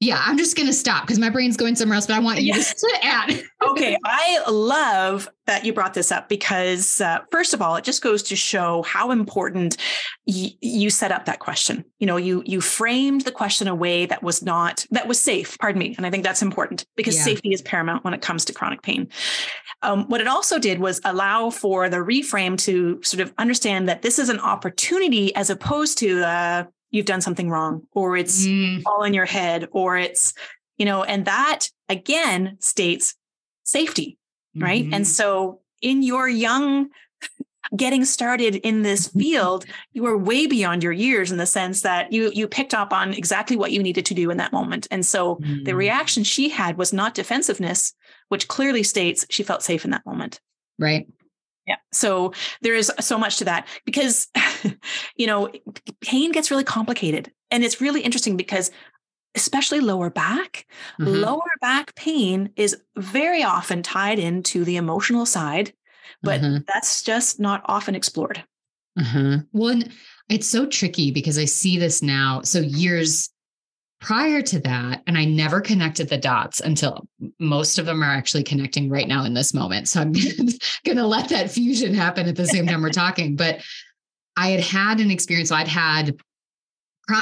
yeah, 0.00 0.22
I'm 0.24 0.38
just 0.38 0.56
going 0.56 0.68
to 0.68 0.72
stop 0.72 1.02
because 1.02 1.18
my 1.18 1.28
brain's 1.28 1.56
going 1.56 1.74
somewhere 1.74 1.96
else, 1.96 2.06
but 2.06 2.14
I 2.14 2.20
want 2.20 2.40
you 2.40 2.46
yes. 2.46 2.72
to 2.74 2.98
add. 3.02 3.42
okay. 3.70 3.98
I 4.04 4.48
love 4.48 5.28
that 5.46 5.64
you 5.64 5.72
brought 5.72 5.92
this 5.92 6.12
up 6.12 6.28
because, 6.28 7.00
uh, 7.00 7.18
first 7.32 7.52
of 7.52 7.60
all, 7.60 7.74
it 7.74 7.82
just 7.82 8.00
goes 8.00 8.22
to 8.24 8.36
show 8.36 8.82
how 8.82 9.10
important 9.10 9.76
y- 10.24 10.52
you 10.60 10.88
set 10.90 11.10
up 11.10 11.24
that 11.24 11.40
question. 11.40 11.84
You 11.98 12.06
know, 12.06 12.16
you, 12.16 12.44
you 12.46 12.60
framed 12.60 13.22
the 13.22 13.32
question 13.32 13.66
a 13.66 13.74
way 13.74 14.06
that 14.06 14.22
was 14.22 14.40
not, 14.40 14.86
that 14.92 15.08
was 15.08 15.18
safe, 15.20 15.58
pardon 15.58 15.80
me. 15.80 15.96
And 15.96 16.06
I 16.06 16.10
think 16.10 16.22
that's 16.22 16.42
important 16.42 16.86
because 16.94 17.16
yeah. 17.16 17.24
safety 17.24 17.52
is 17.52 17.60
paramount 17.60 18.04
when 18.04 18.14
it 18.14 18.22
comes 18.22 18.44
to 18.44 18.52
chronic 18.52 18.82
pain. 18.82 19.08
Um, 19.82 20.06
what 20.06 20.20
it 20.20 20.28
also 20.28 20.60
did 20.60 20.78
was 20.78 21.00
allow 21.04 21.50
for 21.50 21.88
the 21.88 21.96
reframe 21.96 22.56
to 22.58 23.02
sort 23.02 23.20
of 23.20 23.32
understand 23.36 23.88
that 23.88 24.02
this 24.02 24.20
is 24.20 24.28
an 24.28 24.38
opportunity 24.38 25.34
as 25.34 25.50
opposed 25.50 25.98
to, 25.98 26.22
uh, 26.22 26.64
you've 26.90 27.06
done 27.06 27.20
something 27.20 27.50
wrong 27.50 27.82
or 27.92 28.16
it's 28.16 28.46
mm. 28.46 28.82
all 28.86 29.02
in 29.02 29.14
your 29.14 29.26
head 29.26 29.68
or 29.72 29.96
it's 29.96 30.34
you 30.76 30.84
know 30.84 31.02
and 31.02 31.24
that 31.24 31.68
again 31.88 32.56
states 32.60 33.14
safety 33.64 34.18
right 34.56 34.84
mm-hmm. 34.84 34.94
and 34.94 35.06
so 35.06 35.60
in 35.82 36.02
your 36.02 36.28
young 36.28 36.88
getting 37.76 38.04
started 38.04 38.56
in 38.56 38.82
this 38.82 39.08
field 39.18 39.66
you 39.92 40.02
were 40.02 40.16
way 40.16 40.46
beyond 40.46 40.82
your 40.82 40.92
years 40.92 41.30
in 41.30 41.38
the 41.38 41.46
sense 41.46 41.82
that 41.82 42.12
you 42.12 42.30
you 42.32 42.48
picked 42.48 42.74
up 42.74 42.92
on 42.92 43.12
exactly 43.12 43.56
what 43.56 43.72
you 43.72 43.82
needed 43.82 44.06
to 44.06 44.14
do 44.14 44.30
in 44.30 44.36
that 44.38 44.52
moment 44.52 44.86
and 44.90 45.04
so 45.04 45.36
mm. 45.36 45.64
the 45.64 45.74
reaction 45.74 46.24
she 46.24 46.48
had 46.48 46.78
was 46.78 46.92
not 46.92 47.14
defensiveness 47.14 47.94
which 48.28 48.48
clearly 48.48 48.82
states 48.82 49.26
she 49.30 49.42
felt 49.42 49.62
safe 49.62 49.84
in 49.84 49.90
that 49.90 50.06
moment 50.06 50.40
right 50.78 51.06
yeah. 51.68 51.76
So 51.92 52.32
there 52.62 52.74
is 52.74 52.90
so 52.98 53.18
much 53.18 53.36
to 53.36 53.44
that 53.44 53.68
because, 53.84 54.28
you 55.16 55.26
know, 55.26 55.50
pain 56.00 56.32
gets 56.32 56.50
really 56.50 56.64
complicated. 56.64 57.30
And 57.50 57.62
it's 57.62 57.80
really 57.80 58.00
interesting 58.00 58.36
because, 58.36 58.70
especially 59.34 59.80
lower 59.80 60.08
back, 60.08 60.66
mm-hmm. 60.98 61.10
lower 61.10 61.50
back 61.60 61.94
pain 61.94 62.50
is 62.56 62.76
very 62.96 63.42
often 63.44 63.82
tied 63.82 64.18
into 64.18 64.64
the 64.64 64.76
emotional 64.76 65.26
side, 65.26 65.72
but 66.22 66.40
mm-hmm. 66.40 66.62
that's 66.66 67.02
just 67.02 67.38
not 67.38 67.62
often 67.66 67.94
explored. 67.94 68.42
Mm-hmm. 68.98 69.36
Well, 69.52 69.82
it's 70.28 70.48
so 70.48 70.66
tricky 70.66 71.10
because 71.10 71.38
I 71.38 71.44
see 71.44 71.78
this 71.78 72.02
now. 72.02 72.40
So, 72.42 72.60
years 72.60 73.30
prior 74.00 74.42
to 74.42 74.60
that, 74.60 75.02
and 75.06 75.18
I 75.18 75.24
never 75.24 75.60
connected 75.60 76.08
the 76.08 76.18
dots 76.18 76.60
until 76.60 77.06
most 77.38 77.78
of 77.78 77.86
them 77.86 78.02
are 78.02 78.12
actually 78.12 78.44
connecting 78.44 78.88
right 78.88 79.08
now 79.08 79.24
in 79.24 79.34
this 79.34 79.52
moment. 79.52 79.88
So 79.88 80.00
I'm 80.00 80.12
going 80.84 80.96
to 80.96 81.06
let 81.06 81.28
that 81.30 81.50
fusion 81.50 81.94
happen 81.94 82.28
at 82.28 82.36
the 82.36 82.46
same 82.46 82.66
time 82.66 82.82
we're 82.82 82.90
talking. 82.90 83.36
But 83.36 83.60
I 84.36 84.50
had 84.50 84.60
had 84.60 85.00
an 85.00 85.10
experience. 85.10 85.48
So 85.48 85.56
I'd 85.56 85.68
had 85.68 86.16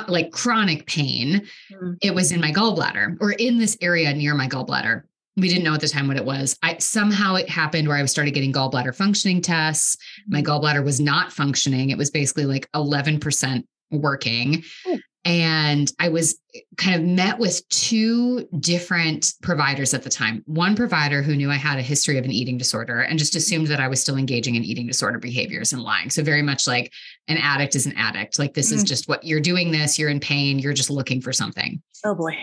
like 0.09 0.33
chronic 0.33 0.87
pain. 0.87 1.47
Mm-hmm. 1.73 1.93
It 2.03 2.15
was 2.15 2.33
in 2.33 2.41
my 2.41 2.53
gallbladder 2.53 3.17
or 3.21 3.33
in 3.33 3.59
this 3.59 3.77
area 3.81 4.13
near 4.13 4.35
my 4.35 4.49
gallbladder. 4.49 5.03
We 5.39 5.49
didn't 5.49 5.65
know 5.65 5.75
at 5.75 5.81
the 5.81 5.89
time 5.89 6.09
what 6.09 6.17
it 6.17 6.25
was. 6.25 6.59
I 6.63 6.79
somehow 6.79 7.35
it 7.35 7.49
happened 7.49 7.89
where 7.89 7.97
I 7.97 8.05
started 8.07 8.33
getting 8.33 8.53
gallbladder 8.53 8.95
functioning 8.95 9.41
tests. 9.41 9.97
My 10.27 10.43
mm-hmm. 10.43 10.51
gallbladder 10.51 10.85
was 10.85 11.01
not 11.01 11.33
functioning. 11.33 11.91
It 11.91 11.99
was 11.99 12.11
basically 12.11 12.47
like 12.47 12.71
11% 12.73 13.65
working. 13.91 14.65
Oh 14.87 14.99
and 15.27 15.91
I 15.99 16.09
was 16.09 16.39
kind 16.77 16.95
of 16.95 17.03
met 17.03 17.41
with 17.41 17.69
two 17.69 18.47
different 18.61 19.35
providers 19.43 19.93
at 19.93 20.05
the 20.05 20.09
time. 20.09 20.45
One 20.47 20.77
provider 20.77 21.21
who 21.21 21.35
knew 21.35 21.51
I 21.51 21.57
had 21.57 21.81
a 21.81 21.83
history 21.83 22.17
of 22.17 22.25
an 22.25 22.31
eating 22.31 22.57
disorder 22.57 23.01
and 23.01 23.19
just 23.19 23.35
assumed 23.35 23.67
that 23.67 23.81
I 23.81 23.89
was 23.89 24.01
still 24.01 24.17
engaging 24.17 24.55
in 24.55 24.63
eating 24.63 24.87
disorder 24.87 25.19
behaviors 25.19 25.73
and 25.73 25.83
lying. 25.83 26.11
So, 26.11 26.23
very 26.23 26.43
much 26.43 26.69
like 26.69 26.93
an 27.27 27.39
addict 27.39 27.75
is 27.75 27.87
an 27.87 27.97
addict. 27.97 28.39
Like, 28.39 28.55
this 28.55 28.71
mm. 28.71 28.77
is 28.77 28.85
just 28.85 29.09
what 29.09 29.25
you're 29.25 29.41
doing 29.41 29.73
this, 29.73 29.99
you're 29.99 30.11
in 30.11 30.21
pain, 30.21 30.61
you're 30.61 30.73
just 30.73 30.91
looking 30.91 31.21
for 31.21 31.33
something. 31.33 31.83
Oh 32.05 32.15
boy. 32.15 32.37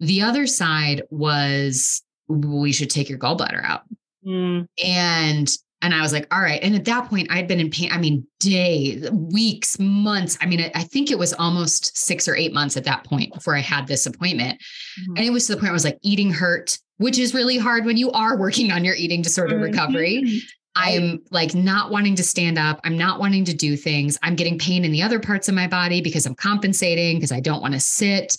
The 0.00 0.22
other 0.22 0.46
side 0.46 1.02
was 1.10 2.02
we 2.26 2.72
should 2.72 2.88
take 2.88 3.10
your 3.10 3.18
gallbladder 3.18 3.62
out. 3.62 3.82
Mm. 4.26 4.66
And 4.82 5.50
And 5.82 5.94
I 5.94 6.02
was 6.02 6.12
like, 6.12 6.26
all 6.32 6.40
right. 6.40 6.62
And 6.62 6.74
at 6.74 6.84
that 6.84 7.08
point, 7.08 7.28
I'd 7.30 7.48
been 7.48 7.60
in 7.60 7.70
pain. 7.70 7.90
I 7.90 7.98
mean, 7.98 8.26
days, 8.38 9.10
weeks, 9.10 9.78
months. 9.78 10.36
I 10.40 10.46
mean, 10.46 10.70
I 10.74 10.82
think 10.82 11.10
it 11.10 11.18
was 11.18 11.32
almost 11.32 11.96
six 11.96 12.28
or 12.28 12.36
eight 12.36 12.52
months 12.52 12.76
at 12.76 12.84
that 12.84 13.04
point 13.04 13.32
before 13.32 13.56
I 13.56 13.60
had 13.60 13.86
this 13.86 14.04
appointment. 14.04 14.60
Mm-hmm. 14.60 15.16
And 15.16 15.26
it 15.26 15.30
was 15.30 15.46
to 15.46 15.54
the 15.54 15.58
point 15.58 15.70
I 15.70 15.72
was 15.72 15.84
like, 15.84 15.98
eating 16.02 16.30
hurt, 16.30 16.78
which 16.98 17.18
is 17.18 17.32
really 17.32 17.56
hard 17.56 17.86
when 17.86 17.96
you 17.96 18.10
are 18.10 18.36
working 18.36 18.70
on 18.70 18.84
your 18.84 18.94
eating 18.94 19.22
disorder 19.22 19.54
mm-hmm. 19.54 19.64
recovery. 19.64 20.42
I'm 20.76 21.20
like 21.30 21.54
not 21.54 21.90
wanting 21.90 22.14
to 22.16 22.22
stand 22.22 22.58
up. 22.58 22.80
I'm 22.84 22.96
not 22.96 23.18
wanting 23.18 23.44
to 23.46 23.54
do 23.54 23.76
things. 23.76 24.18
I'm 24.22 24.36
getting 24.36 24.58
pain 24.58 24.84
in 24.84 24.92
the 24.92 25.02
other 25.02 25.18
parts 25.18 25.48
of 25.48 25.54
my 25.54 25.66
body 25.66 26.00
because 26.00 26.26
I'm 26.26 26.36
compensating 26.36 27.16
because 27.16 27.32
I 27.32 27.40
don't 27.40 27.60
want 27.60 27.74
to 27.74 27.80
sit. 27.80 28.36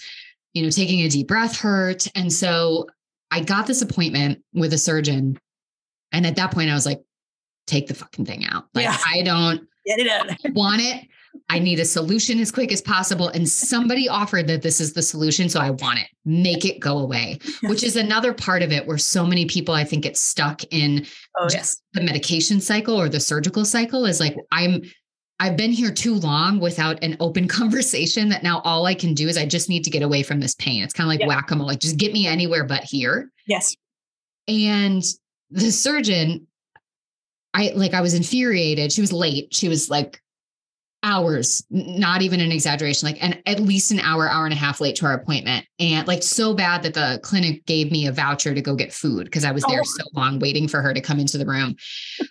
You 0.53 0.63
know, 0.63 0.69
taking 0.69 1.01
a 1.01 1.09
deep 1.09 1.27
breath 1.27 1.57
hurt. 1.57 2.07
And 2.15 2.31
so 2.31 2.87
I 3.31 3.41
got 3.41 3.67
this 3.67 3.81
appointment 3.81 4.43
with 4.53 4.73
a 4.73 4.77
surgeon. 4.77 5.37
And 6.11 6.25
at 6.25 6.35
that 6.35 6.51
point, 6.51 6.69
I 6.69 6.73
was 6.73 6.85
like, 6.85 6.99
take 7.67 7.87
the 7.87 7.93
fucking 7.93 8.25
thing 8.25 8.45
out. 8.45 8.65
Like, 8.73 8.83
yeah. 8.83 8.97
I 9.11 9.21
don't 9.23 9.67
Get 9.85 9.99
it 9.99 10.07
out. 10.07 10.27
want 10.53 10.81
it. 10.81 11.07
I 11.49 11.59
need 11.59 11.79
a 11.79 11.85
solution 11.85 12.39
as 12.39 12.51
quick 12.51 12.71
as 12.71 12.81
possible. 12.81 13.29
And 13.29 13.47
somebody 13.47 14.09
offered 14.09 14.47
that 14.47 14.61
this 14.61 14.81
is 14.81 14.93
the 14.93 15.01
solution. 15.01 15.47
So 15.47 15.59
I 15.59 15.71
want 15.71 15.99
it. 15.99 16.07
Make 16.25 16.65
it 16.65 16.79
go 16.79 16.99
away, 16.99 17.39
which 17.63 17.83
is 17.83 17.95
another 17.95 18.33
part 18.33 18.61
of 18.61 18.71
it 18.71 18.85
where 18.85 18.97
so 18.97 19.25
many 19.25 19.45
people, 19.45 19.73
I 19.73 19.83
think, 19.83 20.03
get 20.03 20.17
stuck 20.17 20.61
in 20.71 21.05
oh, 21.39 21.47
yes. 21.51 21.81
the 21.93 22.01
medication 22.01 22.59
cycle 22.59 22.99
or 22.99 23.09
the 23.09 23.19
surgical 23.19 23.65
cycle 23.65 24.05
is 24.05 24.19
like, 24.19 24.35
I'm. 24.51 24.81
I've 25.39 25.57
been 25.57 25.71
here 25.71 25.91
too 25.91 26.13
long 26.13 26.59
without 26.59 27.03
an 27.03 27.17
open 27.19 27.47
conversation 27.47 28.29
that 28.29 28.43
now 28.43 28.61
all 28.63 28.85
I 28.85 28.93
can 28.93 29.15
do 29.15 29.27
is 29.27 29.39
I 29.39 29.47
just 29.47 29.69
need 29.69 29.83
to 29.85 29.89
get 29.89 30.03
away 30.03 30.21
from 30.21 30.39
this 30.39 30.53
pain. 30.53 30.83
It's 30.83 30.93
kind 30.93 31.07
of 31.07 31.09
like 31.09 31.21
yeah. 31.21 31.25
whack-a-mole, 31.25 31.65
like 31.65 31.79
just 31.79 31.97
get 31.97 32.13
me 32.13 32.27
anywhere 32.27 32.63
but 32.63 32.83
here. 32.83 33.31
Yes. 33.47 33.75
And 34.47 35.01
the 35.49 35.71
surgeon, 35.71 36.45
I 37.53 37.71
like 37.75 37.93
I 37.93 38.01
was 38.01 38.13
infuriated. 38.13 38.91
She 38.91 39.01
was 39.01 39.11
late. 39.11 39.53
She 39.53 39.67
was 39.67 39.89
like 39.89 40.21
hours, 41.03 41.65
not 41.69 42.21
even 42.21 42.39
an 42.39 42.51
exaggeration, 42.51 43.07
like 43.07 43.21
and 43.23 43.41
at 43.45 43.59
least 43.59 43.91
an 43.91 43.99
hour, 43.99 44.29
hour 44.29 44.45
and 44.45 44.53
a 44.53 44.57
half 44.57 44.79
late 44.79 44.95
to 44.97 45.05
our 45.05 45.13
appointment. 45.13 45.65
And 45.79 46.07
like 46.07 46.23
so 46.23 46.53
bad 46.53 46.83
that 46.83 46.93
the 46.93 47.19
clinic 47.23 47.65
gave 47.65 47.91
me 47.91 48.07
a 48.07 48.11
voucher 48.11 48.53
to 48.53 48.61
go 48.61 48.75
get 48.75 48.93
food 48.93 49.25
because 49.25 49.43
I 49.43 49.51
was 49.51 49.63
there 49.63 49.81
oh. 49.81 49.83
so 49.83 50.03
long 50.13 50.39
waiting 50.39 50.67
for 50.67 50.81
her 50.81 50.93
to 50.93 51.01
come 51.01 51.19
into 51.19 51.37
the 51.37 51.45
room. 51.45 51.75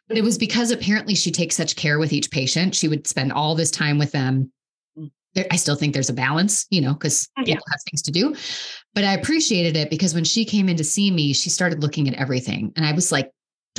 But 0.08 0.16
it 0.16 0.24
was 0.24 0.38
because 0.38 0.70
apparently 0.70 1.14
she 1.14 1.30
takes 1.30 1.56
such 1.56 1.76
care 1.76 1.98
with 1.98 2.12
each 2.12 2.30
patient. 2.30 2.74
She 2.74 2.88
would 2.88 3.06
spend 3.06 3.32
all 3.32 3.54
this 3.54 3.70
time 3.70 3.98
with 3.98 4.12
them. 4.12 4.52
Mm. 4.96 5.10
I 5.50 5.56
still 5.56 5.76
think 5.76 5.92
there's 5.92 6.10
a 6.10 6.14
balance, 6.14 6.66
you 6.70 6.80
know, 6.80 6.92
because 6.92 7.28
oh, 7.36 7.42
mm, 7.42 7.46
people 7.46 7.64
yeah. 7.66 7.72
have 7.72 7.80
things 7.90 8.02
to 8.02 8.12
do. 8.12 8.34
But 8.94 9.04
I 9.04 9.14
appreciated 9.14 9.76
it 9.76 9.90
because 9.90 10.14
when 10.14 10.24
she 10.24 10.44
came 10.44 10.68
in 10.68 10.76
to 10.76 10.84
see 10.84 11.10
me, 11.10 11.32
she 11.32 11.50
started 11.50 11.82
looking 11.82 12.08
at 12.08 12.14
everything. 12.14 12.72
And 12.76 12.86
I 12.86 12.92
was 12.92 13.10
like 13.10 13.30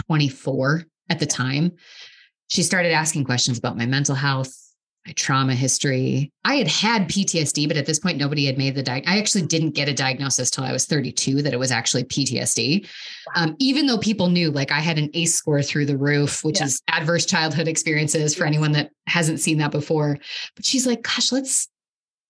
24 0.08 0.86
at 1.12 1.20
the 1.20 1.26
time. 1.26 1.74
She 2.48 2.64
started 2.64 2.94
asking 2.94 3.26
questions 3.26 3.58
about 3.58 3.78
my 3.78 3.86
mental 3.86 4.16
health, 4.16 4.54
my 5.06 5.14
trauma 5.14 5.54
history. 5.54 6.32
I 6.46 6.56
had 6.56 6.68
had 6.68 7.10
PTSD, 7.10 7.68
but 7.68 7.78
at 7.78 7.86
this 7.86 8.00
point, 8.00 8.18
nobody 8.18 8.46
had 8.46 8.58
made 8.58 8.76
the 8.76 8.84
diag. 8.84 9.04
I 9.08 9.20
actually 9.20 9.46
didn't 9.46 9.72
get 9.72 9.90
a 9.90 9.94
diagnosis 9.94 10.50
till 10.50 10.64
I 10.64 10.72
was 10.72 10.86
32 10.86 11.42
that 11.42 11.54
it 11.54 11.60
was 11.60 11.72
actually 11.72 12.06
PTSD. 12.06 12.88
Um, 13.36 13.56
even 13.60 13.88
though 13.88 13.98
people 13.98 14.30
knew, 14.30 14.52
like 14.52 14.72
I 14.72 14.80
had 14.80 14.98
an 14.98 15.10
ACE 15.14 15.36
score 15.36 15.62
through 15.62 15.86
the 15.86 15.98
roof, 15.98 16.44
which 16.44 16.60
yeah. 16.60 16.66
is 16.66 16.82
adverse 16.88 17.26
childhood 17.26 17.68
experiences 17.68 18.34
for 18.36 18.46
anyone 18.46 18.72
that 18.74 18.92
hasn't 19.08 19.40
seen 19.42 19.58
that 19.58 19.72
before. 19.72 20.18
But 20.56 20.66
she's 20.66 20.88
like, 20.88 21.04
"Gosh, 21.04 21.32
let's 21.32 21.68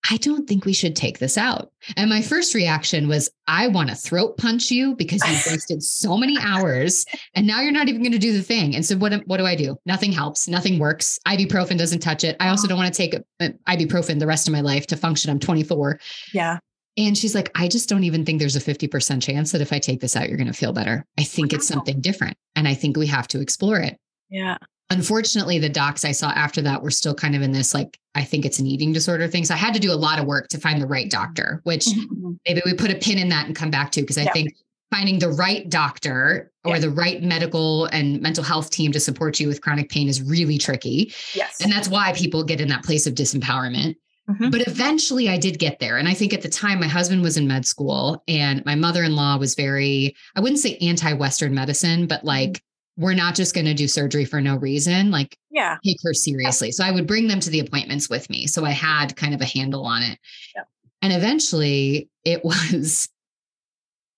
I 0.10 0.18
don't 0.18 0.48
think 0.48 0.66
we 0.66 0.74
should 0.74 0.96
take 0.96 1.20
this 1.20 1.38
out. 1.38 1.72
And 1.96 2.10
my 2.10 2.22
first 2.22 2.56
reaction 2.56 3.08
was, 3.08 3.30
I 3.48 3.68
want 3.68 3.90
to 3.90 3.96
throat 3.96 4.38
punch 4.38 4.72
you 4.72 4.96
because 4.96 5.22
you 5.28 5.34
wasted 5.52 5.84
so 5.84 6.18
many 6.18 6.38
hours 6.42 7.06
and 7.36 7.46
now 7.46 7.62
you're 7.62 7.72
not 7.72 7.88
even 7.88 8.02
going 8.02 8.12
to 8.12 8.18
do 8.18 8.34
the 8.34 8.42
thing. 8.42 8.76
And 8.76 8.86
so 8.86 8.96
what, 8.98 9.14
what 9.28 9.38
do 9.38 9.46
I 9.46 9.56
do? 9.56 9.78
Nothing 9.86 10.12
helps. 10.12 10.48
Nothing 10.48 10.80
works. 10.80 11.20
Ibuprofen 11.28 11.78
doesn't 11.78 12.00
touch 12.00 12.24
it. 12.24 12.36
I 12.40 12.50
also 12.50 12.68
don't 12.68 12.78
want 12.78 12.94
to 12.94 12.98
take 12.98 13.16
uh, 13.40 13.50
ibuprofen 13.68 14.20
the 14.20 14.28
rest 14.28 14.48
of 14.48 14.54
my 14.54 14.62
life 14.62 14.88
to 14.88 14.98
function. 14.98 15.30
I'm 15.30 15.40
24. 15.40 16.00
Yeah. 16.34 16.58
And 16.98 17.18
she's 17.18 17.36
like, 17.36 17.52
I 17.56 17.68
just 17.68 17.88
don't 17.88 18.04
even 18.04 18.26
think 18.26 18.40
there's 18.40 18.56
a 18.56 18.60
50% 18.60 19.22
chance 19.22 19.52
that 19.52 19.62
if 19.62 19.72
I 19.72 19.80
take 19.80 20.02
this 20.02 20.16
out, 20.16 20.28
you're 20.28 20.38
going 20.38 20.48
to 20.48 20.54
feel 20.54 20.74
better. 20.74 21.06
I 21.18 21.24
think 21.24 21.52
wow. 21.52 21.58
it's 21.58 21.68
something 21.68 22.02
different. 22.02 22.38
And 22.56 22.68
I 22.68 22.74
think 22.74 22.98
we 22.98 23.08
have 23.08 23.28
to 23.30 23.40
explore 23.40 23.80
it. 23.80 23.98
Yeah 24.30 24.58
unfortunately 24.91 25.58
the 25.58 25.69
docs 25.69 26.06
i 26.06 26.12
saw 26.12 26.30
after 26.32 26.62
that 26.62 26.84
were 26.84 26.91
still 26.91 27.15
kind 27.15 27.36
of 27.36 27.41
in 27.41 27.51
this 27.51 27.73
like 27.73 27.97
i 28.15 28.23
think 28.23 28.45
it's 28.45 28.60
an 28.60 28.67
eating 28.67 28.91
disorder 28.91 29.27
thing 29.27 29.45
so 29.45 29.54
i 29.54 29.58
had 29.58 29.73
to 29.73 29.80
do 29.80 29.91
a 29.91 29.95
lot 29.95 30.19
of 30.19 30.25
work 30.25 30.47
to 30.49 30.60
find 30.60 30.82
the 30.82 30.88
right 30.88 31.10
doctor 31.10 31.62
which 31.63 31.86
mm-hmm. 31.86 32.34
maybe 32.47 32.62
we 32.65 32.73
put 32.73 32.91
a 32.91 32.95
pin 32.95 33.17
in 33.17 33.30
that 33.30 33.47
and 33.47 33.56
come 33.56 33.71
back 33.71 33.91
to 33.91 34.01
because 34.01 34.17
i 34.17 34.23
yeah. 34.23 34.34
think 34.34 34.54
finding 34.91 35.19
the 35.19 35.30
right 35.30 35.69
doctor 35.69 36.51
or 36.65 36.75
yeah. 36.75 36.80
the 36.80 36.89
right 36.89 37.23
medical 37.23 37.86
and 37.86 38.21
mental 38.21 38.43
health 38.43 38.69
team 38.69 38.91
to 38.91 38.99
support 38.99 39.39
you 39.39 39.47
with 39.47 39.62
chronic 39.62 39.89
pain 39.89 40.08
is 40.08 40.21
really 40.21 40.58
tricky 40.58 41.13
yes 41.34 41.62
and 41.62 41.71
that's 41.71 41.88
why 41.88 42.13
people 42.13 42.43
get 42.43 42.62
in 42.62 42.67
that 42.67 42.84
place 42.84 43.08
of 43.08 43.13
disempowerment 43.13 43.95
mm-hmm. 44.30 44.49
but 44.49 44.67
eventually 44.67 45.30
i 45.30 45.38
did 45.38 45.58
get 45.58 45.80
there 45.80 45.97
and 45.97 46.10
i 46.10 46.13
think 46.13 46.34
at 46.34 46.41
the 46.41 46.49
time 46.49 46.80
my 46.80 46.88
husband 46.88 47.21
was 47.21 47.38
in 47.38 47.47
med 47.47 47.65
school 47.65 48.21
and 48.27 48.63
my 48.65 48.75
mother-in-law 48.75 49.38
was 49.38 49.56
very 49.56 50.13
i 50.36 50.41
wouldn't 50.41 50.60
say 50.60 50.75
anti-western 50.77 51.54
medicine 51.54 52.06
but 52.06 52.25
like 52.25 52.62
we're 52.97 53.13
not 53.13 53.36
just 53.36 53.56
going 53.56 53.65
to 53.65 53.73
do 53.73 53.88
surgery 53.88 54.25
for 54.25 54.41
no 54.41 54.58
reason. 54.58 55.12
Like, 55.12 55.38
yeah, 55.49 55.77
take 55.84 55.97
her 56.04 56.13
seriously. 56.13 56.67
Yeah. 56.67 56.73
So 56.73 56.84
I 56.84 56.91
would 56.91 57.08
bring 57.08 57.27
them 57.27 57.39
to 57.39 57.49
the 57.49 57.60
appointments 57.60 58.10
with 58.10 58.30
me. 58.30 58.47
So 58.47 58.65
I 58.65 58.71
had 58.71 59.15
kind 59.15 59.34
of 59.34 59.41
a 59.41 59.45
handle 59.45 59.86
on 59.86 60.04
it. 60.04 60.19
Yeah. 60.56 60.63
And 61.01 61.13
eventually 61.13 62.10
it 62.23 62.43
was 62.45 63.10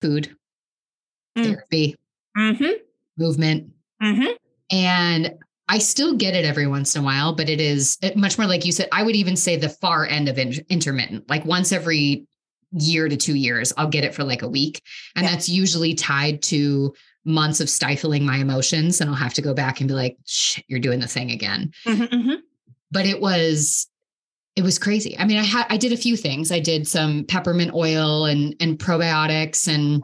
food, 0.01 0.35
mm. 1.37 1.43
therapy, 1.43 1.95
mm-hmm. 2.37 2.71
movement. 3.17 3.71
Mm-hmm. 4.01 4.33
And 4.71 5.35
I 5.69 5.77
still 5.77 6.15
get 6.15 6.35
it 6.35 6.45
every 6.45 6.67
once 6.67 6.95
in 6.95 7.01
a 7.01 7.05
while, 7.05 7.33
but 7.35 7.49
it 7.49 7.61
is 7.61 7.97
much 8.15 8.37
more 8.37 8.47
like 8.47 8.65
you 8.65 8.71
said. 8.71 8.89
I 8.91 9.03
would 9.03 9.15
even 9.15 9.35
say 9.35 9.55
the 9.55 9.69
far 9.69 10.05
end 10.05 10.27
of 10.27 10.37
in- 10.37 10.65
intermittent, 10.69 11.29
like 11.29 11.45
once 11.45 11.71
every 11.71 12.27
year 12.71 13.07
to 13.07 13.15
two 13.15 13.35
years, 13.35 13.71
I'll 13.77 13.87
get 13.87 14.03
it 14.03 14.13
for 14.13 14.23
like 14.23 14.41
a 14.41 14.49
week. 14.49 14.81
And 15.15 15.23
yeah. 15.23 15.31
that's 15.31 15.47
usually 15.47 15.93
tied 15.93 16.41
to 16.43 16.93
months 17.25 17.59
of 17.59 17.69
stifling 17.69 18.25
my 18.25 18.37
emotions 18.37 18.99
and 18.99 19.09
I'll 19.09 19.15
have 19.15 19.33
to 19.35 19.41
go 19.41 19.53
back 19.53 19.79
and 19.79 19.87
be 19.87 19.93
like, 19.93 20.17
shit, 20.25 20.65
you're 20.67 20.79
doing 20.79 20.99
the 20.99 21.07
thing 21.07 21.31
again. 21.31 21.71
Mm-hmm, 21.85 22.03
mm-hmm. 22.03 22.35
But 22.91 23.05
it 23.05 23.21
was 23.21 23.87
it 24.55 24.61
was 24.61 24.77
crazy. 24.77 25.17
I 25.17 25.25
mean, 25.25 25.37
I 25.37 25.43
had 25.43 25.65
I 25.69 25.77
did 25.77 25.93
a 25.93 25.97
few 25.97 26.15
things. 26.15 26.51
I 26.51 26.59
did 26.59 26.87
some 26.87 27.25
peppermint 27.25 27.73
oil 27.73 28.25
and 28.25 28.55
and 28.59 28.77
probiotics 28.77 29.67
and 29.67 30.03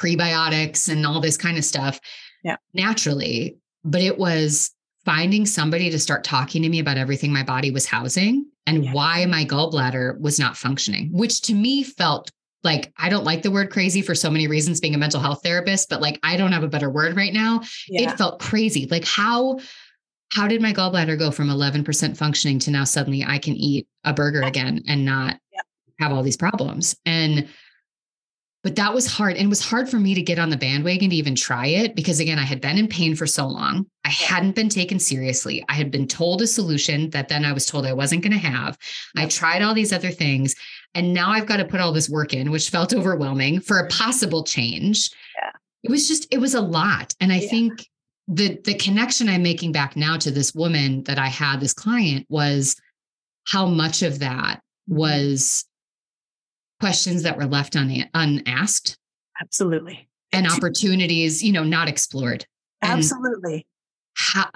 prebiotics 0.00 0.88
and 0.88 1.06
all 1.06 1.20
this 1.20 1.36
kind 1.36 1.56
of 1.56 1.64
stuff. 1.64 2.00
Yeah. 2.42 2.56
Naturally, 2.74 3.56
but 3.84 4.02
it 4.02 4.18
was 4.18 4.72
finding 5.04 5.46
somebody 5.46 5.88
to 5.90 5.98
start 5.98 6.24
talking 6.24 6.62
to 6.62 6.68
me 6.68 6.80
about 6.80 6.98
everything 6.98 7.32
my 7.32 7.44
body 7.44 7.70
was 7.70 7.86
housing 7.86 8.44
and 8.66 8.84
yeah. 8.84 8.92
why 8.92 9.24
my 9.26 9.44
gallbladder 9.44 10.18
was 10.20 10.38
not 10.38 10.56
functioning, 10.56 11.08
which 11.12 11.40
to 11.42 11.54
me 11.54 11.84
felt 11.84 12.30
like 12.66 12.92
I 12.98 13.08
don't 13.08 13.24
like 13.24 13.40
the 13.40 13.50
word 13.50 13.70
crazy 13.70 14.02
for 14.02 14.14
so 14.14 14.28
many 14.28 14.46
reasons 14.48 14.80
being 14.80 14.94
a 14.94 14.98
mental 14.98 15.20
health 15.20 15.42
therapist, 15.42 15.88
but 15.88 16.02
like 16.02 16.20
I 16.22 16.36
don't 16.36 16.52
have 16.52 16.64
a 16.64 16.68
better 16.68 16.90
word 16.90 17.16
right 17.16 17.32
now. 17.32 17.62
Yeah. 17.88 18.10
It 18.10 18.18
felt 18.18 18.40
crazy. 18.40 18.86
Like 18.90 19.06
how 19.06 19.60
how 20.32 20.48
did 20.48 20.60
my 20.60 20.72
gallbladder 20.72 21.16
go 21.18 21.30
from 21.30 21.48
11% 21.48 22.16
functioning 22.16 22.58
to 22.58 22.70
now 22.72 22.82
suddenly 22.82 23.24
I 23.24 23.38
can 23.38 23.54
eat 23.54 23.86
a 24.04 24.12
burger 24.12 24.42
again 24.42 24.82
and 24.88 25.04
not 25.04 25.38
yeah. 25.52 25.60
have 26.00 26.12
all 26.12 26.24
these 26.24 26.36
problems? 26.36 26.96
And 27.06 27.48
but 28.66 28.74
that 28.74 28.92
was 28.92 29.06
hard. 29.06 29.36
And 29.36 29.46
it 29.46 29.48
was 29.48 29.64
hard 29.64 29.88
for 29.88 30.00
me 30.00 30.12
to 30.14 30.20
get 30.20 30.40
on 30.40 30.50
the 30.50 30.56
bandwagon 30.56 31.10
to 31.10 31.14
even 31.14 31.36
try 31.36 31.66
it 31.68 31.94
because, 31.94 32.18
again, 32.18 32.40
I 32.40 32.42
had 32.42 32.60
been 32.60 32.78
in 32.78 32.88
pain 32.88 33.14
for 33.14 33.24
so 33.24 33.46
long. 33.46 33.86
I 34.04 34.08
hadn't 34.08 34.56
been 34.56 34.68
taken 34.68 34.98
seriously. 34.98 35.64
I 35.68 35.74
had 35.74 35.92
been 35.92 36.08
told 36.08 36.42
a 36.42 36.48
solution 36.48 37.10
that 37.10 37.28
then 37.28 37.44
I 37.44 37.52
was 37.52 37.64
told 37.64 37.86
I 37.86 37.92
wasn't 37.92 38.24
going 38.24 38.32
to 38.32 38.38
have. 38.38 38.76
I 39.16 39.26
tried 39.26 39.62
all 39.62 39.72
these 39.72 39.92
other 39.92 40.10
things. 40.10 40.56
And 40.96 41.14
now 41.14 41.30
I've 41.30 41.46
got 41.46 41.58
to 41.58 41.64
put 41.64 41.78
all 41.78 41.92
this 41.92 42.08
work 42.08 42.32
in, 42.32 42.50
which 42.50 42.70
felt 42.70 42.94
overwhelming 42.94 43.60
for 43.60 43.78
a 43.78 43.86
possible 43.88 44.42
change. 44.42 45.10
Yeah. 45.36 45.50
It 45.84 45.90
was 45.90 46.08
just, 46.08 46.26
it 46.32 46.38
was 46.38 46.54
a 46.54 46.60
lot. 46.60 47.14
And 47.20 47.30
I 47.30 47.40
yeah. 47.40 47.48
think 47.48 47.88
the 48.26 48.58
the 48.64 48.74
connection 48.74 49.28
I'm 49.28 49.42
making 49.42 49.72
back 49.72 49.94
now 49.94 50.16
to 50.16 50.30
this 50.30 50.54
woman 50.54 51.04
that 51.04 51.18
I 51.18 51.28
had, 51.28 51.60
this 51.60 51.74
client, 51.74 52.26
was 52.28 52.74
how 53.46 53.66
much 53.66 54.02
of 54.02 54.18
that 54.20 54.56
mm-hmm. 54.88 54.96
was 54.96 55.64
questions 56.80 57.22
that 57.22 57.36
were 57.36 57.46
left 57.46 57.76
un- 57.76 58.08
unasked. 58.14 58.98
Absolutely. 59.40 60.08
And 60.32 60.46
opportunities, 60.46 61.42
you 61.42 61.52
know, 61.52 61.62
not 61.62 61.88
explored. 61.88 62.46
Absolutely. 62.82 63.66
How, 64.14 64.50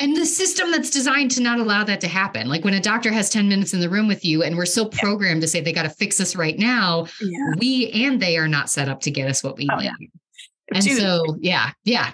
and 0.00 0.16
the 0.16 0.26
system 0.26 0.70
that's 0.70 0.90
designed 0.90 1.30
to 1.32 1.42
not 1.42 1.58
allow 1.58 1.82
that 1.84 2.00
to 2.02 2.08
happen. 2.08 2.48
Like 2.48 2.64
when 2.64 2.74
a 2.74 2.80
doctor 2.80 3.10
has 3.10 3.30
10 3.30 3.48
minutes 3.48 3.74
in 3.74 3.80
the 3.80 3.88
room 3.88 4.06
with 4.06 4.24
you 4.24 4.42
and 4.42 4.56
we're 4.56 4.66
so 4.66 4.84
programmed 4.86 5.38
yeah. 5.38 5.46
to 5.46 5.48
say 5.48 5.60
they 5.60 5.72
got 5.72 5.82
to 5.82 5.90
fix 5.90 6.20
us 6.20 6.36
right 6.36 6.58
now, 6.58 7.06
yeah. 7.20 7.38
we 7.58 7.90
and 7.90 8.20
they 8.20 8.38
are 8.38 8.48
not 8.48 8.70
set 8.70 8.88
up 8.88 9.00
to 9.00 9.10
get 9.10 9.28
us 9.28 9.42
what 9.42 9.56
we 9.56 9.68
oh, 9.72 9.76
need. 9.76 9.84
Yeah. 9.84 9.92
And 10.74 10.84
Dude. 10.84 10.98
so, 10.98 11.36
yeah, 11.40 11.72
yeah. 11.84 12.12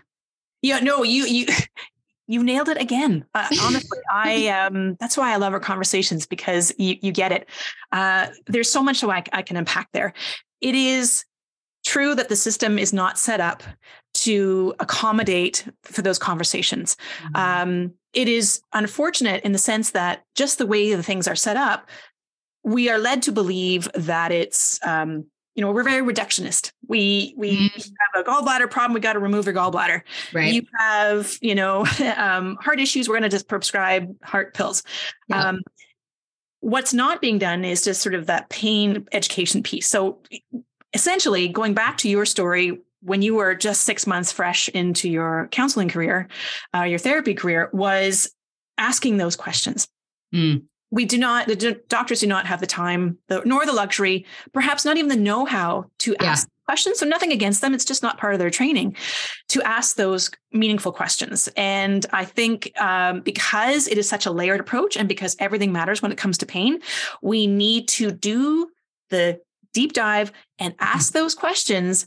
Yeah, 0.62 0.79
no, 0.81 1.03
you 1.03 1.27
you 1.27 1.47
you 2.27 2.42
nailed 2.42 2.70
it 2.70 2.81
again. 2.81 3.27
Uh, 3.35 3.49
honestly, 3.61 3.99
I 4.11 4.49
um 4.49 4.97
that's 4.99 5.16
why 5.16 5.33
I 5.33 5.37
love 5.37 5.53
our 5.53 5.61
conversations 5.61 6.27
because 6.27 6.73
you 6.79 6.97
you 7.03 7.12
get 7.12 7.33
it. 7.33 7.49
Uh 7.92 8.29
there's 8.47 8.70
so 8.70 8.83
much 8.83 8.99
so 8.99 9.11
I, 9.11 9.25
I 9.33 9.42
can 9.42 9.59
unpack 9.59 9.88
there. 9.92 10.14
It 10.62 10.75
is 10.75 11.27
true 11.85 12.14
that 12.14 12.29
the 12.29 12.37
system 12.37 12.79
is 12.79 12.92
not 12.92 13.18
set 13.18 13.40
up 13.40 13.62
to 14.14 14.75
accommodate 14.81 15.66
for 15.83 16.03
those 16.03 16.18
conversations. 16.18 16.97
Mm-hmm. 17.23 17.37
Um, 17.37 17.92
it 18.12 18.29
is 18.29 18.62
unfortunate 18.73 19.44
in 19.44 19.53
the 19.53 19.59
sense 19.59 19.90
that 19.90 20.25
just 20.35 20.59
the 20.59 20.66
way 20.66 20.94
the 20.94 21.03
things 21.03 21.29
are 21.29 21.37
set 21.37 21.57
up, 21.57 21.88
we 22.62 22.88
are 22.88 22.99
led 22.99 23.23
to 23.23 23.33
believe 23.33 23.88
that 23.94 24.33
it's 24.33 24.81
um, 24.85 25.27
you 25.55 25.62
know 25.62 25.70
we're 25.70 25.85
very 25.85 26.03
reductionist 26.03 26.73
we 26.88 27.35
we 27.37 27.70
mm. 27.70 27.92
have 28.14 28.27
a 28.27 28.29
gallbladder 28.29 28.68
problem 28.70 28.92
we 28.92 29.01
got 29.01 29.12
to 29.12 29.18
remove 29.18 29.47
your 29.47 29.55
gallbladder 29.55 30.03
right 30.33 30.53
you 30.53 30.62
have 30.79 31.38
you 31.40 31.55
know 31.55 31.81
um, 32.16 32.57
heart 32.61 32.81
issues 32.81 33.09
we're 33.09 33.14
going 33.14 33.23
to 33.23 33.29
just 33.29 33.49
prescribe 33.49 34.14
heart 34.25 34.55
pills 34.55 34.83
yeah. 35.29 35.51
um, 35.51 35.61
what's 36.61 36.92
not 36.92 37.20
being 37.20 37.38
done 37.38 37.64
is 37.64 37.83
just 37.83 38.01
sort 38.03 38.14
of 38.14 38.27
that 38.27 38.49
pain 38.49 39.07
education 39.12 39.62
piece 39.62 39.87
so 39.87 40.20
essentially 40.94 41.48
going 41.48 41.74
back 41.74 41.98
to 41.98 42.09
your 42.09 42.24
story 42.24 42.80
when 43.00 43.20
you 43.20 43.35
were 43.35 43.54
just 43.54 43.83
six 43.83 44.07
months 44.07 44.33
fresh 44.33 44.68
into 44.70 45.11
your 45.11 45.48
counseling 45.50 45.88
career 45.88 46.28
uh, 46.74 46.83
your 46.83 46.98
therapy 46.98 47.35
career 47.35 47.68
was 47.72 48.33
asking 48.78 49.16
those 49.16 49.37
questions. 49.37 49.87
Mm. 50.35 50.64
We 50.90 51.04
do 51.04 51.18
not 51.18 51.48
the 51.48 51.80
doctors 51.88 52.20
do 52.20 52.26
not 52.26 52.46
have 52.46 52.61
the 52.61 52.66
time 52.66 53.18
the, 53.28 53.42
nor 53.44 53.66
the 53.66 53.72
luxury 53.72 54.26
perhaps 54.52 54.85
not 54.85 54.96
even 54.96 55.09
the 55.09 55.16
know-how 55.16 55.90
to 55.98 56.16
yeah. 56.20 56.30
ask 56.30 56.48
questions. 56.66 56.98
So 56.98 57.07
nothing 57.07 57.33
against 57.33 57.61
them 57.61 57.74
it's 57.74 57.85
just 57.85 58.02
not 58.02 58.16
part 58.16 58.33
of 58.33 58.38
their 58.38 58.50
training 58.50 58.96
to 59.48 59.62
ask 59.62 59.96
those 59.96 60.30
meaningful 60.52 60.92
questions. 60.92 61.48
And 61.57 62.07
i 62.12 62.24
think 62.24 62.72
um, 62.80 63.20
because 63.20 63.88
it 63.88 63.98
is 63.98 64.09
such 64.09 64.26
a 64.26 64.30
layered 64.30 64.61
approach 64.61 64.96
and 64.96 65.09
because 65.09 65.37
everything 65.38 65.72
matters 65.72 66.00
when 66.00 66.12
it 66.12 66.18
comes 66.18 66.38
to 66.38 66.46
pain 66.46 66.80
we 67.22 67.46
need 67.46 67.88
to 67.88 68.11
do 68.11 68.70
the 69.11 69.40
deep 69.74 69.92
dive 69.92 70.32
and 70.58 70.74
ask 70.78 71.12
those 71.12 71.34
questions 71.34 72.06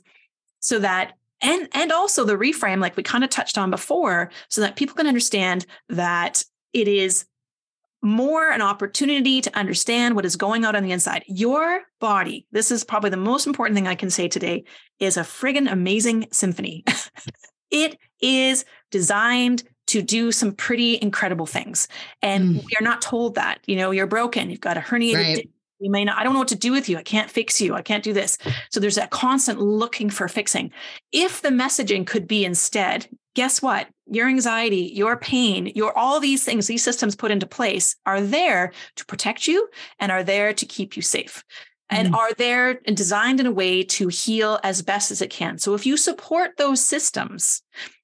so 0.59 0.79
that 0.79 1.13
and 1.41 1.69
and 1.73 1.91
also 1.91 2.23
the 2.23 2.33
reframe 2.33 2.79
like 2.79 2.97
we 2.97 3.03
kind 3.03 3.23
of 3.23 3.29
touched 3.29 3.57
on 3.57 3.69
before 3.69 4.31
so 4.49 4.61
that 4.61 4.75
people 4.75 4.95
can 4.95 5.05
understand 5.05 5.67
that 5.89 6.43
it 6.73 6.87
is 6.87 7.25
more 8.01 8.49
an 8.49 8.61
opportunity 8.61 9.41
to 9.41 9.55
understand 9.57 10.15
what 10.15 10.25
is 10.25 10.35
going 10.35 10.65
on 10.65 10.75
on 10.75 10.83
the 10.83 10.91
inside. 10.91 11.23
Your 11.27 11.81
body, 11.99 12.45
this 12.51 12.71
is 12.71 12.83
probably 12.83 13.09
the 13.09 13.17
most 13.17 13.47
important 13.47 13.75
thing 13.75 13.87
I 13.87 13.95
can 13.95 14.09
say 14.09 14.27
today, 14.27 14.63
is 14.99 15.17
a 15.17 15.21
friggin' 15.21 15.71
amazing 15.71 16.27
symphony. 16.31 16.83
it 17.71 17.97
is 18.21 18.65
designed 18.91 19.63
to 19.87 20.01
do 20.01 20.31
some 20.31 20.51
pretty 20.53 20.99
incredible 21.01 21.45
things. 21.45 21.87
And 22.21 22.55
mm. 22.55 22.65
we 22.65 22.75
are 22.79 22.83
not 22.83 23.01
told 23.01 23.35
that, 23.35 23.59
you 23.65 23.75
know, 23.75 23.91
you're 23.91 24.07
broken, 24.07 24.49
you've 24.49 24.61
got 24.61 24.77
a 24.77 24.81
herniated 24.81 25.35
right. 25.35 25.49
You 25.79 25.91
may 25.91 26.05
not, 26.05 26.17
I 26.17 26.23
don't 26.23 26.33
know 26.33 26.39
what 26.39 26.47
to 26.49 26.55
do 26.55 26.71
with 26.71 26.89
you. 26.89 26.97
I 26.97 27.03
can't 27.03 27.29
fix 27.29 27.61
you. 27.61 27.75
I 27.75 27.81
can't 27.81 28.03
do 28.03 28.13
this. 28.13 28.37
So 28.71 28.79
there's 28.79 28.95
that 28.95 29.11
constant 29.11 29.59
looking 29.59 30.09
for 30.09 30.27
fixing. 30.27 30.71
If 31.11 31.41
the 31.41 31.49
messaging 31.49 32.05
could 32.07 32.27
be 32.27 32.45
instead, 32.45 33.07
guess 33.35 33.61
what? 33.61 33.87
Your 34.07 34.27
anxiety, 34.27 34.91
your 34.95 35.17
pain, 35.17 35.71
your 35.75 35.95
all 35.95 36.19
these 36.19 36.43
things, 36.43 36.65
these 36.65 36.83
systems 36.83 37.15
put 37.15 37.29
into 37.29 37.45
place 37.45 37.95
are 38.05 38.21
there 38.21 38.71
to 38.95 39.05
protect 39.05 39.47
you 39.47 39.69
and 39.99 40.11
are 40.11 40.23
there 40.23 40.53
to 40.53 40.65
keep 40.65 40.95
you 40.95 41.03
safe 41.03 41.43
and 41.89 42.09
mm 42.09 42.17
are 42.17 42.33
there 42.33 42.79
and 42.85 42.97
designed 42.97 43.39
in 43.39 43.45
a 43.45 43.51
way 43.51 43.83
to 43.83 44.07
heal 44.07 44.59
as 44.63 44.81
best 44.81 45.11
as 45.11 45.21
it 45.21 45.29
can. 45.29 45.57
So 45.57 45.75
if 45.75 45.85
you 45.85 45.97
support 45.97 46.51
those 46.57 46.83
systems, 46.83 47.61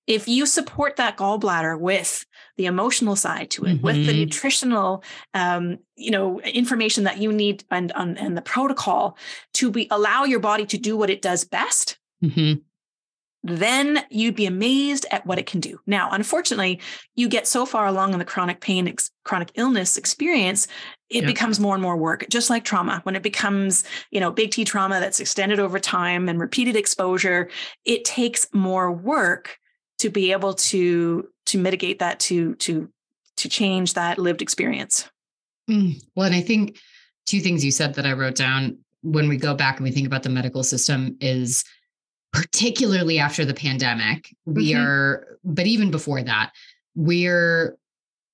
if 0.08 0.28
you 0.28 0.46
support 0.46 0.98
that 0.98 1.18
gallbladder 1.18 1.80
with 1.80 2.26
the 2.58 2.66
emotional 2.66 3.16
side 3.16 3.50
to 3.52 3.66
it, 3.66 3.76
mm-hmm. 3.76 3.86
with 3.86 3.96
the 3.96 4.12
mm-hmm. 4.12 4.20
nutritional, 4.20 5.04
um, 5.34 5.80
you 5.96 6.12
know, 6.12 6.40
information 6.42 7.04
that 7.06 7.18
you 7.18 7.32
need 7.32 7.64
and, 7.72 7.92
and, 7.96 8.18
and 8.20 8.38
the 8.38 8.42
protocol 8.42 9.18
to 9.54 9.72
be 9.72 9.88
allow 9.90 10.24
your 10.24 10.40
body 10.40 10.66
to 10.66 10.78
do 10.78 10.96
what 10.96 11.10
it 11.10 11.22
does 11.22 11.46
best, 11.46 11.98
mm-hmm. 12.24 12.60
then 13.44 14.06
you'd 14.10 14.36
be 14.36 14.46
amazed 14.46 15.06
at 15.12 15.26
what 15.26 15.40
it 15.40 15.46
can 15.46 15.60
do. 15.60 15.80
Now, 15.88 16.10
unfortunately, 16.12 16.80
you 17.16 17.28
get 17.28 17.48
so 17.48 17.66
far 17.66 17.88
along 17.88 18.14
in 18.14 18.20
the 18.20 18.26
chronic 18.26 18.62
pain, 18.62 18.88
ex- 18.88 19.12
chronic 19.24 19.52
illness 19.56 19.98
experience, 19.98 20.68
it 21.10 21.24
yeah. 21.24 21.28
becomes 21.28 21.60
more 21.60 21.76
and 21.76 21.82
more 21.82 21.98
work, 21.98 22.26
just 22.30 22.50
like 22.50 22.64
trauma. 22.64 23.02
When 23.04 23.16
it 23.16 23.24
becomes, 23.24 23.84
you 24.12 24.20
know, 24.20 24.32
big 24.32 24.52
T 24.52 24.64
trauma 24.64 25.00
that's 25.00 25.20
extended 25.20 25.60
over 25.60 25.80
time 25.80 26.30
and 26.30 26.40
repeated 26.40 26.76
exposure, 26.76 27.50
it 27.84 28.06
takes 28.06 28.48
more 28.54 28.92
work 28.92 29.58
to 30.00 30.10
be 30.10 30.32
able 30.32 30.54
to 30.54 31.30
to 31.54 31.60
mitigate 31.60 32.00
that 32.00 32.20
to 32.20 32.56
to 32.56 32.90
to 33.38 33.48
change 33.48 33.94
that 33.94 34.18
lived 34.18 34.42
experience. 34.42 35.08
Mm. 35.70 36.04
well 36.14 36.26
and 36.26 36.36
i 36.36 36.42
think 36.42 36.78
two 37.26 37.40
things 37.40 37.64
you 37.64 37.72
said 37.72 37.94
that 37.94 38.06
i 38.06 38.12
wrote 38.12 38.36
down 38.36 38.78
when 39.02 39.30
we 39.30 39.38
go 39.38 39.56
back 39.56 39.78
and 39.78 39.86
we 39.86 39.92
think 39.92 40.06
about 40.06 40.24
the 40.24 40.30
medical 40.30 40.62
system 40.62 41.16
is 41.22 41.64
particularly 42.34 43.18
after 43.18 43.46
the 43.46 43.54
pandemic 43.54 44.36
we 44.46 44.72
mm-hmm. 44.72 44.82
are 44.82 45.40
but 45.46 45.68
even 45.68 45.90
before 45.90 46.22
that 46.22 46.52
we're 46.96 47.78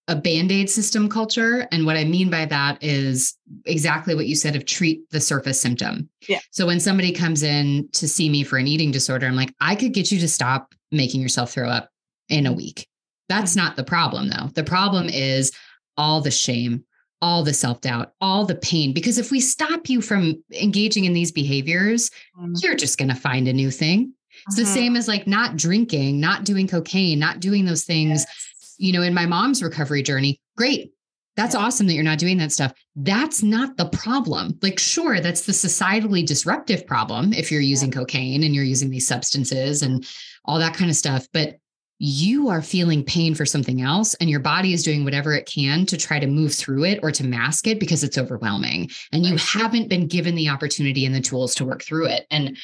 a 0.07 0.15
band-aid 0.15 0.71
system 0.71 1.07
culture. 1.07 1.67
And 1.71 1.85
what 1.85 1.95
i 1.95 2.03
mean 2.03 2.31
by 2.31 2.45
that 2.45 2.83
is 2.83 3.37
exactly 3.65 4.15
what 4.15 4.25
you 4.25 4.35
said 4.35 4.55
of 4.55 4.65
treat 4.65 5.07
the 5.11 5.21
surface 5.21 5.61
symptom. 5.61 6.09
Yeah. 6.27 6.39
So 6.49 6.65
when 6.65 6.79
somebody 6.79 7.11
comes 7.11 7.43
in 7.43 7.87
to 7.91 8.07
see 8.07 8.27
me 8.27 8.43
for 8.43 8.57
an 8.57 8.65
eating 8.65 8.89
disorder 8.89 9.27
i'm 9.27 9.35
like 9.35 9.53
i 9.61 9.75
could 9.75 9.93
get 9.93 10.11
you 10.11 10.19
to 10.19 10.27
stop 10.27 10.73
making 10.91 11.21
yourself 11.21 11.51
throw 11.53 11.69
up 11.69 11.91
in 12.27 12.47
a 12.47 12.51
week 12.51 12.88
that's 13.29 13.55
not 13.55 13.75
the 13.75 13.83
problem 13.83 14.27
though 14.27 14.47
the 14.55 14.63
problem 14.63 15.07
is 15.07 15.51
all 15.95 16.19
the 16.19 16.31
shame 16.31 16.83
all 17.21 17.43
the 17.43 17.53
self-doubt 17.53 18.13
all 18.19 18.45
the 18.45 18.55
pain 18.55 18.93
because 18.93 19.17
if 19.17 19.31
we 19.31 19.39
stop 19.39 19.87
you 19.87 20.01
from 20.01 20.41
engaging 20.59 21.05
in 21.05 21.13
these 21.13 21.31
behaviors 21.31 22.09
mm-hmm. 22.37 22.53
you're 22.57 22.75
just 22.75 22.97
going 22.97 23.09
to 23.09 23.15
find 23.15 23.47
a 23.47 23.53
new 23.53 23.71
thing 23.71 24.13
it's 24.47 24.55
the 24.55 24.63
mm-hmm. 24.63 24.73
same 24.73 24.95
as 24.95 25.07
like 25.07 25.27
not 25.27 25.55
drinking 25.55 26.19
not 26.19 26.43
doing 26.43 26.67
cocaine 26.67 27.19
not 27.19 27.39
doing 27.39 27.65
those 27.65 27.85
things 27.85 28.25
yes 28.27 28.45
you 28.79 28.93
know, 28.93 29.03
in 29.03 29.13
my 29.13 29.27
mom's 29.27 29.61
recovery 29.61 30.01
journey, 30.01 30.41
great. 30.57 30.93
That's 31.35 31.55
awesome 31.55 31.87
that 31.87 31.93
you're 31.93 32.03
not 32.03 32.17
doing 32.17 32.37
that 32.39 32.51
stuff. 32.51 32.73
That's 32.95 33.43
not 33.43 33.77
the 33.77 33.87
problem. 33.89 34.57
Like, 34.61 34.79
sure, 34.79 35.19
that's 35.19 35.45
the 35.45 35.51
societally 35.51 36.25
disruptive 36.25 36.87
problem 36.87 37.31
if 37.33 37.51
you're 37.51 37.61
using 37.61 37.91
cocaine 37.91 38.43
and 38.43 38.55
you're 38.55 38.63
using 38.63 38.89
these 38.89 39.07
substances 39.07 39.81
and 39.83 40.05
all 40.43 40.59
that 40.59 40.73
kind 40.73 40.89
of 40.89 40.97
stuff. 40.97 41.27
But 41.31 41.57
you 42.01 42.47
are 42.47 42.61
feeling 42.61 43.03
pain 43.03 43.35
for 43.35 43.45
something 43.45 43.81
else, 43.81 44.13
and 44.15 44.29
your 44.29 44.39
body 44.39 44.73
is 44.73 44.83
doing 44.83 45.03
whatever 45.03 45.33
it 45.33 45.45
can 45.45 45.85
to 45.85 45.97
try 45.97 46.17
to 46.17 46.27
move 46.27 46.55
through 46.55 46.85
it 46.85 46.99
or 47.03 47.11
to 47.11 47.25
mask 47.25 47.67
it 47.67 47.79
because 47.79 48.03
it's 48.05 48.17
overwhelming. 48.17 48.89
And 49.11 49.25
you 49.25 49.35
haven't 49.35 49.89
been 49.89 50.07
given 50.07 50.35
the 50.35 50.47
opportunity 50.47 51.05
and 51.05 51.13
the 51.13 51.19
tools 51.19 51.53
to 51.55 51.65
work 51.65 51.83
through 51.83 52.07
it. 52.07 52.25
And 52.31 52.57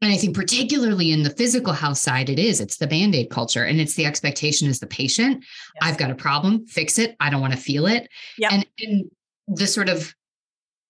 and 0.00 0.10
I 0.10 0.16
think 0.16 0.34
particularly 0.34 1.12
in 1.12 1.22
the 1.22 1.30
physical 1.30 1.72
health 1.72 1.98
side, 1.98 2.28
it 2.28 2.38
is, 2.38 2.60
it's 2.60 2.78
the 2.78 2.88
band-aid 2.88 3.30
culture. 3.30 3.64
And 3.64 3.80
it's 3.80 3.94
the 3.94 4.04
expectation 4.04 4.68
as 4.68 4.80
the 4.80 4.86
patient. 4.88 5.44
Yes. 5.44 5.82
I've 5.82 5.98
got 5.98 6.10
a 6.10 6.16
problem, 6.16 6.66
fix 6.66 6.98
it. 6.98 7.14
I 7.20 7.30
don't 7.30 7.40
want 7.40 7.52
to 7.52 7.58
feel 7.58 7.86
it. 7.86 8.08
Yep. 8.38 8.52
And, 8.52 8.66
and 8.80 9.10
the 9.46 9.68
sort 9.68 9.88
of 9.88 10.12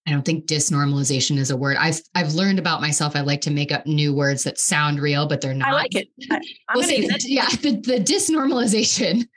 I 0.06 0.10
don't 0.10 0.24
think 0.24 0.46
disnormalization 0.46 1.38
is 1.38 1.50
a 1.50 1.56
word. 1.56 1.76
I've 1.78 2.00
I've 2.14 2.34
learned 2.34 2.58
about 2.58 2.80
myself. 2.80 3.14
I 3.14 3.20
like 3.20 3.40
to 3.42 3.50
make 3.50 3.70
up 3.70 3.86
new 3.86 4.12
words 4.12 4.42
that 4.44 4.58
sound 4.58 5.00
real, 5.00 5.28
but 5.28 5.40
they're 5.40 5.54
not. 5.54 5.68
I 5.68 5.72
like 5.72 5.94
it. 5.94 6.08
I'm 6.30 6.40
we'll 6.74 6.84
say, 6.84 7.08
yeah, 7.24 7.48
the, 7.48 7.80
the 7.80 8.00
disnormalization 8.00 9.28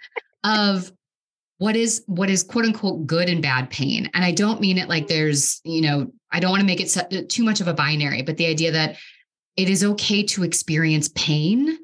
of 0.43 0.91
what 1.57 1.75
is 1.75 2.03
what 2.07 2.29
is 2.29 2.43
quote 2.43 2.65
unquote 2.65 3.05
good 3.05 3.29
and 3.29 3.41
bad 3.41 3.69
pain. 3.69 4.09
And 4.13 4.25
I 4.25 4.31
don't 4.31 4.59
mean 4.59 4.77
it 4.77 4.89
like 4.89 5.07
there's, 5.07 5.61
you 5.63 5.81
know, 5.81 6.11
I 6.31 6.39
don't 6.39 6.51
want 6.51 6.61
to 6.61 6.67
make 6.67 6.81
it 6.81 7.29
too 7.29 7.43
much 7.43 7.61
of 7.61 7.67
a 7.67 7.73
binary, 7.73 8.23
but 8.23 8.37
the 8.37 8.47
idea 8.47 8.71
that 8.71 8.97
it 9.55 9.69
is 9.69 9.83
okay 9.83 10.23
to 10.23 10.43
experience 10.43 11.09
pain. 11.15 11.77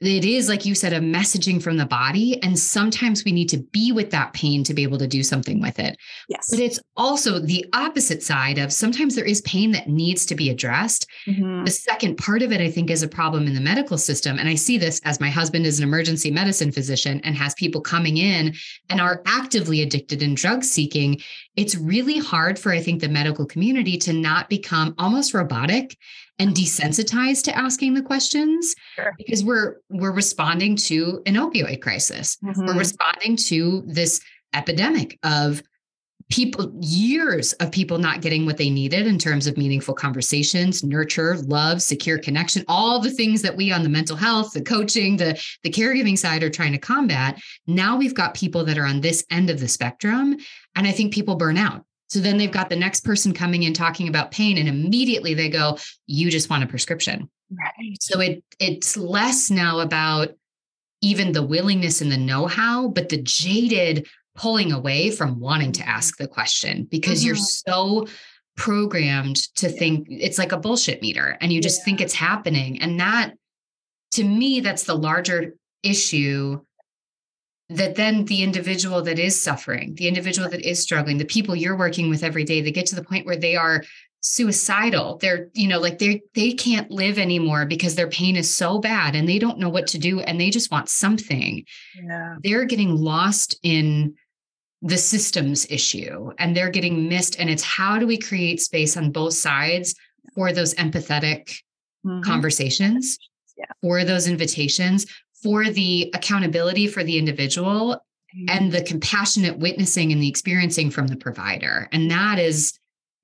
It 0.00 0.24
is, 0.24 0.48
like 0.48 0.64
you 0.64 0.76
said, 0.76 0.92
a 0.92 1.00
messaging 1.00 1.60
from 1.60 1.76
the 1.76 1.86
body. 1.86 2.40
And 2.42 2.56
sometimes 2.56 3.24
we 3.24 3.32
need 3.32 3.48
to 3.48 3.58
be 3.58 3.90
with 3.90 4.10
that 4.12 4.32
pain 4.32 4.62
to 4.64 4.72
be 4.72 4.84
able 4.84 4.98
to 4.98 5.08
do 5.08 5.24
something 5.24 5.60
with 5.60 5.80
it. 5.80 5.96
Yes. 6.28 6.48
But 6.50 6.60
it's 6.60 6.78
also 6.96 7.40
the 7.40 7.66
opposite 7.72 8.22
side 8.22 8.58
of 8.58 8.72
sometimes 8.72 9.16
there 9.16 9.24
is 9.24 9.40
pain 9.40 9.72
that 9.72 9.88
needs 9.88 10.24
to 10.26 10.36
be 10.36 10.50
addressed. 10.50 11.08
Mm-hmm. 11.26 11.64
The 11.64 11.70
second 11.72 12.16
part 12.16 12.42
of 12.42 12.52
it, 12.52 12.60
I 12.60 12.70
think, 12.70 12.90
is 12.90 13.02
a 13.02 13.08
problem 13.08 13.48
in 13.48 13.54
the 13.54 13.60
medical 13.60 13.98
system. 13.98 14.38
And 14.38 14.48
I 14.48 14.54
see 14.54 14.78
this 14.78 15.00
as 15.04 15.18
my 15.20 15.30
husband 15.30 15.66
is 15.66 15.78
an 15.78 15.84
emergency 15.84 16.30
medicine 16.30 16.70
physician 16.70 17.20
and 17.24 17.34
has 17.34 17.54
people 17.54 17.80
coming 17.80 18.18
in 18.18 18.54
and 18.88 19.00
are 19.00 19.22
actively 19.26 19.82
addicted 19.82 20.22
and 20.22 20.36
drug 20.36 20.62
seeking. 20.62 21.20
It's 21.56 21.74
really 21.74 22.18
hard 22.18 22.56
for, 22.56 22.70
I 22.70 22.80
think, 22.80 23.00
the 23.00 23.08
medical 23.08 23.46
community 23.46 23.98
to 23.98 24.12
not 24.12 24.48
become 24.48 24.94
almost 24.96 25.34
robotic 25.34 25.96
and 26.38 26.54
desensitized 26.54 27.44
to 27.44 27.56
asking 27.56 27.94
the 27.94 28.02
questions 28.02 28.74
sure. 28.94 29.14
because 29.18 29.44
we're 29.44 29.76
we're 29.90 30.12
responding 30.12 30.76
to 30.76 31.22
an 31.26 31.34
opioid 31.34 31.82
crisis 31.82 32.36
mm-hmm. 32.44 32.66
we're 32.66 32.78
responding 32.78 33.36
to 33.36 33.82
this 33.86 34.20
epidemic 34.54 35.18
of 35.22 35.62
people 36.30 36.70
years 36.80 37.54
of 37.54 37.72
people 37.72 37.98
not 37.98 38.20
getting 38.20 38.44
what 38.44 38.58
they 38.58 38.68
needed 38.68 39.06
in 39.06 39.18
terms 39.18 39.46
of 39.46 39.56
meaningful 39.56 39.94
conversations 39.94 40.84
nurture 40.84 41.38
love 41.38 41.80
secure 41.80 42.18
connection 42.18 42.64
all 42.68 43.00
the 43.00 43.10
things 43.10 43.40
that 43.40 43.56
we 43.56 43.72
on 43.72 43.82
the 43.82 43.88
mental 43.88 44.16
health 44.16 44.52
the 44.52 44.60
coaching 44.60 45.16
the 45.16 45.40
the 45.62 45.70
caregiving 45.70 46.18
side 46.18 46.42
are 46.42 46.50
trying 46.50 46.72
to 46.72 46.78
combat 46.78 47.40
now 47.66 47.96
we've 47.96 48.14
got 48.14 48.34
people 48.34 48.64
that 48.64 48.76
are 48.76 48.84
on 48.84 49.00
this 49.00 49.24
end 49.30 49.48
of 49.48 49.58
the 49.58 49.68
spectrum 49.68 50.36
and 50.76 50.86
i 50.86 50.92
think 50.92 51.14
people 51.14 51.34
burn 51.34 51.56
out 51.56 51.84
So 52.08 52.20
then 52.20 52.38
they've 52.38 52.50
got 52.50 52.70
the 52.70 52.76
next 52.76 53.04
person 53.04 53.32
coming 53.34 53.64
in 53.64 53.74
talking 53.74 54.08
about 54.08 54.30
pain, 54.30 54.58
and 54.58 54.68
immediately 54.68 55.34
they 55.34 55.48
go, 55.48 55.78
You 56.06 56.30
just 56.30 56.50
want 56.50 56.64
a 56.64 56.66
prescription. 56.66 57.28
Right. 57.50 57.96
So 58.00 58.20
it 58.20 58.44
it's 58.58 58.96
less 58.96 59.50
now 59.50 59.80
about 59.80 60.30
even 61.00 61.32
the 61.32 61.46
willingness 61.46 62.00
and 62.00 62.10
the 62.10 62.16
know-how, 62.16 62.88
but 62.88 63.08
the 63.08 63.22
jaded 63.22 64.08
pulling 64.34 64.72
away 64.72 65.10
from 65.10 65.40
wanting 65.40 65.72
to 65.72 65.88
ask 65.88 66.16
the 66.16 66.28
question 66.28 66.86
because 66.90 67.20
mm-hmm. 67.20 67.28
you're 67.28 67.36
so 67.36 68.06
programmed 68.56 69.36
to 69.54 69.68
think 69.68 70.06
it's 70.10 70.38
like 70.38 70.52
a 70.52 70.58
bullshit 70.58 71.00
meter 71.00 71.38
and 71.40 71.52
you 71.52 71.60
just 71.60 71.80
yeah. 71.80 71.84
think 71.84 72.00
it's 72.00 72.14
happening. 72.14 72.80
And 72.82 73.00
that 73.00 73.34
to 74.12 74.24
me, 74.24 74.60
that's 74.60 74.84
the 74.84 74.96
larger 74.96 75.54
issue 75.82 76.60
that 77.70 77.96
then 77.96 78.24
the 78.24 78.42
individual 78.42 79.02
that 79.02 79.18
is 79.18 79.40
suffering, 79.40 79.94
the 79.94 80.08
individual 80.08 80.48
that 80.48 80.62
is 80.62 80.82
struggling, 80.82 81.18
the 81.18 81.24
people 81.24 81.54
you're 81.54 81.76
working 81.76 82.08
with 82.08 82.22
every 82.22 82.44
day, 82.44 82.60
they 82.60 82.72
get 82.72 82.86
to 82.86 82.94
the 82.94 83.04
point 83.04 83.26
where 83.26 83.36
they 83.36 83.56
are 83.56 83.84
suicidal. 84.20 85.18
They're, 85.18 85.48
you 85.52 85.68
know, 85.68 85.78
like 85.78 85.98
they 85.98 86.22
they 86.34 86.52
can't 86.52 86.90
live 86.90 87.18
anymore 87.18 87.66
because 87.66 87.94
their 87.94 88.08
pain 88.08 88.36
is 88.36 88.54
so 88.54 88.78
bad 88.78 89.14
and 89.14 89.28
they 89.28 89.38
don't 89.38 89.58
know 89.58 89.68
what 89.68 89.86
to 89.88 89.98
do 89.98 90.20
and 90.20 90.40
they 90.40 90.50
just 90.50 90.70
want 90.70 90.88
something. 90.88 91.64
Yeah. 92.02 92.36
They're 92.42 92.64
getting 92.64 92.96
lost 92.96 93.58
in 93.62 94.14
the 94.80 94.96
systems 94.96 95.66
issue 95.70 96.30
and 96.38 96.56
they're 96.56 96.70
getting 96.70 97.08
missed 97.08 97.38
and 97.38 97.50
it's 97.50 97.64
how 97.64 97.98
do 97.98 98.06
we 98.06 98.16
create 98.16 98.60
space 98.60 98.96
on 98.96 99.10
both 99.10 99.34
sides 99.34 99.94
for 100.34 100.52
those 100.52 100.74
empathetic 100.74 101.60
mm-hmm. 102.06 102.22
conversations 102.22 103.18
yeah. 103.56 103.64
for 103.82 104.04
those 104.04 104.28
invitations 104.28 105.06
for 105.42 105.70
the 105.70 106.10
accountability 106.14 106.86
for 106.86 107.04
the 107.04 107.18
individual 107.18 107.94
mm-hmm. 108.36 108.44
and 108.48 108.72
the 108.72 108.82
compassionate 108.82 109.58
witnessing 109.58 110.12
and 110.12 110.22
the 110.22 110.28
experiencing 110.28 110.90
from 110.90 111.06
the 111.06 111.16
provider. 111.16 111.88
And 111.92 112.10
that 112.10 112.38
is, 112.38 112.78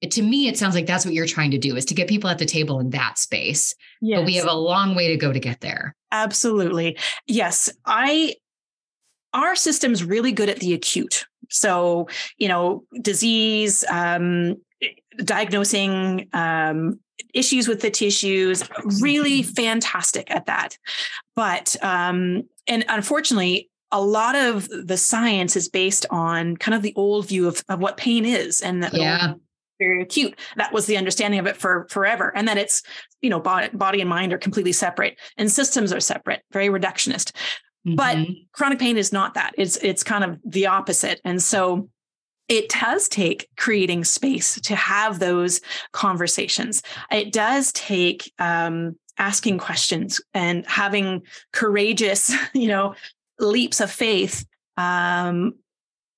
to 0.09 0.23
me, 0.23 0.49
it 0.49 0.59
sounds 0.59 0.75
like 0.75 0.87
that's 0.87 1.05
what 1.05 1.15
you're 1.15 1.27
trying 1.27 1.51
to 1.53 1.59
do 1.59 1.77
is 1.77 1.85
to 1.87 1.95
get 1.95 2.09
people 2.09 2.29
at 2.31 2.39
the 2.39 2.45
table 2.47 2.79
in 2.81 2.91
that 2.91 3.19
space. 3.19 3.75
Yes. 4.01 4.21
But 4.21 4.27
we 4.27 4.37
have 4.37 4.49
a 4.49 4.55
long 4.55 4.95
way 4.95 5.09
to 5.09 5.17
go 5.17 5.33
to 5.33 5.41
get 5.41 5.61
there. 5.61 5.97
Absolutely. 6.13 6.99
Yes. 7.27 7.71
I, 7.87 8.35
our 9.33 9.57
system's 9.57 10.05
really 10.05 10.33
good 10.33 10.49
at 10.49 10.61
the 10.61 10.75
acute. 10.75 11.27
So, 11.51 12.09
you 12.39 12.49
know, 12.49 12.85
disease, 13.01 13.85
um, 13.91 14.57
diagnosing 15.17 16.29
um, 16.33 17.01
issues 17.33 17.69
with 17.69 17.81
the 17.81 17.91
tissues, 17.91 18.65
really 19.01 19.43
fantastic 19.43 20.31
at 20.31 20.47
that. 20.47 20.79
But, 21.37 21.77
um, 21.83 22.45
and 22.67 22.85
unfortunately, 22.89 23.71
a 23.93 24.01
lot 24.01 24.35
of 24.35 24.69
the 24.69 24.97
science 24.97 25.57
is 25.57 25.69
based 25.69 26.07
on 26.11 26.57
kind 26.57 26.75
of 26.75 26.83
the 26.83 26.95
old 26.97 27.29
view 27.29 27.47
of, 27.47 27.63
of 27.69 27.79
what 27.79 27.97
pain 27.97 28.25
is 28.25 28.61
and 28.61 28.83
that 28.83 28.93
yeah. 28.95 29.35
very 29.79 30.03
acute. 30.03 30.39
That 30.57 30.73
was 30.73 30.87
the 30.87 30.97
understanding 30.97 31.39
of 31.39 31.47
it 31.47 31.57
for 31.57 31.87
forever. 31.91 32.33
And 32.35 32.49
that 32.49 32.59
it's, 32.59 32.83
you 33.23 33.31
know, 33.31 33.39
body, 33.39 33.69
body 33.73 34.01
and 34.01 34.11
mind 34.11 34.33
are 34.33 34.39
completely 34.39 34.73
separate 34.73 35.19
and 35.37 35.51
systems 35.51 35.93
are 35.93 36.01
separate, 36.01 36.43
very 36.53 36.69
reductionist. 36.69 37.33
Mm-hmm. 37.87 37.97
But 37.97 38.19
chronic 38.53 38.79
pain 38.79 38.97
is 38.97 39.13
not 39.13 39.35
that. 39.35 39.53
It's 39.59 39.77
it's 39.77 40.03
kind 40.03 40.25
of 40.25 40.39
the 40.45 40.67
opposite. 40.67 41.21
And 41.25 41.43
so 41.43 41.91
it 42.49 42.69
does 42.69 43.09
take 43.09 43.49
creating 43.57 44.05
space 44.05 44.61
to 44.61 44.77
have 44.77 45.19
those 45.19 45.61
conversations. 45.93 46.83
It 47.11 47.33
does 47.33 47.73
take 47.73 48.33
um, 48.39 48.97
asking 49.19 49.59
questions 49.59 50.21
and 50.35 50.67
having 50.67 51.23
courageous, 51.53 52.33
you 52.55 52.69
know, 52.69 52.95
leaps 53.39 53.81
of 53.81 53.91
faith 53.91 54.47
um, 54.77 55.55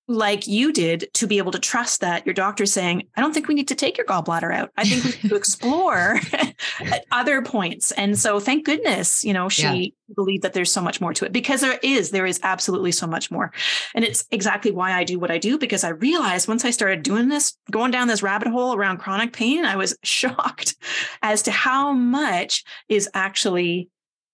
like 0.09 0.47
you 0.47 0.73
did 0.73 1.09
to 1.14 1.27
be 1.27 1.38
able 1.38 1.51
to 1.51 1.59
trust 1.59 2.01
that 2.01 2.25
your 2.25 2.35
doctor's 2.35 2.73
saying, 2.73 3.09
I 3.16 3.21
don't 3.21 3.33
think 3.33 3.49
we 3.49 3.55
need 3.55 3.69
to 3.69 3.75
take 3.75 3.97
your 3.99 4.07
gallbladder 4.07 4.55
out. 4.55 4.71
I 4.77 4.85
think 4.85 5.03
we 5.03 5.11
need 5.11 5.31
to 5.31 5.35
explore 5.37 6.21
other 7.11 7.42
points. 7.42 7.90
And 7.92 8.16
so 8.16 8.38
thank 8.38 8.64
goodness, 8.64 9.25
you 9.25 9.33
know, 9.33 9.49
she 9.49 9.95
yeah. 10.09 10.14
believed 10.14 10.45
that 10.45 10.53
there's 10.53 10.71
so 10.71 10.81
much 10.81 11.01
more 11.01 11.12
to 11.14 11.25
it 11.25 11.33
because 11.33 11.61
there 11.61 11.81
is, 11.83 12.12
there 12.12 12.27
is 12.27 12.38
absolutely 12.45 12.92
so 12.92 13.07
much 13.09 13.33
more. 13.33 13.53
And 13.95 14.05
it's 14.05 14.25
exactly 14.31 14.71
why 14.71 14.92
I 14.92 15.03
do 15.03 15.19
what 15.19 15.33
I 15.33 15.38
do 15.38 15.59
because 15.59 15.83
I 15.83 15.88
realized 15.88 16.47
once 16.47 16.64
I 16.64 16.71
started 16.71 17.03
doing 17.03 17.29
this, 17.29 17.57
going 17.73 17.90
down 17.90 18.07
this 18.07 18.23
rabbit 18.23 18.49
hole 18.49 18.77
around 18.77 18.99
chronic 18.99 19.33
pain, 19.33 19.64
I 19.64 19.75
was 19.75 19.97
shocked 20.05 20.77
as 21.23 21.42
to 21.42 21.51
how 21.51 21.92
much 21.92 22.62
is 22.88 23.11
actually 23.12 23.88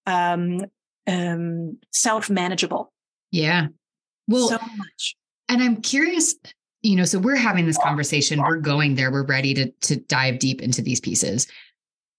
um, 0.07 0.67
um, 1.07 1.79
self 1.91 2.29
manageable. 2.29 2.93
Yeah. 3.31 3.69
Well, 4.29 4.49
so 4.49 4.59
much 4.77 5.17
and 5.53 5.63
I'm 5.63 5.83
curious, 5.83 6.35
you 6.81 6.97
know, 6.97 7.05
so 7.05 7.19
we're 7.19 7.37
having 7.37 7.67
this 7.67 7.77
conversation, 7.77 8.41
we're 8.41 8.57
going 8.57 8.95
there, 8.95 9.13
we're 9.13 9.27
ready 9.27 9.53
to 9.55 9.71
to 9.71 9.97
dive 9.97 10.39
deep 10.39 10.63
into 10.63 10.81
these 10.81 11.01
pieces. 11.01 11.47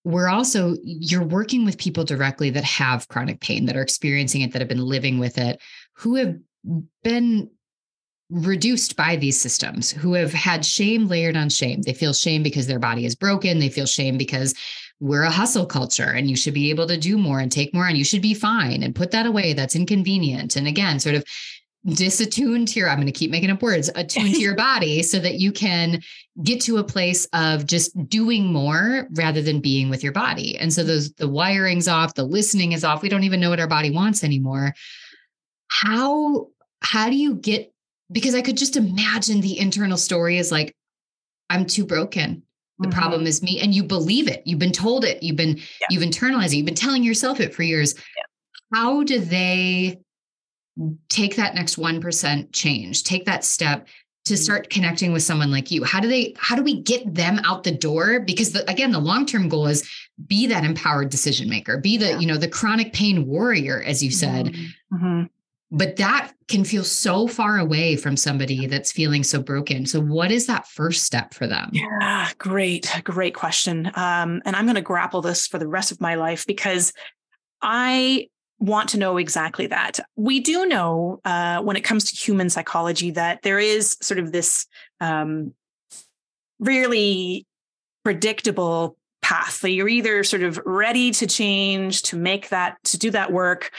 We're 0.04 0.30
also 0.30 0.76
you're 0.84 1.24
working 1.24 1.66
with 1.66 1.80
people 1.80 2.04
directly 2.04 2.52
that 2.52 2.64
have 2.64 3.08
chronic 3.08 3.42
pain, 3.42 3.66
that 3.66 3.76
are 3.76 3.82
experiencing 3.82 4.42
it, 4.42 4.54
that 4.54 4.62
have 4.62 4.70
been 4.70 4.86
living 4.86 5.18
with 5.18 5.40
it, 5.40 5.60
who 5.94 6.16
have 6.16 6.38
been 7.04 7.50
reduced 8.30 8.96
by 8.96 9.16
these 9.16 9.40
systems, 9.40 9.92
who 9.92 10.14
have 10.14 10.34
had 10.34 10.64
shame 10.64 11.08
layered 11.08 11.36
on 11.36 11.50
shame. 11.50 11.82
They 11.82 11.94
feel 11.94 12.14
shame 12.14 12.44
because 12.44 12.68
their 12.68 12.80
body 12.80 13.06
is 13.06 13.16
broken, 13.16 13.60
they 13.60 13.70
feel 13.70 13.86
shame 13.86 14.18
because 14.18 14.54
we're 15.00 15.24
a 15.24 15.32
hustle 15.32 15.66
culture 15.66 16.12
and 16.12 16.30
you 16.30 16.36
should 16.36 16.54
be 16.54 16.70
able 16.70 16.88
to 16.88 16.98
do 16.98 17.18
more 17.18 17.40
and 17.40 17.52
take 17.52 17.74
more 17.74 17.88
and 17.88 17.98
you 17.98 18.06
should 18.06 18.22
be 18.22 18.34
fine 18.34 18.82
and 18.84 18.96
put 18.96 19.12
that 19.12 19.26
away 19.26 19.52
that's 19.52 19.76
inconvenient 19.76 20.56
and 20.56 20.66
again 20.66 20.98
sort 20.98 21.16
of 21.16 21.26
disattuned 21.86 22.68
to 22.68 22.80
your 22.80 22.90
i'm 22.90 22.96
going 22.96 23.06
to 23.06 23.12
keep 23.12 23.30
making 23.30 23.50
up 23.50 23.62
words 23.62 23.90
attuned 23.96 24.34
to 24.34 24.42
your 24.42 24.56
body 24.56 25.04
so 25.04 25.20
that 25.20 25.36
you 25.36 25.52
can 25.52 26.02
get 26.42 26.62
to 26.62 26.78
a 26.78 26.84
place 26.84 27.28
of 27.34 27.68
just 27.68 27.92
doing 28.10 28.52
more 28.52 29.08
rather 29.12 29.42
than 29.42 29.60
being 29.60 29.90
with 29.90 30.02
your 30.04 30.12
body. 30.12 30.58
And 30.58 30.74
so 30.74 30.84
those 30.84 31.14
the 31.14 31.28
wiring's 31.28 31.88
off 31.88 32.16
the 32.16 32.24
listening 32.24 32.72
is 32.72 32.84
off. 32.84 33.02
We 33.02 33.10
don't 33.10 33.24
even 33.24 33.40
know 33.40 33.50
what 33.50 33.60
our 33.60 33.68
body 33.68 33.92
wants 33.92 34.24
anymore. 34.24 34.74
How 35.68 36.48
how 36.82 37.10
do 37.10 37.16
you 37.16 37.36
get 37.36 37.72
because 38.12 38.36
i 38.36 38.42
could 38.42 38.58
just 38.58 38.76
imagine 38.76 39.42
the 39.42 39.58
internal 39.58 39.98
story 39.98 40.38
is 40.38 40.52
like 40.52 40.76
i'm 41.50 41.66
too 41.66 41.86
broken. 41.86 42.44
The 42.80 42.88
mm-hmm. 42.88 43.00
problem 43.00 43.28
is 43.28 43.44
me. 43.44 43.60
And 43.62 43.74
you 43.74 43.84
believe 43.84 44.28
it. 44.28 44.42
You've 44.46 44.60
been 44.60 44.72
told 44.72 45.06
it. 45.06 45.22
You've 45.22 45.36
been 45.36 45.58
yeah. 45.58 45.88
you've 45.92 46.04
internalized 46.04 46.48
it. 46.48 46.56
You've 46.56 46.66
been 46.66 46.74
telling 46.74 47.04
yourself 47.04 47.40
it 47.40 47.54
for 47.54 47.62
years. 47.62 47.94
Yeah. 47.96 48.80
how 48.80 49.04
do 49.04 49.20
they 49.20 50.00
take 51.10 51.36
that 51.36 51.56
next 51.56 51.76
1% 51.76 52.52
change, 52.52 53.04
take 53.04 53.26
that 53.26 53.44
step 53.44 53.88
to 54.26 54.34
mm-hmm. 54.34 54.42
start 54.42 54.70
connecting 54.70 55.12
with 55.12 55.24
someone 55.24 55.52
like 55.52 55.72
you 55.72 55.84
how 55.84 56.00
do 56.00 56.08
they 56.08 56.34
how 56.38 56.56
do 56.56 56.64
we 56.64 56.82
get 56.82 57.14
them 57.14 57.40
out 57.44 57.64
the 57.64 57.72
door 57.72 58.20
because 58.20 58.52
the, 58.52 58.70
again 58.70 58.92
the 58.92 59.00
long-term 59.00 59.50
goal 59.50 59.68
is 59.68 59.90
be 60.28 60.48
that 60.48 60.64
empowered 60.64 61.10
decision 61.10 61.50
maker 61.50 61.78
be 61.78 61.98
the 61.98 62.10
yeah. 62.10 62.20
you 62.20 62.28
know 62.28 62.38
the 62.38 62.48
chronic 62.48 62.94
pain 62.94 63.28
warrior 63.28 63.82
as 63.84 64.04
you 64.04 64.12
said 64.12 64.48
mm-hmm. 64.48 64.96
Mm-hmm. 64.96 65.24
but 65.72 65.98
that 65.98 66.32
can 66.48 66.64
feel 66.64 66.84
so 66.84 67.28
far 67.28 67.58
away 67.58 67.96
from 67.96 68.16
somebody 68.16 68.68
that's 68.68 68.92
feeling 68.92 69.24
so 69.24 69.42
broken 69.42 69.86
so 69.86 70.00
what 70.00 70.32
is 70.32 70.48
that 70.48 70.68
first 70.68 71.04
step 71.04 71.34
for 71.34 71.48
them 71.48 71.70
yeah 71.74 72.30
great 72.38 72.90
great 73.04 73.36
question 73.36 73.88
um, 73.96 74.42
and 74.46 74.56
i'm 74.56 74.66
going 74.66 74.76
to 74.76 74.82
grapple 74.82 75.22
this 75.22 75.48
for 75.48 75.58
the 75.58 75.68
rest 75.68 75.92
of 75.92 76.00
my 76.00 76.16
life 76.16 76.46
because 76.46 76.94
i 77.62 78.28
want 78.64 78.90
to 78.90 78.98
know 78.98 79.18
exactly 79.18 79.68
that. 79.68 80.00
We 80.16 80.40
do 80.40 80.66
know 80.66 81.20
uh, 81.26 81.62
when 81.62 81.76
it 81.76 81.82
comes 81.82 82.06
to 82.06 82.16
human 82.16 82.50
psychology 82.50 83.12
that 83.12 83.42
there 83.42 83.60
is 83.60 83.98
sort 84.02 84.20
of 84.20 84.32
this 84.32 84.66
um, 85.02 85.54
really 86.60 87.46
predictable 88.06 88.98
path 89.22 89.60
that 89.62 89.72
you're 89.72 89.90
either 89.90 90.24
sort 90.24 90.44
of 90.44 90.60
ready 90.66 91.12
to 91.12 91.28
change, 91.28 92.04
to 92.04 92.16
make 92.16 92.50
that, 92.50 92.78
to 92.86 92.98
do 92.98 93.12
that 93.12 93.34
work, 93.34 93.72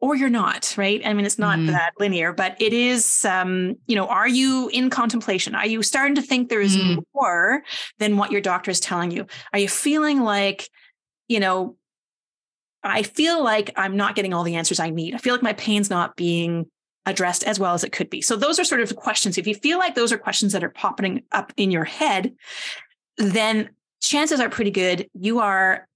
or 0.00 0.16
you're 0.16 0.28
not, 0.28 0.74
right? 0.76 1.00
I 1.04 1.12
mean, 1.12 1.24
it's 1.24 1.38
not 1.38 1.60
mm. 1.60 1.68
that 1.68 1.92
linear, 2.00 2.32
but 2.32 2.56
it 2.60 2.72
is, 2.72 3.24
um, 3.24 3.76
you 3.86 3.94
know, 3.94 4.06
are 4.08 4.26
you 4.26 4.68
in 4.72 4.90
contemplation? 4.90 5.54
Are 5.54 5.66
you 5.66 5.84
starting 5.84 6.16
to 6.16 6.22
think 6.22 6.48
there 6.48 6.60
is 6.60 6.76
mm. 6.76 7.00
more 7.14 7.62
than 8.00 8.16
what 8.16 8.32
your 8.32 8.40
doctor 8.40 8.72
is 8.72 8.80
telling 8.80 9.12
you? 9.12 9.26
Are 9.52 9.60
you 9.60 9.68
feeling 9.68 10.22
like, 10.22 10.68
you 11.28 11.38
know, 11.38 11.76
I 12.84 13.02
feel 13.02 13.42
like 13.42 13.72
I'm 13.76 13.96
not 13.96 14.14
getting 14.14 14.34
all 14.34 14.44
the 14.44 14.56
answers 14.56 14.80
I 14.80 14.90
need. 14.90 15.14
I 15.14 15.18
feel 15.18 15.34
like 15.34 15.42
my 15.42 15.52
pain's 15.52 15.90
not 15.90 16.16
being 16.16 16.66
addressed 17.06 17.44
as 17.44 17.58
well 17.58 17.74
as 17.74 17.84
it 17.84 17.92
could 17.92 18.10
be. 18.10 18.20
So 18.20 18.36
those 18.36 18.58
are 18.58 18.64
sort 18.64 18.80
of 18.80 18.94
questions. 18.96 19.38
If 19.38 19.46
you 19.46 19.54
feel 19.54 19.78
like 19.78 19.94
those 19.94 20.12
are 20.12 20.18
questions 20.18 20.52
that 20.52 20.64
are 20.64 20.70
popping 20.70 21.22
up 21.32 21.52
in 21.56 21.70
your 21.70 21.84
head, 21.84 22.34
then 23.18 23.70
chances 24.00 24.40
are 24.40 24.48
pretty 24.48 24.70
good 24.70 25.08
you 25.14 25.38
are 25.38 25.86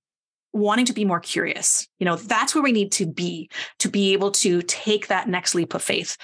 wanting 0.52 0.86
to 0.86 0.92
be 0.92 1.04
more 1.04 1.20
curious. 1.20 1.86
You 1.98 2.06
know, 2.06 2.16
that's 2.16 2.54
where 2.54 2.64
we 2.64 2.72
need 2.72 2.92
to 2.92 3.06
be 3.06 3.50
to 3.80 3.88
be 3.88 4.12
able 4.14 4.30
to 4.32 4.62
take 4.62 5.08
that 5.08 5.28
next 5.28 5.54
leap 5.54 5.74
of 5.74 5.82
faith. 5.82 6.16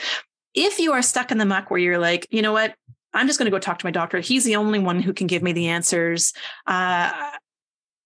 If 0.55 0.78
you 0.78 0.93
are 0.93 1.03
stuck 1.03 1.30
in 1.30 1.39
the 1.39 1.45
muck 1.45 1.70
where 1.70 1.80
you're 1.80 1.99
like, 1.99 2.26
you 2.30 2.43
know 2.43 2.53
what, 2.53 2.74
I'm 3.14 3.26
just 3.26 3.39
going 3.39 3.47
to 3.47 3.51
go 3.51 3.59
talk 3.59 3.78
to 3.78 3.86
my 3.86 3.91
doctor. 3.91 4.20
He's 4.20 4.45
the 4.45 4.57
only 4.57 4.78
one 4.78 5.01
who 5.01 5.12
can 5.12 5.26
give 5.26 5.43
me 5.43 5.53
the 5.53 5.68
answers. 5.68 6.32
Uh, 6.66 7.11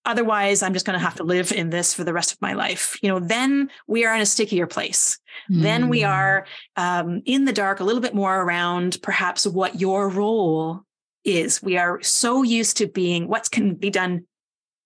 otherwise 0.06 0.62
i'm 0.62 0.72
just 0.72 0.86
going 0.86 0.98
to 0.98 1.04
have 1.04 1.14
to 1.14 1.24
live 1.24 1.52
in 1.52 1.70
this 1.70 1.92
for 1.92 2.04
the 2.04 2.12
rest 2.12 2.32
of 2.32 2.40
my 2.40 2.52
life 2.52 2.98
you 3.02 3.08
know 3.08 3.18
then 3.18 3.68
we 3.86 4.04
are 4.04 4.14
in 4.14 4.20
a 4.20 4.26
stickier 4.26 4.66
place 4.66 5.18
mm. 5.50 5.62
then 5.62 5.88
we 5.88 6.00
hmm. 6.00 6.08
are 6.08 6.46
um, 6.76 7.22
in 7.26 7.44
the 7.44 7.52
dark 7.52 7.80
a 7.80 7.84
little 7.84 8.00
bit 8.00 8.14
more 8.14 8.42
around 8.42 8.98
perhaps 9.02 9.46
what 9.46 9.80
your 9.80 10.08
role 10.08 10.86
is. 11.26 11.62
We 11.62 11.76
are 11.76 12.00
so 12.02 12.42
used 12.42 12.78
to 12.78 12.86
being 12.86 13.28
what 13.28 13.50
can 13.50 13.74
be 13.74 13.90
done 13.90 14.24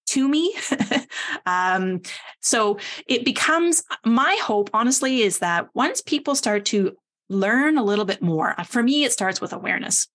to 0.08 0.28
me. 0.28 0.56
um, 1.46 2.00
so 2.40 2.78
it 3.06 3.24
becomes 3.24 3.84
my 4.04 4.36
hope, 4.42 4.70
honestly, 4.72 5.22
is 5.22 5.38
that 5.38 5.68
once 5.74 6.00
people 6.00 6.34
start 6.34 6.64
to 6.66 6.96
learn 7.28 7.78
a 7.78 7.84
little 7.84 8.04
bit 8.04 8.20
more, 8.20 8.58
uh, 8.58 8.64
for 8.64 8.82
me, 8.82 9.04
it 9.04 9.12
starts 9.12 9.40
with 9.40 9.52
awareness, 9.52 10.08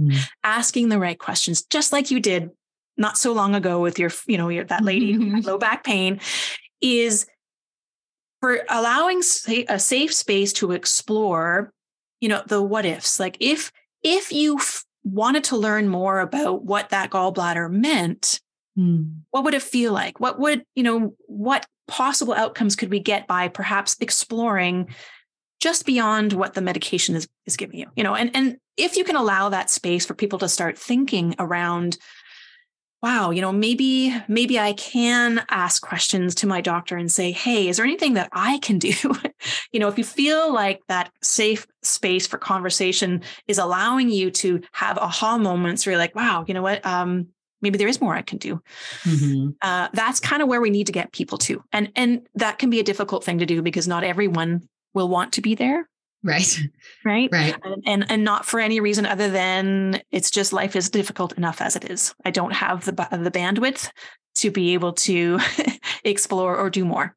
mm. 0.00 0.16
asking 0.42 0.88
the 0.88 0.98
right 0.98 1.18
questions, 1.18 1.62
just 1.64 1.92
like 1.92 2.10
you 2.10 2.20
did 2.20 2.50
not 2.96 3.18
so 3.18 3.32
long 3.32 3.54
ago 3.54 3.80
with 3.80 3.98
your, 3.98 4.10
you 4.26 4.38
know, 4.38 4.48
your, 4.48 4.64
that 4.64 4.84
lady 4.84 5.16
low 5.16 5.58
back 5.58 5.84
pain, 5.84 6.20
is 6.80 7.26
for 8.40 8.60
allowing 8.68 9.22
a 9.68 9.78
safe 9.78 10.12
space 10.12 10.52
to 10.54 10.72
explore, 10.72 11.72
you 12.20 12.28
know, 12.28 12.42
the 12.46 12.62
what 12.62 12.84
ifs. 12.84 13.18
Like 13.18 13.36
if 13.40 13.72
if 14.02 14.32
you 14.32 14.56
f- 14.56 14.84
wanted 15.04 15.44
to 15.44 15.56
learn 15.56 15.88
more 15.88 16.20
about 16.20 16.64
what 16.64 16.90
that 16.90 17.10
gallbladder 17.10 17.70
meant, 17.70 18.40
mm. 18.78 19.10
what 19.30 19.44
would 19.44 19.54
it 19.54 19.62
feel 19.62 19.92
like? 19.92 20.20
What 20.20 20.38
would, 20.38 20.64
you 20.74 20.82
know, 20.82 21.14
what 21.26 21.66
possible 21.88 22.34
outcomes 22.34 22.76
could 22.76 22.90
we 22.90 23.00
get 23.00 23.26
by 23.26 23.48
perhaps 23.48 23.96
exploring 24.00 24.88
just 25.60 25.86
beyond 25.86 26.32
what 26.32 26.54
the 26.54 26.60
medication 26.60 27.16
is, 27.16 27.26
is 27.46 27.56
giving 27.56 27.78
you? 27.78 27.86
You 27.96 28.04
know, 28.04 28.14
and 28.14 28.30
and 28.34 28.58
if 28.76 28.96
you 28.96 29.04
can 29.04 29.16
allow 29.16 29.48
that 29.48 29.70
space 29.70 30.04
for 30.04 30.14
people 30.14 30.38
to 30.40 30.48
start 30.48 30.78
thinking 30.78 31.34
around 31.38 31.96
wow 33.02 33.30
you 33.30 33.40
know 33.40 33.52
maybe 33.52 34.14
maybe 34.28 34.58
i 34.58 34.72
can 34.72 35.44
ask 35.50 35.82
questions 35.82 36.34
to 36.34 36.46
my 36.46 36.60
doctor 36.60 36.96
and 36.96 37.12
say 37.12 37.30
hey 37.30 37.68
is 37.68 37.76
there 37.76 37.86
anything 37.86 38.14
that 38.14 38.28
i 38.32 38.58
can 38.58 38.78
do? 38.78 38.92
You 39.72 39.80
know 39.80 39.88
if 39.88 39.98
you 39.98 40.04
feel 40.04 40.52
like 40.52 40.80
that 40.88 41.12
safe 41.22 41.66
space 41.82 42.26
for 42.26 42.38
conversation 42.38 43.22
is 43.46 43.58
allowing 43.58 44.08
you 44.08 44.30
to 44.30 44.62
have 44.72 44.96
aha 44.96 45.36
moments 45.38 45.84
where 45.84 45.92
you're 45.92 45.98
like 45.98 46.14
wow 46.14 46.44
you 46.48 46.54
know 46.54 46.62
what? 46.62 46.84
Um 46.86 47.28
maybe 47.60 47.78
there 47.78 47.88
is 47.88 48.00
more 48.00 48.14
i 48.14 48.22
can 48.22 48.38
do. 48.38 48.60
Mm-hmm. 49.02 49.50
uh, 49.62 49.88
that's 49.92 50.20
kind 50.20 50.42
of 50.42 50.48
where 50.48 50.60
we 50.60 50.70
need 50.70 50.86
to 50.86 50.92
get 50.92 51.12
people 51.12 51.38
to. 51.38 51.62
And 51.72 51.92
and 51.94 52.26
that 52.34 52.58
can 52.58 52.70
be 52.70 52.80
a 52.80 52.84
difficult 52.84 53.24
thing 53.24 53.38
to 53.38 53.46
do 53.46 53.62
because 53.62 53.86
not 53.86 54.04
everyone 54.04 54.68
will 54.94 55.08
want 55.08 55.34
to 55.34 55.42
be 55.42 55.54
there 55.54 55.88
Right. 56.26 56.60
Right. 57.04 57.28
Right. 57.30 57.54
And, 57.84 58.04
and, 58.10 58.24
not 58.24 58.44
for 58.44 58.58
any 58.58 58.80
reason 58.80 59.06
other 59.06 59.30
than 59.30 60.00
it's 60.10 60.30
just 60.30 60.52
life 60.52 60.74
is 60.74 60.90
difficult 60.90 61.32
enough 61.34 61.60
as 61.62 61.76
it 61.76 61.88
is. 61.88 62.14
I 62.24 62.32
don't 62.32 62.52
have 62.52 62.84
the 62.84 62.92
the 62.92 63.30
bandwidth 63.30 63.90
to 64.36 64.50
be 64.50 64.74
able 64.74 64.92
to 64.94 65.38
explore 66.04 66.56
or 66.56 66.68
do 66.68 66.84
more. 66.84 67.14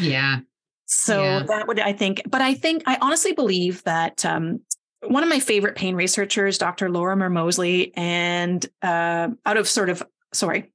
Yeah. 0.00 0.40
So 0.86 1.22
yeah. 1.22 1.42
that 1.44 1.68
would 1.68 1.78
I 1.78 1.92
think, 1.92 2.22
but 2.28 2.40
I 2.40 2.54
think 2.54 2.82
I 2.86 2.98
honestly 3.00 3.32
believe 3.32 3.84
that 3.84 4.24
um, 4.24 4.60
one 5.06 5.22
of 5.22 5.28
my 5.28 5.38
favorite 5.38 5.76
pain 5.76 5.94
researchers, 5.94 6.58
Dr. 6.58 6.90
Lorimer 6.90 7.30
Moseley, 7.30 7.92
and 7.96 8.66
uh, 8.82 9.28
out 9.46 9.56
of 9.56 9.68
sort 9.68 9.90
of 9.90 10.02
sorry, 10.32 10.72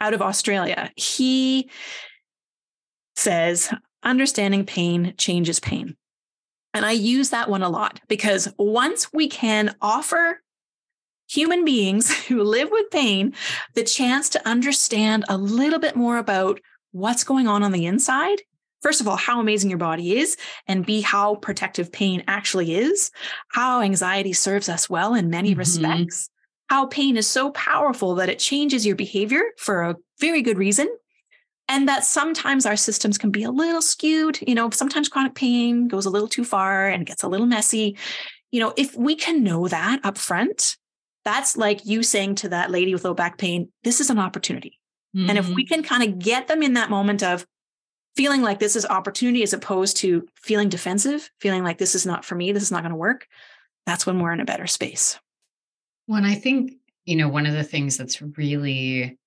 out 0.00 0.14
of 0.14 0.22
Australia, 0.22 0.92
he 0.94 1.70
says 3.16 3.72
understanding 4.04 4.64
pain 4.64 5.14
changes 5.16 5.58
pain. 5.58 5.96
And 6.74 6.84
I 6.84 6.90
use 6.90 7.30
that 7.30 7.48
one 7.48 7.62
a 7.62 7.68
lot 7.68 8.00
because 8.08 8.52
once 8.58 9.12
we 9.12 9.28
can 9.28 9.74
offer 9.80 10.42
human 11.28 11.64
beings 11.64 12.12
who 12.26 12.42
live 12.42 12.70
with 12.70 12.90
pain 12.90 13.34
the 13.74 13.84
chance 13.84 14.28
to 14.30 14.48
understand 14.48 15.24
a 15.28 15.38
little 15.38 15.78
bit 15.78 15.96
more 15.96 16.18
about 16.18 16.60
what's 16.92 17.24
going 17.24 17.48
on 17.48 17.62
on 17.62 17.72
the 17.72 17.86
inside, 17.86 18.42
first 18.82 19.00
of 19.00 19.08
all, 19.08 19.16
how 19.16 19.40
amazing 19.40 19.70
your 19.70 19.78
body 19.78 20.18
is, 20.18 20.36
and 20.66 20.84
B, 20.84 21.00
how 21.00 21.36
protective 21.36 21.90
pain 21.90 22.22
actually 22.28 22.74
is, 22.74 23.10
how 23.48 23.80
anxiety 23.80 24.32
serves 24.32 24.68
us 24.68 24.90
well 24.90 25.14
in 25.14 25.30
many 25.30 25.50
mm-hmm. 25.50 25.60
respects, 25.60 26.28
how 26.68 26.86
pain 26.86 27.16
is 27.16 27.26
so 27.26 27.50
powerful 27.50 28.14
that 28.16 28.28
it 28.28 28.38
changes 28.38 28.86
your 28.86 28.96
behavior 28.96 29.42
for 29.56 29.82
a 29.82 29.96
very 30.20 30.42
good 30.42 30.58
reason 30.58 30.88
and 31.68 31.88
that 31.88 32.04
sometimes 32.04 32.66
our 32.66 32.76
systems 32.76 33.18
can 33.18 33.30
be 33.30 33.42
a 33.42 33.50
little 33.50 33.82
skewed 33.82 34.38
you 34.46 34.54
know 34.54 34.70
sometimes 34.70 35.08
chronic 35.08 35.34
pain 35.34 35.88
goes 35.88 36.06
a 36.06 36.10
little 36.10 36.28
too 36.28 36.44
far 36.44 36.88
and 36.88 37.06
gets 37.06 37.22
a 37.22 37.28
little 37.28 37.46
messy 37.46 37.96
you 38.50 38.60
know 38.60 38.72
if 38.76 38.96
we 38.96 39.14
can 39.14 39.42
know 39.42 39.68
that 39.68 40.00
up 40.04 40.18
front 40.18 40.76
that's 41.24 41.56
like 41.56 41.84
you 41.86 42.02
saying 42.02 42.34
to 42.34 42.48
that 42.48 42.70
lady 42.70 42.92
with 42.92 43.04
low 43.04 43.14
back 43.14 43.38
pain 43.38 43.68
this 43.82 44.00
is 44.00 44.10
an 44.10 44.18
opportunity 44.18 44.78
mm-hmm. 45.16 45.28
and 45.28 45.38
if 45.38 45.48
we 45.48 45.64
mm-hmm. 45.64 45.74
can 45.74 45.82
kind 45.82 46.02
of 46.02 46.18
get 46.18 46.48
them 46.48 46.62
in 46.62 46.74
that 46.74 46.90
moment 46.90 47.22
of 47.22 47.46
feeling 48.16 48.42
like 48.42 48.60
this 48.60 48.76
is 48.76 48.86
opportunity 48.86 49.42
as 49.42 49.52
opposed 49.52 49.96
to 49.96 50.26
feeling 50.36 50.68
defensive 50.68 51.30
feeling 51.40 51.64
like 51.64 51.78
this 51.78 51.94
is 51.94 52.06
not 52.06 52.24
for 52.24 52.34
me 52.34 52.52
this 52.52 52.62
is 52.62 52.70
not 52.70 52.82
going 52.82 52.90
to 52.90 52.96
work 52.96 53.26
that's 53.86 54.06
when 54.06 54.20
we're 54.20 54.32
in 54.32 54.40
a 54.40 54.44
better 54.44 54.66
space 54.66 55.18
when 56.06 56.24
i 56.24 56.34
think 56.34 56.72
you 57.06 57.16
know 57.16 57.28
one 57.28 57.46
of 57.46 57.54
the 57.54 57.64
things 57.64 57.96
that's 57.96 58.22
really 58.22 59.18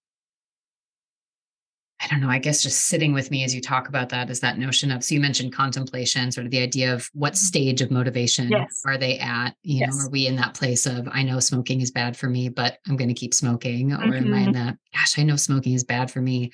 I 2.08 2.12
don't 2.12 2.22
know, 2.22 2.30
I 2.30 2.40
guess 2.40 2.64
just 2.64 2.86
sitting 2.86 3.14
with 3.14 3.32
me 3.32 3.44
as 3.44 3.54
you 3.54 3.60
talk 3.60 3.90
about 3.90 4.08
that 4.10 4.30
is 4.30 4.40
that 4.40 4.58
notion 4.58 4.92
of, 4.92 5.04
so 5.04 5.14
you 5.14 5.20
mentioned 5.20 5.52
contemplation, 5.52 6.32
sort 6.32 6.46
of 6.46 6.52
the 6.52 6.62
idea 6.62 6.94
of 6.94 7.10
what 7.14 7.34
mm-hmm. 7.34 7.46
stage 7.46 7.82
of 7.82 7.92
motivation 7.92 8.48
yes. 8.50 8.82
are 8.86 8.98
they 8.98 9.20
at? 9.20 9.56
You 9.64 9.80
yes. 9.80 9.94
know, 9.94 10.06
are 10.06 10.10
we 10.10 10.26
in 10.26 10.38
that 10.38 10.54
place 10.54 10.86
of, 10.86 11.10
I 11.12 11.24
know 11.24 11.42
smoking 11.42 11.82
is 11.82 11.92
bad 11.92 12.16
for 12.16 12.30
me, 12.30 12.48
but 12.48 12.78
I'm 12.88 12.96
going 12.96 13.10
to 13.10 13.14
keep 13.14 13.34
smoking? 13.34 13.92
Or 13.92 13.98
mm-hmm. 13.98 14.14
am 14.14 14.34
I 14.34 14.38
in 14.38 14.44
mm-hmm. 14.46 14.54
that, 14.54 14.78
gosh, 14.94 15.20
I 15.20 15.24
know 15.24 15.36
smoking 15.36 15.74
is 15.74 15.84
bad 15.84 16.10
for 16.10 16.22
me. 16.22 16.54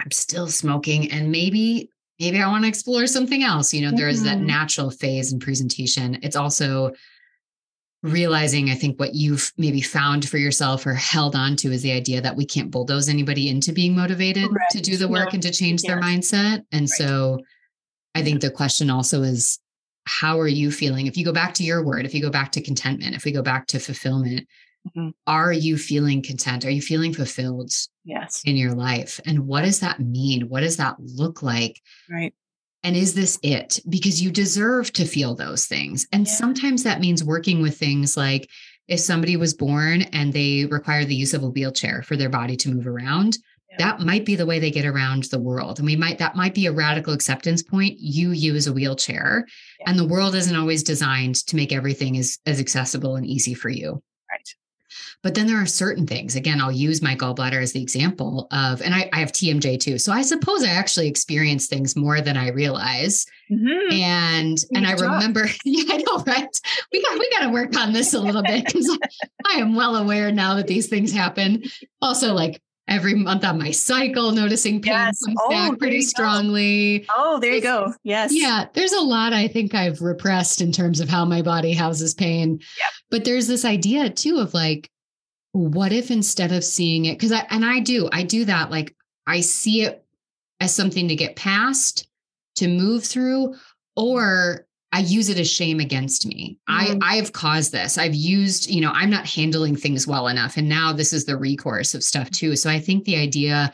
I'm 0.00 0.10
still 0.10 0.46
smoking. 0.46 1.12
And 1.12 1.30
maybe, 1.30 1.90
maybe 2.18 2.40
I 2.40 2.48
want 2.48 2.64
to 2.64 2.68
explore 2.68 3.06
something 3.06 3.42
else. 3.42 3.74
You 3.74 3.82
know, 3.82 3.96
there 3.96 4.08
is 4.08 4.22
that 4.22 4.38
mm-hmm. 4.38 4.46
natural 4.46 4.90
phase 4.90 5.30
in 5.32 5.40
presentation. 5.40 6.20
It's 6.22 6.36
also, 6.36 6.92
realizing 8.02 8.70
i 8.70 8.74
think 8.74 8.98
what 9.00 9.14
you've 9.14 9.52
maybe 9.58 9.80
found 9.80 10.28
for 10.28 10.38
yourself 10.38 10.86
or 10.86 10.94
held 10.94 11.34
on 11.34 11.56
to 11.56 11.72
is 11.72 11.82
the 11.82 11.90
idea 11.90 12.20
that 12.20 12.36
we 12.36 12.46
can't 12.46 12.70
bulldoze 12.70 13.08
anybody 13.08 13.48
into 13.48 13.72
being 13.72 13.96
motivated 13.96 14.48
right. 14.52 14.70
to 14.70 14.80
do 14.80 14.96
the 14.96 15.08
work 15.08 15.32
no, 15.32 15.34
and 15.34 15.42
to 15.42 15.50
change 15.50 15.82
their 15.82 16.00
mindset. 16.00 16.62
And 16.70 16.82
right. 16.82 16.88
so 16.88 17.40
i 18.14 18.22
think 18.22 18.40
the 18.40 18.50
question 18.50 18.88
also 18.88 19.22
is 19.22 19.58
how 20.10 20.40
are 20.40 20.48
you 20.48 20.70
feeling? 20.70 21.06
If 21.06 21.18
you 21.18 21.24
go 21.26 21.34
back 21.34 21.52
to 21.54 21.64
your 21.64 21.84
word 21.84 22.06
if 22.06 22.14
you 22.14 22.22
go 22.22 22.30
back 22.30 22.52
to 22.52 22.62
contentment 22.62 23.14
if 23.14 23.24
we 23.24 23.32
go 23.32 23.42
back 23.42 23.66
to 23.68 23.78
fulfillment 23.78 24.46
mm-hmm. 24.88 25.10
are 25.26 25.52
you 25.52 25.76
feeling 25.76 26.22
content? 26.22 26.64
Are 26.64 26.70
you 26.70 26.80
feeling 26.80 27.12
fulfilled 27.12 27.72
yes. 28.04 28.42
in 28.44 28.56
your 28.56 28.74
life? 28.74 29.20
And 29.26 29.46
what 29.46 29.64
does 29.64 29.80
that 29.80 30.00
mean? 30.00 30.48
What 30.48 30.60
does 30.60 30.78
that 30.78 30.96
look 30.98 31.42
like? 31.42 31.82
Right 32.10 32.32
and 32.82 32.96
is 32.96 33.14
this 33.14 33.38
it? 33.42 33.80
Because 33.88 34.22
you 34.22 34.30
deserve 34.30 34.92
to 34.94 35.04
feel 35.04 35.34
those 35.34 35.66
things. 35.66 36.06
And 36.12 36.26
yeah. 36.26 36.32
sometimes 36.32 36.84
that 36.84 37.00
means 37.00 37.24
working 37.24 37.60
with 37.60 37.76
things 37.76 38.16
like 38.16 38.48
if 38.86 39.00
somebody 39.00 39.36
was 39.36 39.54
born 39.54 40.02
and 40.12 40.32
they 40.32 40.64
require 40.64 41.04
the 41.04 41.14
use 41.14 41.34
of 41.34 41.42
a 41.42 41.48
wheelchair 41.48 42.02
for 42.02 42.16
their 42.16 42.30
body 42.30 42.56
to 42.56 42.70
move 42.70 42.86
around, 42.86 43.36
yeah. 43.70 43.76
that 43.78 44.00
might 44.00 44.24
be 44.24 44.36
the 44.36 44.46
way 44.46 44.58
they 44.58 44.70
get 44.70 44.86
around 44.86 45.24
the 45.24 45.40
world. 45.40 45.78
And 45.78 45.86
we 45.86 45.96
might, 45.96 46.18
that 46.18 46.36
might 46.36 46.54
be 46.54 46.66
a 46.66 46.72
radical 46.72 47.12
acceptance 47.12 47.62
point. 47.62 47.98
You 47.98 48.30
use 48.30 48.66
a 48.66 48.72
wheelchair 48.72 49.46
yeah. 49.80 49.90
and 49.90 49.98
the 49.98 50.08
world 50.08 50.34
isn't 50.34 50.56
always 50.56 50.82
designed 50.82 51.34
to 51.46 51.56
make 51.56 51.72
everything 51.72 52.16
as, 52.16 52.38
as 52.46 52.60
accessible 52.60 53.16
and 53.16 53.26
easy 53.26 53.54
for 53.54 53.68
you. 53.68 54.02
But 55.22 55.34
then 55.34 55.48
there 55.48 55.60
are 55.60 55.66
certain 55.66 56.06
things. 56.06 56.36
Again, 56.36 56.60
I'll 56.60 56.70
use 56.70 57.02
my 57.02 57.16
gallbladder 57.16 57.60
as 57.60 57.72
the 57.72 57.82
example 57.82 58.46
of, 58.52 58.80
and 58.80 58.94
I, 58.94 59.10
I 59.12 59.18
have 59.18 59.32
TMJ 59.32 59.80
too. 59.80 59.98
So 59.98 60.12
I 60.12 60.22
suppose 60.22 60.62
I 60.62 60.68
actually 60.68 61.08
experience 61.08 61.66
things 61.66 61.96
more 61.96 62.20
than 62.20 62.36
I 62.36 62.50
realize. 62.50 63.26
Mm-hmm. 63.50 63.92
And 63.92 64.56
Good 64.56 64.76
and 64.76 64.86
I 64.86 64.92
job. 64.92 65.14
remember, 65.14 65.46
yeah, 65.64 65.94
I 65.94 65.96
know, 65.96 66.22
right? 66.24 66.60
We 66.92 67.02
got 67.02 67.18
we 67.18 67.30
got 67.30 67.46
to 67.46 67.50
work 67.50 67.76
on 67.76 67.92
this 67.92 68.14
a 68.14 68.20
little 68.20 68.42
bit 68.42 68.66
because 68.66 68.88
I, 68.88 69.56
I 69.56 69.58
am 69.58 69.74
well 69.74 69.96
aware 69.96 70.30
now 70.30 70.54
that 70.54 70.68
these 70.68 70.88
things 70.88 71.12
happen. 71.12 71.64
Also, 72.00 72.32
like 72.32 72.60
every 72.88 73.14
month 73.14 73.44
on 73.44 73.58
my 73.58 73.70
cycle, 73.70 74.32
noticing 74.32 74.80
pain 74.80 74.92
yes. 74.92 75.22
comes 75.24 75.36
oh, 75.40 75.50
back 75.50 75.78
pretty 75.78 76.00
strongly. 76.00 77.06
Oh, 77.14 77.38
there 77.38 77.52
you 77.52 77.60
go. 77.60 77.92
Yes. 78.02 78.30
Yeah. 78.32 78.66
There's 78.72 78.92
a 78.92 79.00
lot 79.00 79.32
I 79.32 79.46
think 79.46 79.74
I've 79.74 80.00
repressed 80.00 80.60
in 80.60 80.72
terms 80.72 81.00
of 81.00 81.08
how 81.08 81.24
my 81.24 81.42
body 81.42 81.72
houses 81.72 82.14
pain. 82.14 82.52
Yep. 82.52 82.88
But 83.10 83.24
there's 83.24 83.46
this 83.46 83.64
idea 83.64 84.10
too 84.10 84.38
of 84.38 84.54
like, 84.54 84.90
what 85.52 85.92
if 85.92 86.10
instead 86.10 86.52
of 86.52 86.64
seeing 86.64 87.06
it, 87.06 87.18
because 87.18 87.32
I, 87.32 87.46
and 87.50 87.64
I 87.64 87.80
do, 87.80 88.08
I 88.12 88.22
do 88.22 88.44
that, 88.44 88.70
like 88.70 88.94
I 89.26 89.40
see 89.40 89.82
it 89.82 90.04
as 90.60 90.74
something 90.74 91.08
to 91.08 91.16
get 91.16 91.36
past, 91.36 92.08
to 92.56 92.68
move 92.68 93.04
through, 93.04 93.54
or 93.96 94.66
I 94.92 95.00
use 95.00 95.28
it 95.28 95.38
as 95.38 95.50
shame 95.50 95.80
against 95.80 96.26
me. 96.26 96.58
Mm-hmm. 96.68 97.02
I 97.02 97.16
I've 97.16 97.32
caused 97.32 97.72
this. 97.72 97.98
I've 97.98 98.14
used, 98.14 98.70
you 98.70 98.80
know, 98.80 98.90
I'm 98.92 99.10
not 99.10 99.26
handling 99.26 99.76
things 99.76 100.06
well 100.06 100.28
enough. 100.28 100.56
And 100.56 100.68
now 100.68 100.92
this 100.92 101.12
is 101.12 101.24
the 101.24 101.36
recourse 101.36 101.94
of 101.94 102.02
stuff 102.02 102.30
too. 102.30 102.56
So 102.56 102.70
I 102.70 102.80
think 102.80 103.04
the 103.04 103.16
idea 103.16 103.72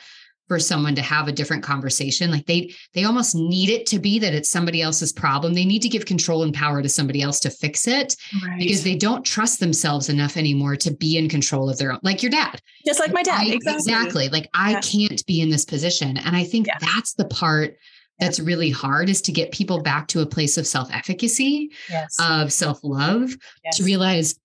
for 0.49 0.59
someone 0.59 0.95
to 0.95 1.03
have 1.03 1.28
a 1.28 1.32
different 1.32 1.62
conversation, 1.62 2.30
like 2.30 2.47
they 2.47 2.72
they 2.92 3.05
almost 3.05 3.34
need 3.34 3.70
it 3.70 3.86
to 3.86 3.99
be 3.99 4.18
that 4.18 4.34
it's 4.34 4.51
somebody 4.51 4.82
else's 4.82 5.12
problem. 5.12 5.55
They 5.55 5.64
need 5.64 5.82
to 5.82 5.88
give 5.88 6.07
control 6.07 6.42
and 6.42 6.55
power 6.55 6.82
to 6.82 6.88
somebody 6.88 7.22
else 7.22 7.40
to 7.40 7.51
fix 7.51 7.86
it 7.86 8.14
right. 8.47 8.59
because 8.59 8.82
they 8.82 8.97
don't 8.97 9.24
trust 9.24 9.61
themselves 9.61 10.09
enough 10.09 10.36
anymore 10.36 10.76
to 10.76 10.90
be 10.92 11.16
in 11.16 11.28
control 11.28 11.70
of 11.70 11.78
their 11.78 11.92
own, 11.92 12.01
like 12.03 12.22
your 12.22 12.30
dad. 12.30 12.61
Just 12.86 13.01
like 13.01 13.12
my 13.12 13.22
dad. 13.22 13.40
I, 13.40 13.47
exactly. 13.47 13.74
exactly. 13.74 14.28
Like 14.28 14.49
I 14.55 14.72
yeah. 14.72 14.80
can't 14.80 15.26
be 15.26 15.40
in 15.40 15.51
this 15.51 15.64
position. 15.64 16.16
And 16.18 16.36
I 16.36 16.45
think 16.45 16.66
yeah. 16.66 16.78
that's 16.80 17.14
the 17.14 17.26
part 17.26 17.76
that's 18.18 18.38
really 18.38 18.70
hard 18.70 19.09
is 19.09 19.22
to 19.22 19.32
get 19.32 19.51
people 19.51 19.82
back 19.82 20.07
to 20.09 20.20
a 20.20 20.26
place 20.26 20.57
of 20.57 20.66
self-efficacy, 20.66 21.72
yes. 21.90 22.16
of 22.20 22.53
self-love, 22.53 23.34
yes. 23.64 23.76
to 23.76 23.84
realize 23.84 24.38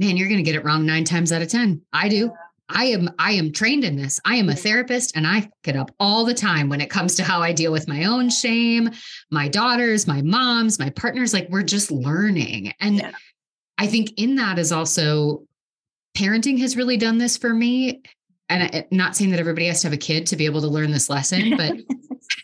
man, 0.00 0.16
you're 0.16 0.28
going 0.28 0.38
to 0.38 0.42
get 0.42 0.54
it 0.54 0.64
wrong 0.64 0.86
nine 0.86 1.04
times 1.04 1.30
out 1.30 1.42
of 1.42 1.48
10. 1.48 1.82
I 1.92 2.08
do. 2.08 2.32
I 2.70 2.86
am 2.86 3.10
I 3.18 3.32
am 3.32 3.52
trained 3.52 3.84
in 3.84 3.96
this. 3.96 4.20
I 4.24 4.36
am 4.36 4.48
a 4.48 4.52
mm-hmm. 4.52 4.60
therapist 4.60 5.16
and 5.16 5.26
I 5.26 5.50
get 5.64 5.76
up 5.76 5.90
all 6.00 6.24
the 6.24 6.34
time 6.34 6.68
when 6.68 6.80
it 6.80 6.90
comes 6.90 7.14
to 7.16 7.24
how 7.24 7.42
I 7.42 7.52
deal 7.52 7.72
with 7.72 7.88
my 7.88 8.04
own 8.04 8.30
shame, 8.30 8.90
my 9.30 9.48
daughters, 9.48 10.06
my 10.06 10.22
moms, 10.22 10.78
my 10.78 10.90
partners 10.90 11.32
like 11.32 11.48
we're 11.50 11.62
just 11.62 11.90
learning. 11.90 12.72
And 12.80 12.98
yeah. 12.98 13.12
I 13.78 13.86
think 13.86 14.12
in 14.16 14.36
that 14.36 14.58
is 14.58 14.72
also 14.72 15.44
parenting 16.16 16.58
has 16.60 16.76
really 16.76 16.96
done 16.96 17.18
this 17.18 17.36
for 17.36 17.52
me 17.52 18.02
and 18.48 18.64
I, 18.64 18.86
not 18.90 19.16
saying 19.16 19.30
that 19.30 19.40
everybody 19.40 19.66
has 19.66 19.80
to 19.82 19.86
have 19.86 19.94
a 19.94 19.98
kid 19.98 20.26
to 20.26 20.36
be 20.36 20.44
able 20.44 20.60
to 20.60 20.68
learn 20.68 20.90
this 20.90 21.08
lesson, 21.08 21.56
but 21.56 21.76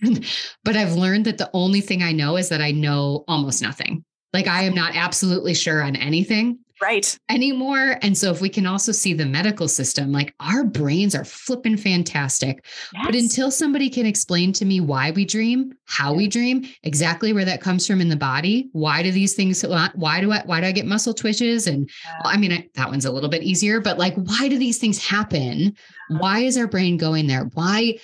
but 0.64 0.76
I've 0.76 0.94
learned 0.94 1.26
that 1.26 1.38
the 1.38 1.50
only 1.52 1.80
thing 1.80 2.02
I 2.02 2.12
know 2.12 2.36
is 2.36 2.48
that 2.48 2.60
I 2.60 2.70
know 2.70 3.24
almost 3.28 3.62
nothing. 3.62 4.04
Like 4.32 4.46
I 4.46 4.62
am 4.62 4.74
not 4.74 4.94
absolutely 4.94 5.54
sure 5.54 5.82
on 5.82 5.96
anything 5.96 6.58
right. 6.80 7.18
anymore. 7.28 7.98
And 8.02 8.16
so 8.16 8.30
if 8.30 8.40
we 8.40 8.48
can 8.48 8.66
also 8.66 8.92
see 8.92 9.14
the 9.14 9.26
medical 9.26 9.68
system 9.68 10.12
like 10.12 10.34
our 10.40 10.64
brains 10.64 11.14
are 11.14 11.24
flipping 11.24 11.76
fantastic. 11.76 12.64
Yes. 12.92 13.06
but 13.06 13.14
until 13.14 13.50
somebody 13.50 13.88
can 13.88 14.06
explain 14.06 14.52
to 14.54 14.64
me 14.64 14.80
why 14.80 15.10
we 15.10 15.24
dream 15.24 15.74
how 15.84 16.12
we 16.14 16.28
dream 16.28 16.66
exactly 16.82 17.32
where 17.32 17.44
that 17.44 17.60
comes 17.60 17.86
from 17.86 18.00
in 18.00 18.08
the 18.08 18.16
body 18.16 18.68
why 18.72 19.02
do 19.02 19.10
these 19.10 19.34
things 19.34 19.62
why 19.62 20.20
do 20.20 20.32
i 20.32 20.42
why 20.44 20.60
do 20.60 20.66
i 20.66 20.72
get 20.72 20.86
muscle 20.86 21.14
twitches? 21.14 21.66
And 21.66 21.88
yeah. 22.04 22.12
well, 22.24 22.32
i 22.32 22.36
mean 22.36 22.52
I, 22.52 22.68
that 22.74 22.88
one's 22.88 23.04
a 23.04 23.12
little 23.12 23.30
bit 23.30 23.42
easier 23.42 23.80
but 23.80 23.98
like 23.98 24.14
why 24.14 24.48
do 24.48 24.58
these 24.58 24.78
things 24.78 24.98
happen? 24.98 25.76
Why 26.08 26.40
is 26.40 26.56
our 26.56 26.66
brain 26.66 26.96
going 26.96 27.26
there? 27.26 27.50
Why 27.54 27.98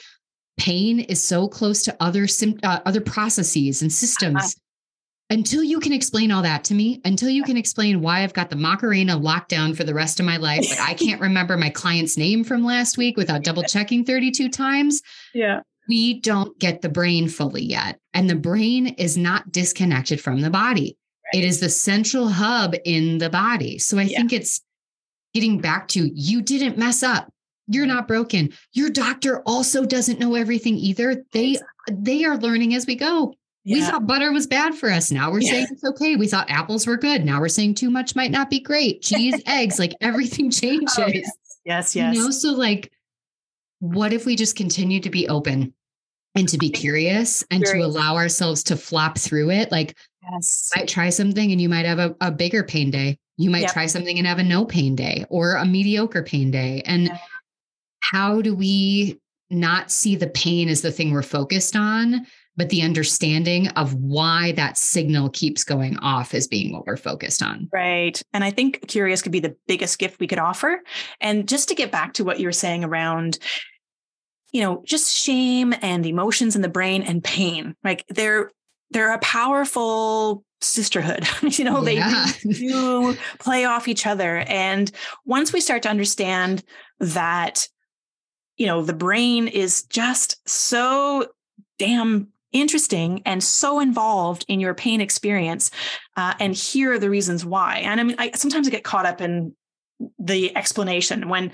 pain 0.59 1.01
is 1.01 1.23
so 1.23 1.49
close 1.49 1.83
to 1.83 1.97
other 2.01 2.27
uh, 2.63 2.81
other 2.87 3.01
processes 3.01 3.83
and 3.83 3.91
uh-huh. 3.91 3.97
systems 3.97 4.57
until 5.31 5.63
you 5.63 5.81
can 5.81 5.93
explain 5.93 6.31
all 6.31 6.43
that 6.43 6.65
to 6.65 6.75
me, 6.75 7.01
until 7.05 7.31
you 7.31 7.43
can 7.43 7.57
explain 7.57 8.03
why 8.03 8.23
I've 8.23 8.35
got 8.35 8.51
the 8.51 8.57
Macarena 8.57 9.17
locked 9.17 9.49
down 9.49 9.75
for 9.75 9.85
the 9.85 9.95
rest 9.95 10.21
of 10.21 10.27
my 10.27 10.37
life, 10.37 10.67
but 10.69 10.81
I 10.81 10.95
can't 10.95 11.21
remember 11.23 11.57
my 11.57 11.71
client's 11.71 12.19
name 12.19 12.45
from 12.45 12.65
last 12.65 12.99
week 12.99 13.17
without 13.17 13.43
double 13.43 13.63
checking 13.63 14.05
32 14.05 14.51
times. 14.51 15.01
Yeah. 15.33 15.61
We 15.89 16.21
don't 16.21 16.59
get 16.59 16.83
the 16.83 16.89
brain 16.89 17.29
fully 17.29 17.63
yet. 17.63 17.99
And 18.15 18.29
the 18.29 18.37
brain 18.37 18.89
is 18.89 19.17
not 19.17 19.51
disconnected 19.51 20.21
from 20.21 20.43
the 20.43 20.51
body. 20.51 20.97
Right. 21.33 21.43
It 21.43 21.47
is 21.47 21.61
the 21.61 21.71
central 21.71 22.29
hub 22.29 22.75
in 22.85 23.19
the 23.19 23.31
body. 23.31 23.79
So 23.79 23.99
I 23.99 24.03
yeah. 24.03 24.19
think 24.19 24.33
it's 24.33 24.63
getting 25.35 25.59
back 25.61 25.89
to 25.89 26.11
you 26.15 26.43
didn't 26.43 26.79
mess 26.79 27.03
up. 27.03 27.31
You're 27.69 27.87
not 27.87 28.07
broken. 28.09 28.53
Your 28.73 28.91
doctor 28.91 29.41
also 29.47 29.85
doesn't 29.85 30.19
know 30.19 30.35
everything 30.35 30.77
either. 30.77 31.25
They 31.33 31.59
they 31.91 32.25
are 32.25 32.37
learning 32.37 32.75
as 32.75 32.87
we 32.87 32.97
go. 32.97 33.35
Yeah. 33.65 33.77
We 33.77 33.83
thought 33.83 34.07
butter 34.07 34.33
was 34.33 34.47
bad 34.47 34.75
for 34.75 34.91
us. 34.91 35.13
Now 35.13 35.31
we're 35.31 35.41
yeah. 35.41 35.53
saying 35.53 35.67
it's 35.71 35.85
okay. 35.85 36.17
We 36.17 36.27
thought 36.27 36.51
apples 36.51 36.87
were 36.87 36.97
good. 36.97 37.25
Now 37.25 37.41
we're 37.41 37.49
saying 37.49 37.77
too 37.77 37.91
much 37.91 38.17
might 38.17 38.33
not 38.33 38.51
be 38.51 38.61
great. 38.61 39.03
Cheese, 39.03 39.41
eggs, 39.47 39.79
like 39.79 39.95
everything 40.01 40.47
oh, 40.47 40.51
changes. 40.51 40.99
Oh, 40.99 41.07
yes. 41.07 41.31
yes, 41.65 41.97
yes. 41.97 42.15
You 42.15 42.23
know, 42.23 42.31
so 42.31 42.53
like, 42.53 42.93
what 43.79 44.13
if 44.13 44.27
we 44.27 44.37
just 44.37 44.57
continue 44.57 45.01
to 45.01 45.11
be 45.11 45.29
open 45.29 45.75
and 46.35 46.49
to 46.49 46.59
be 46.59 46.71
curious 46.71 47.45
and 47.51 47.65
to 47.65 47.79
allow 47.79 48.17
ourselves 48.17 48.65
to 48.65 48.77
flop 48.77 49.19
through 49.19 49.51
it? 49.51 49.71
Like, 49.71 49.97
yes. 50.33 50.71
might 50.75 50.89
try 50.89 51.11
something 51.11 51.53
and 51.53 51.61
you 51.61 51.69
might 51.69 51.87
have 51.87 51.99
a, 51.99 52.17
a 52.21 52.33
bigger 52.33 52.65
pain 52.65 52.91
day. 52.91 53.19
You 53.37 53.51
might 53.51 53.63
yep. 53.63 53.73
try 53.73 53.87
something 53.87 54.19
and 54.19 54.27
have 54.27 54.39
a 54.39 54.45
no 54.45 54.65
pain 54.65 54.97
day 54.97 55.25
or 55.31 55.55
a 55.55 55.65
mediocre 55.65 56.23
pain 56.23 56.51
day. 56.51 56.83
And 56.85 57.07
yeah. 57.07 57.19
how 58.01 58.43
do 58.43 58.55
we 58.55 59.21
not 59.51 59.91
see 59.91 60.17
the 60.17 60.29
pain 60.29 60.69
as 60.69 60.83
the 60.83 60.93
thing 60.93 61.13
we're 61.13 61.23
focused 61.23 61.77
on? 61.77 62.27
But 62.57 62.69
the 62.69 62.83
understanding 62.83 63.69
of 63.69 63.95
why 63.95 64.53
that 64.53 64.77
signal 64.77 65.31
keeps 65.31 65.65
going 65.65 65.99
off 65.99 66.35
is 66.35 66.47
being 66.47 66.73
what 66.73 66.87
we're 66.87 66.97
focused 66.97 67.43
on. 67.43 67.69
Right. 67.73 68.21
And 68.33 68.45
I 68.45 68.51
think 68.51 68.87
curious 68.89 69.23
could 69.23 69.33
be 69.33 69.41
the 69.41 69.57
biggest 69.67 69.99
gift 69.99 70.21
we 70.21 70.27
could 70.27 70.39
offer. 70.39 70.81
And 71.21 71.49
just 71.49 71.69
to 71.69 71.75
get 71.75 71.91
back 71.91 72.15
to 72.15 72.25
what 72.25 72.41
you 72.41 72.47
were 72.47 72.53
saying 72.53 72.85
around, 72.85 73.39
you 74.53 74.61
know, 74.61 74.83
just 74.85 75.17
shame 75.17 75.75
and 75.81 76.05
emotions 76.05 76.55
in 76.55 76.63
the 76.63 76.69
brain 76.69 77.03
and 77.03 77.25
pain, 77.25 77.75
like 77.83 78.05
they're 78.09 78.51
they're 78.91 79.15
a 79.15 79.19
powerful 79.19 80.45
sisterhood. 80.61 81.27
you 81.43 81.65
know, 81.65 81.87
yeah. 81.87 82.27
they 82.45 82.51
do 82.53 83.17
play 83.39 83.65
off 83.65 83.89
each 83.89 84.07
other. 84.07 84.39
And 84.39 84.91
once 85.25 85.53
we 85.53 85.61
start 85.61 85.83
to 85.83 85.89
understand 85.89 86.63
that, 87.01 87.69
you 88.59 88.67
know, 88.67 88.83
the 88.83 88.93
brain 88.93 89.49
is 89.49 89.85
just 89.85 90.47
so 90.47 91.29
damn 91.79 92.29
interesting 92.53 93.23
and 93.25 93.43
so 93.43 93.81
involved 93.81 94.45
in 94.49 94.61
your 94.61 94.75
pain 94.75 95.01
experience 95.01 95.71
uh, 96.17 96.35
and 96.39 96.55
here 96.55 96.93
are 96.93 96.99
the 96.99 97.11
reasons 97.11 97.45
why. 97.45 97.79
And 97.79 98.01
i 98.01 98.03
mean 98.05 98.17
I, 98.19 98.31
sometimes 98.35 98.67
i 98.67 98.71
get 98.71 98.85
caught 98.85 99.07
up 99.07 99.21
in 99.21 99.55
the 100.19 100.55
explanation 100.57 101.29
when 101.29 101.53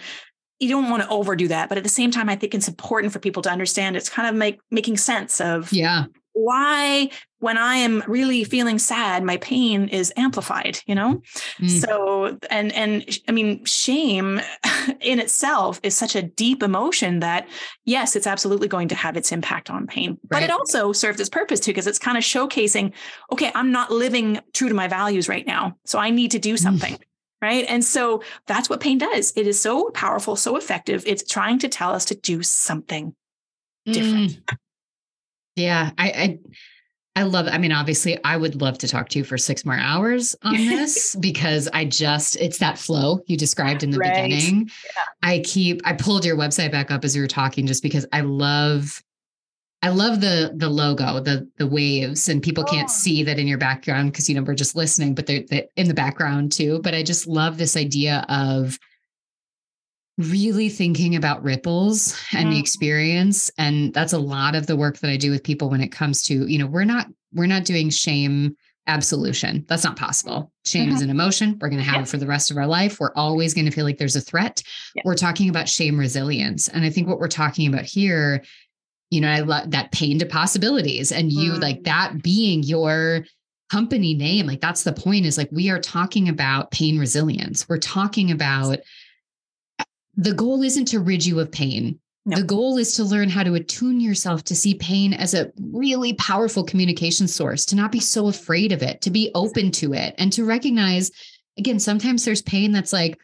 you 0.59 0.71
don't 0.71 0.91
want 0.91 1.03
to 1.03 1.09
overdo 1.09 1.49
that 1.49 1.69
but 1.69 1.79
at 1.79 1.85
the 1.85 1.91
same 1.91 2.11
time 2.11 2.29
i 2.29 2.37
think 2.37 2.55
it's 2.55 2.69
important 2.69 3.13
for 3.13 3.19
people 3.19 3.43
to 3.43 3.51
understand 3.51 3.97
it's 3.97 4.09
kind 4.09 4.29
of 4.29 4.35
make 4.35 4.59
making 4.71 4.97
sense 4.97 5.41
of 5.41 5.73
yeah. 5.73 6.05
why 6.33 7.11
when 7.41 7.57
i 7.59 7.77
am 7.77 8.03
really 8.07 8.45
feeling 8.45 8.79
sad 8.79 9.23
my 9.23 9.37
pain 9.39 9.89
is 9.89 10.13
amplified 10.17 10.81
you 10.87 10.95
know 10.95 11.21
mm. 11.59 11.69
so 11.69 12.37
and 12.51 12.73
and 12.73 13.19
i 13.29 13.33
mean 13.33 13.65
shame 13.65 14.41
in 15.01 15.19
itself 15.19 15.81
is 15.83 15.97
such 15.97 16.17
a 16.17 16.23
deep 16.23 16.63
emotion 16.63 17.21
that 17.21 17.49
yes 17.85 18.17
it's 18.17 18.27
absolutely 18.27 18.69
going 18.69 18.89
to 18.89 18.95
have 18.95 19.17
its 19.17 19.33
impact 19.33 19.71
on 19.71 19.87
pain 19.87 20.11
right. 20.11 20.21
but 20.31 20.43
it 20.43 20.51
also 20.51 20.93
serves 20.93 21.21
its 21.21 21.31
purpose 21.31 21.61
too 21.61 21.71
because 21.71 21.87
it's 21.87 21.99
kind 21.99 22.19
of 22.19 22.25
showcasing 22.25 22.93
okay 23.33 23.51
i'm 23.55 23.73
not 23.73 23.91
living 23.91 24.39
true 24.53 24.69
to 24.69 24.75
my 24.75 24.89
values 24.89 25.29
right 25.29 25.47
now 25.47 25.77
so 25.85 25.99
i 25.99 26.11
need 26.11 26.31
to 26.31 26.39
do 26.39 26.55
mm. 26.55 26.59
something 26.59 26.95
mm. 26.95 27.03
Right. 27.41 27.67
And 27.69 27.85
so 27.85 28.25
that's 28.49 28.69
what 28.69 28.81
pain 28.81 28.99
does. 28.99 29.33
It 29.37 29.47
is 29.47 29.61
so 29.61 29.91
powerful, 29.91 30.35
so 30.35 30.57
effective. 30.57 31.05
It's 31.07 31.23
trying 31.23 31.61
to 31.61 31.69
tell 31.69 31.93
us 31.93 32.05
to 32.07 32.17
do 32.17 32.43
something 32.43 33.15
different. 33.87 34.45
Mm. 34.45 34.57
Yeah, 35.55 35.91
I, 35.99 36.09
I 36.09 36.39
I 37.19 37.23
love 37.23 37.49
I 37.51 37.59
mean 37.59 37.73
obviously 37.73 38.17
I 38.23 38.37
would 38.37 38.61
love 38.61 38.79
to 38.79 38.87
talk 38.87 39.09
to 39.09 39.19
you 39.19 39.25
for 39.25 39.37
6 39.37 39.65
more 39.65 39.75
hours 39.77 40.37
on 40.43 40.55
this 40.69 41.17
because 41.17 41.69
I 41.73 41.85
just 41.85 42.37
it's 42.37 42.59
that 42.59 42.79
flow 42.79 43.21
you 43.27 43.37
described 43.37 43.83
in 43.83 43.91
the 43.91 43.99
right. 43.99 44.23
beginning. 44.23 44.71
Yeah. 44.97 45.03
I 45.23 45.41
keep 45.41 45.81
I 45.85 45.95
pulled 45.95 46.25
your 46.25 46.37
website 46.37 46.71
back 46.71 46.93
up 46.93 47.05
as 47.05 47.17
we 47.17 47.21
were 47.21 47.27
talking 47.27 47.67
just 47.67 47.83
because 47.83 48.07
I 48.13 48.21
love 48.21 49.03
I 49.83 49.89
love 49.89 50.21
the 50.21 50.53
the 50.55 50.69
logo, 50.69 51.19
the 51.19 51.49
the 51.57 51.67
waves, 51.67 52.29
and 52.29 52.43
people 52.43 52.65
oh. 52.67 52.71
can't 52.71 52.91
see 52.91 53.25
that 53.25 53.39
in 53.39 53.49
your 53.49 53.59
background 53.59 54.13
because 54.13 54.29
you 54.29 54.35
know 54.35 54.43
we're 54.43 54.55
just 54.55 54.75
listening, 54.75 55.15
but 55.15 55.27
they're, 55.27 55.45
they're 55.49 55.67
in 55.77 55.87
the 55.87 55.95
background 55.95 56.51
too. 56.51 56.81
But 56.83 56.95
I 56.95 57.05
just 57.05 57.29
love 57.29 57.59
this 57.59 57.77
idea 57.77 58.27
of 58.29 58.79
really 60.19 60.69
thinking 60.69 61.15
about 61.15 61.43
ripples 61.45 62.21
and 62.33 62.53
the 62.53 62.59
experience 62.59 63.53
and 63.57 63.95
that's 63.95 64.13
a 64.13 64.19
lot 64.19 64.57
of 64.57 64.67
the 64.67 64.77
work 64.77 64.99
that 64.99 65.11
I 65.11 65.17
do 65.17 65.31
with 65.31 65.45
people 65.45 65.71
when 65.71 65.81
it 65.81 65.93
comes 65.93 66.23
to 66.25 66.47
you 66.51 66.59
know 66.59 66.67
we're 66.67 66.85
not 66.85 67.07
we're 67.33 67.47
not 67.47 67.65
doing 67.65 67.89
shame 67.89 68.57
absolution 68.89 69.65
that's 69.69 69.85
not 69.85 69.97
possible 69.97 70.51
shame 70.65 70.87
mm-hmm. 70.87 70.97
is 70.97 71.03
an 71.03 71.11
emotion 71.11 71.57
we're 71.61 71.69
going 71.69 71.79
to 71.79 71.85
have 71.85 71.97
yeah. 71.97 72.03
it 72.03 72.09
for 72.09 72.17
the 72.17 72.27
rest 72.27 72.51
of 72.51 72.57
our 72.57 72.67
life 72.67 72.99
we're 72.99 73.13
always 73.15 73.55
going 73.55 73.67
to 73.67 73.71
feel 73.71 73.85
like 73.85 73.99
there's 73.99 74.17
a 74.17 74.21
threat 74.21 74.63
yeah. 74.95 75.03
we're 75.05 75.15
talking 75.15 75.49
about 75.51 75.69
shame 75.69 76.01
resilience 76.01 76.69
and 76.69 76.85
i 76.85 76.91
think 76.91 77.07
what 77.07 77.21
we're 77.21 77.29
talking 77.29 77.73
about 77.73 77.85
here 77.85 78.43
you 79.11 79.21
know 79.21 79.29
i 79.31 79.41
love 79.41 79.71
that 79.71 79.93
pain 79.93 80.19
to 80.19 80.25
possibilities 80.25 81.13
and 81.13 81.31
you 81.31 81.53
mm. 81.53 81.61
like 81.61 81.85
that 81.85 82.23
being 82.23 82.63
your 82.63 83.25
company 83.71 84.15
name 84.15 84.47
like 84.47 84.63
that's 84.63 84.85
the 84.85 84.93
point 84.93 85.27
is 85.27 85.37
like 85.37 85.51
we 85.53 85.69
are 85.69 85.81
talking 85.81 86.27
about 86.27 86.71
pain 86.71 86.99
resilience 86.99 87.69
we're 87.69 87.77
talking 87.77 88.31
about 88.31 88.79
the 90.19 90.35
goal 90.35 90.63
isn't 90.63 90.85
to 90.87 91.01
rid 91.01 91.25
you 91.25 91.41
of 91.41 91.51
pain. 91.51 91.99
No. 92.27 92.37
The 92.37 92.43
goal 92.43 92.77
is 92.77 92.95
to 92.97 93.05
learn 93.05 93.31
how 93.31 93.43
to 93.43 93.55
attune 93.55 94.01
yourself 94.01 94.45
to 94.45 94.55
see 94.55 94.75
pain 94.75 95.15
as 95.15 95.33
a 95.33 95.51
really 95.59 96.13
powerful 96.15 96.63
communication 96.63 97.27
source, 97.27 97.65
to 97.67 97.77
not 97.77 97.91
be 97.91 98.01
so 98.01 98.29
afraid 98.29 98.73
of 98.73 98.83
it, 98.83 99.01
to 99.01 99.11
be 99.11 99.31
open 99.35 99.71
to 99.73 99.95
it, 99.95 100.15
and 100.19 100.31
to 100.35 100.45
recognize 100.45 101.11
again, 101.59 101.81
sometimes 101.81 102.25
there's 102.25 102.43
pain 102.43 102.73
that's 102.73 102.93
like, 102.93 103.19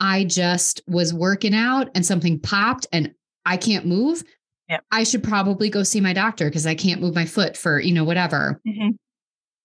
I 0.00 0.24
just 0.24 0.82
was 0.86 1.14
working 1.14 1.54
out 1.54 1.88
and 1.94 2.04
something 2.04 2.38
popped 2.40 2.86
and 2.92 3.14
I 3.46 3.56
can't 3.56 3.86
move. 3.86 4.24
Yep. 4.68 4.84
I 4.90 5.04
should 5.04 5.22
probably 5.22 5.70
go 5.70 5.84
see 5.84 6.00
my 6.00 6.12
doctor 6.12 6.46
because 6.46 6.66
I 6.66 6.74
can't 6.74 7.00
move 7.00 7.14
my 7.14 7.24
foot 7.24 7.56
for, 7.56 7.80
you 7.80 7.94
know, 7.94 8.04
whatever. 8.04 8.60
Mm-hmm. 8.66 8.90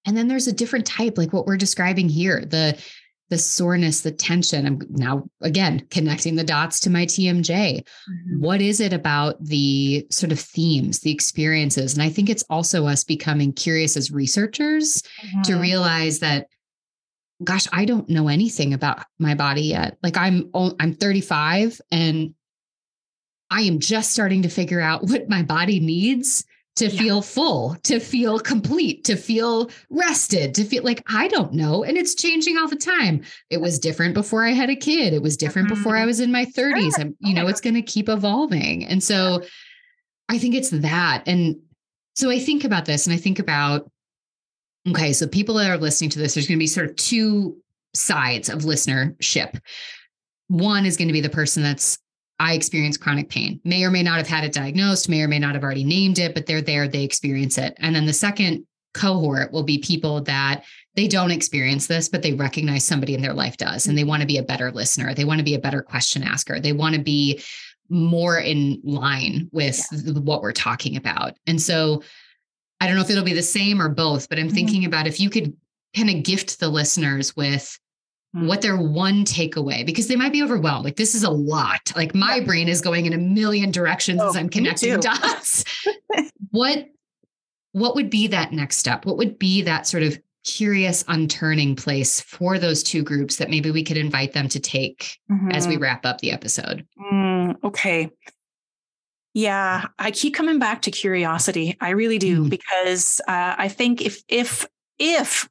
And 0.05 0.17
then 0.17 0.27
there's 0.27 0.47
a 0.47 0.53
different 0.53 0.85
type, 0.85 1.17
like 1.17 1.33
what 1.33 1.47
we're 1.47 1.57
describing 1.57 2.07
here 2.07 2.45
the 2.45 2.79
the 3.31 3.37
soreness, 3.37 4.01
the 4.01 4.11
tension. 4.11 4.67
I'm 4.67 4.81
now 4.89 5.23
again 5.39 5.87
connecting 5.89 6.35
the 6.35 6.43
dots 6.43 6.81
to 6.81 6.89
my 6.89 7.05
TMJ. 7.05 7.79
Mm-hmm. 7.79 8.41
What 8.41 8.61
is 8.61 8.81
it 8.81 8.91
about 8.91 9.41
the 9.43 10.05
sort 10.11 10.33
of 10.33 10.39
themes, 10.39 10.99
the 10.99 11.11
experiences? 11.11 11.93
And 11.93 12.03
I 12.03 12.09
think 12.09 12.29
it's 12.29 12.43
also 12.49 12.85
us 12.85 13.05
becoming 13.05 13.53
curious 13.53 13.95
as 13.95 14.11
researchers 14.11 15.01
mm-hmm. 15.01 15.41
to 15.43 15.55
realize 15.55 16.19
that 16.19 16.47
gosh, 17.41 17.67
I 17.71 17.85
don't 17.85 18.07
know 18.09 18.27
anything 18.27 18.73
about 18.73 19.03
my 19.17 19.33
body 19.33 19.63
yet. 19.63 19.97
Like 20.03 20.17
I'm 20.17 20.51
I'm 20.53 20.93
35 20.93 21.79
and 21.89 22.35
I 23.49 23.61
am 23.61 23.79
just 23.79 24.11
starting 24.11 24.41
to 24.41 24.49
figure 24.49 24.81
out 24.81 25.03
what 25.09 25.29
my 25.29 25.41
body 25.41 25.79
needs 25.79 26.43
to 26.77 26.87
yeah. 26.87 27.01
feel 27.01 27.21
full, 27.21 27.75
to 27.83 27.99
feel 27.99 28.39
complete, 28.39 29.03
to 29.03 29.15
feel 29.15 29.69
rested, 29.89 30.55
to 30.55 30.63
feel 30.63 30.83
like 30.83 31.03
I 31.07 31.27
don't 31.27 31.53
know. 31.53 31.83
And 31.83 31.97
it's 31.97 32.15
changing 32.15 32.57
all 32.57 32.67
the 32.67 32.75
time. 32.75 33.23
It 33.49 33.59
was 33.59 33.77
different 33.77 34.13
before 34.13 34.45
I 34.45 34.51
had 34.51 34.69
a 34.69 34.75
kid. 34.75 35.13
It 35.13 35.21
was 35.21 35.35
different 35.35 35.67
mm-hmm. 35.67 35.77
before 35.77 35.97
I 35.97 36.05
was 36.05 36.19
in 36.19 36.31
my 36.31 36.45
30s. 36.45 36.97
And, 36.97 37.15
you 37.19 37.33
know, 37.33 37.47
it's 37.47 37.61
going 37.61 37.73
to 37.73 37.81
keep 37.81 38.07
evolving. 38.07 38.85
And 38.85 39.03
so 39.03 39.43
I 40.29 40.37
think 40.37 40.55
it's 40.55 40.69
that. 40.69 41.23
And 41.25 41.57
so 42.15 42.29
I 42.29 42.39
think 42.39 42.63
about 42.63 42.85
this 42.85 43.05
and 43.05 43.13
I 43.13 43.17
think 43.17 43.39
about, 43.39 43.91
okay, 44.89 45.11
so 45.11 45.27
people 45.27 45.55
that 45.55 45.69
are 45.69 45.77
listening 45.77 46.09
to 46.11 46.19
this, 46.19 46.33
there's 46.33 46.47
going 46.47 46.57
to 46.57 46.63
be 46.63 46.67
sort 46.67 46.89
of 46.89 46.95
two 46.95 47.57
sides 47.93 48.47
of 48.47 48.59
listenership. 48.59 49.59
One 50.47 50.85
is 50.85 50.95
going 50.95 51.09
to 51.09 51.13
be 51.13 51.21
the 51.21 51.29
person 51.29 51.63
that's 51.63 51.99
I 52.41 52.53
experience 52.53 52.97
chronic 52.97 53.29
pain, 53.29 53.61
may 53.63 53.83
or 53.83 53.91
may 53.91 54.01
not 54.01 54.17
have 54.17 54.27
had 54.27 54.43
it 54.43 54.51
diagnosed, 54.51 55.07
may 55.07 55.21
or 55.21 55.27
may 55.27 55.37
not 55.37 55.53
have 55.53 55.63
already 55.63 55.83
named 55.83 56.17
it, 56.17 56.33
but 56.33 56.47
they're 56.47 56.61
there, 56.61 56.87
they 56.87 57.03
experience 57.03 57.59
it. 57.59 57.75
And 57.77 57.95
then 57.95 58.07
the 58.07 58.13
second 58.13 58.65
cohort 58.95 59.51
will 59.51 59.61
be 59.61 59.77
people 59.77 60.21
that 60.21 60.63
they 60.95 61.07
don't 61.07 61.29
experience 61.29 61.85
this, 61.85 62.09
but 62.09 62.23
they 62.23 62.33
recognize 62.33 62.83
somebody 62.83 63.13
in 63.13 63.21
their 63.21 63.35
life 63.35 63.57
does, 63.57 63.85
and 63.85 63.95
they 63.95 64.03
want 64.03 64.21
to 64.21 64.27
be 64.27 64.37
a 64.37 64.43
better 64.43 64.71
listener. 64.71 65.13
They 65.13 65.23
want 65.23 65.37
to 65.37 65.45
be 65.45 65.53
a 65.53 65.59
better 65.59 65.83
question 65.83 66.23
asker. 66.23 66.59
They 66.59 66.73
want 66.73 66.95
to 66.95 67.01
be 67.01 67.43
more 67.89 68.39
in 68.39 68.81
line 68.83 69.47
with 69.51 69.79
yeah. 69.91 70.13
what 70.13 70.41
we're 70.41 70.51
talking 70.51 70.97
about. 70.97 71.33
And 71.45 71.61
so 71.61 72.01
I 72.79 72.87
don't 72.87 72.95
know 72.95 73.03
if 73.03 73.09
it'll 73.11 73.23
be 73.23 73.33
the 73.33 73.43
same 73.43 73.79
or 73.79 73.89
both, 73.89 74.29
but 74.29 74.39
I'm 74.39 74.47
mm-hmm. 74.47 74.55
thinking 74.55 74.85
about 74.85 75.05
if 75.05 75.19
you 75.19 75.29
could 75.29 75.55
kind 75.95 76.09
of 76.09 76.23
gift 76.23 76.59
the 76.59 76.69
listeners 76.69 77.35
with 77.35 77.77
mm-hmm. 78.35 78.47
what 78.47 78.61
their 78.61 78.77
one 78.77 79.23
takeaway 79.25 79.85
because 79.85 80.07
they 80.07 80.15
might 80.15 80.31
be 80.31 80.43
overwhelmed 80.43 80.85
like 80.85 80.95
this 80.95 81.15
is 81.15 81.23
a 81.23 81.29
lot 81.29 81.91
like 81.95 82.13
my 82.15 82.35
yeah. 82.35 82.45
brain 82.45 82.67
is 82.67 82.81
going 82.81 83.05
in 83.05 83.13
a 83.13 83.17
million 83.17 83.71
directions 83.71 84.19
oh, 84.21 84.29
as 84.29 84.35
i'm 84.35 84.49
connecting 84.49 84.99
dots 84.99 85.63
what 86.51 86.87
what 87.73 87.95
would 87.95 88.09
be 88.09 88.27
that 88.27 88.51
next 88.51 88.77
step 88.77 89.05
what 89.05 89.17
would 89.17 89.37
be 89.39 89.61
that 89.61 89.87
sort 89.87 90.03
of 90.03 90.19
curious 90.43 91.03
unturning 91.07 91.75
place 91.75 92.19
for 92.19 92.57
those 92.57 92.81
two 92.81 93.03
groups 93.03 93.35
that 93.35 93.49
maybe 93.49 93.69
we 93.69 93.83
could 93.83 93.97
invite 93.97 94.33
them 94.33 94.49
to 94.49 94.59
take 94.59 95.19
mm-hmm. 95.31 95.51
as 95.51 95.67
we 95.67 95.75
mm-hmm. 95.75 95.83
wrap 95.83 96.05
up 96.05 96.19
the 96.19 96.31
episode 96.31 96.85
mm, 96.99 97.55
okay 97.63 98.09
yeah, 99.33 99.85
I 99.97 100.11
keep 100.11 100.33
coming 100.33 100.59
back 100.59 100.81
to 100.83 100.91
curiosity. 100.91 101.77
I 101.79 101.91
really 101.91 102.17
do 102.17 102.45
mm. 102.45 102.49
because 102.49 103.21
uh, 103.27 103.55
I 103.57 103.69
think 103.69 104.01
if 104.01 104.23
if 104.27 104.67
if 104.99 105.49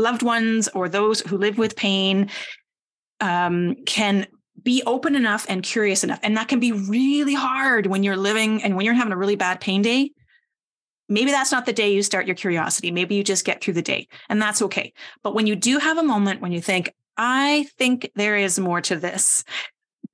loved 0.00 0.22
ones 0.22 0.68
or 0.68 0.88
those 0.88 1.20
who 1.20 1.36
live 1.36 1.58
with 1.58 1.76
pain 1.76 2.30
um, 3.20 3.76
can 3.86 4.26
be 4.62 4.82
open 4.86 5.14
enough 5.14 5.46
and 5.48 5.62
curious 5.62 6.04
enough. 6.04 6.20
And 6.22 6.36
that 6.36 6.48
can 6.48 6.60
be 6.60 6.72
really 6.72 7.34
hard 7.34 7.86
when 7.86 8.02
you're 8.02 8.16
living 8.16 8.62
and 8.62 8.76
when 8.76 8.84
you're 8.84 8.94
having 8.94 9.12
a 9.12 9.16
really 9.16 9.36
bad 9.36 9.60
pain 9.60 9.82
day. 9.82 10.10
Maybe 11.08 11.30
that's 11.30 11.50
not 11.50 11.66
the 11.66 11.72
day 11.72 11.92
you 11.92 12.02
start 12.02 12.26
your 12.26 12.36
curiosity. 12.36 12.90
Maybe 12.90 13.14
you 13.16 13.24
just 13.24 13.44
get 13.44 13.62
through 13.62 13.74
the 13.74 13.82
day, 13.82 14.06
and 14.28 14.40
that's 14.40 14.62
okay. 14.62 14.92
But 15.24 15.34
when 15.34 15.46
you 15.46 15.56
do 15.56 15.78
have 15.78 15.98
a 15.98 16.04
moment 16.04 16.40
when 16.40 16.52
you 16.52 16.60
think, 16.60 16.94
I 17.16 17.66
think 17.78 18.10
there 18.14 18.36
is 18.36 18.60
more 18.60 18.80
to 18.82 18.96
this, 18.96 19.42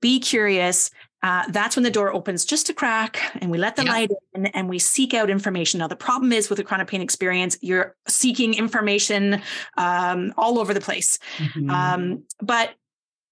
be 0.00 0.20
curious 0.20 0.90
uh, 1.26 1.42
that's 1.48 1.74
when 1.74 1.82
the 1.82 1.90
door 1.90 2.14
opens 2.14 2.44
just 2.44 2.70
a 2.70 2.72
crack 2.72 3.20
and 3.40 3.50
we 3.50 3.58
let 3.58 3.74
the 3.74 3.84
yeah. 3.84 3.90
light 3.90 4.10
in 4.34 4.46
and 4.46 4.68
we 4.68 4.78
seek 4.78 5.12
out 5.12 5.28
information. 5.28 5.78
Now, 5.78 5.88
the 5.88 5.96
problem 5.96 6.32
is 6.32 6.48
with 6.48 6.60
a 6.60 6.62
chronic 6.62 6.86
pain 6.86 7.00
experience, 7.00 7.58
you're 7.60 7.96
seeking 8.06 8.54
information 8.54 9.42
um, 9.76 10.32
all 10.36 10.60
over 10.60 10.72
the 10.72 10.80
place. 10.80 11.18
Mm-hmm. 11.38 11.68
Um, 11.68 12.22
but, 12.40 12.74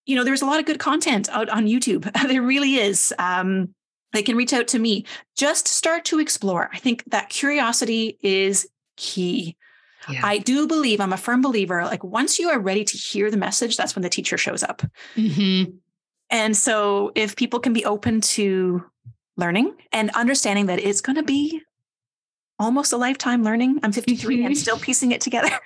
you 0.06 0.16
know, 0.16 0.24
there's 0.24 0.42
a 0.42 0.46
lot 0.46 0.58
of 0.58 0.66
good 0.66 0.80
content 0.80 1.28
out 1.28 1.48
on 1.50 1.66
YouTube. 1.66 2.10
there 2.28 2.42
really 2.42 2.74
is. 2.74 3.14
Um, 3.20 3.72
they 4.12 4.24
can 4.24 4.36
reach 4.36 4.52
out 4.52 4.66
to 4.68 4.80
me. 4.80 5.06
Just 5.36 5.68
start 5.68 6.04
to 6.06 6.18
explore. 6.18 6.70
I 6.72 6.78
think 6.78 7.04
that 7.12 7.28
curiosity 7.28 8.18
is 8.22 8.68
key. 8.96 9.56
Yeah. 10.10 10.20
I 10.24 10.38
do 10.38 10.66
believe, 10.66 11.00
I'm 11.00 11.12
a 11.12 11.16
firm 11.16 11.42
believer, 11.42 11.84
like 11.84 12.02
once 12.02 12.40
you 12.40 12.48
are 12.48 12.58
ready 12.58 12.84
to 12.84 12.96
hear 12.96 13.30
the 13.30 13.36
message, 13.36 13.76
that's 13.76 13.94
when 13.94 14.02
the 14.02 14.10
teacher 14.10 14.36
shows 14.36 14.64
up. 14.64 14.82
Mm-hmm. 15.14 15.76
And 16.30 16.56
so 16.56 17.12
if 17.14 17.36
people 17.36 17.60
can 17.60 17.72
be 17.72 17.84
open 17.84 18.20
to 18.20 18.84
learning 19.36 19.74
and 19.92 20.10
understanding 20.10 20.66
that 20.66 20.78
it's 20.78 21.00
going 21.00 21.16
to 21.16 21.22
be 21.22 21.62
almost 22.58 22.92
a 22.92 22.96
lifetime 22.96 23.42
learning, 23.42 23.80
I'm 23.82 23.92
53 23.92 24.36
mm-hmm. 24.36 24.46
and 24.46 24.58
still 24.58 24.78
piecing 24.78 25.12
it 25.12 25.20
together. 25.20 25.50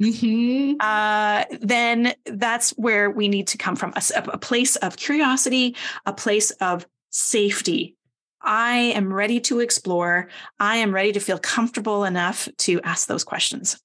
Mm-hmm. 0.00 0.76
Uh, 0.80 1.44
then 1.60 2.14
that's 2.26 2.70
where 2.70 3.10
we 3.10 3.28
need 3.28 3.46
to 3.48 3.58
come 3.58 3.76
from 3.76 3.92
a, 3.94 4.02
a 4.28 4.38
place 4.38 4.76
of 4.76 4.96
curiosity, 4.96 5.76
a 6.04 6.12
place 6.12 6.50
of 6.52 6.86
safety. 7.10 7.96
I 8.40 8.76
am 8.76 9.12
ready 9.12 9.40
to 9.40 9.60
explore. 9.60 10.28
I 10.58 10.76
am 10.76 10.92
ready 10.92 11.12
to 11.12 11.20
feel 11.20 11.38
comfortable 11.38 12.04
enough 12.04 12.48
to 12.58 12.80
ask 12.82 13.06
those 13.06 13.24
questions. 13.24 13.80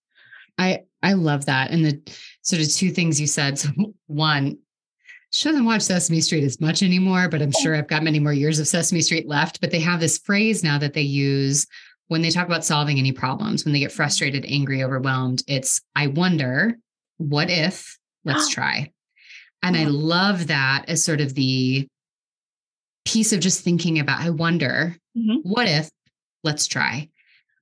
I 0.57 0.84
I 1.01 1.14
love 1.14 1.45
that. 1.45 1.72
And 1.72 1.86
the 1.86 2.01
sort 2.41 2.62
of 2.62 2.74
two 2.74 2.91
things 2.91 3.22
you 3.22 3.28
said. 3.28 3.60
So 3.60 3.70
one, 4.07 4.57
shouldn't 5.32 5.65
watch 5.65 5.84
Sesame 5.84 6.21
Street 6.21 6.43
as 6.43 6.59
much 6.59 6.82
anymore, 6.82 7.30
but 7.30 7.41
I'm 7.41 7.51
sure 7.51 7.75
I've 7.75 7.88
got 7.88 8.03
many 8.03 8.19
more 8.19 8.34
years 8.34 8.59
of 8.59 8.67
Sesame 8.67 9.01
Street 9.01 9.27
left. 9.27 9.61
But 9.61 9.71
they 9.71 9.80
have 9.80 9.99
this 9.99 10.17
phrase 10.17 10.63
now 10.63 10.77
that 10.80 10.93
they 10.93 11.01
use 11.01 11.67
when 12.07 12.21
they 12.21 12.32
talk 12.32 12.47
about 12.47 12.65
solving 12.65 12.97
any 12.97 13.11
problems, 13.11 13.63
when 13.63 13.73
they 13.73 13.80
get 13.80 13.91
frustrated, 13.91 14.45
angry, 14.47 14.84
overwhelmed. 14.84 15.43
It's, 15.47 15.82
I 15.95 16.07
wonder, 16.07 16.77
what 17.17 17.49
if, 17.51 17.97
let's 18.25 18.49
try. 18.49 18.91
And 19.61 19.77
I 19.77 19.84
love 19.84 20.47
that 20.47 20.86
as 20.88 21.03
sort 21.03 21.21
of 21.21 21.36
the 21.36 21.88
piece 23.05 23.34
of 23.34 23.41
just 23.41 23.61
thinking 23.61 23.99
about, 23.99 24.21
I 24.21 24.32
wonder, 24.32 24.95
mm-hmm. 25.15 25.47
what 25.47 25.67
if, 25.67 25.89
let's 26.43 26.65
try. 26.65 27.09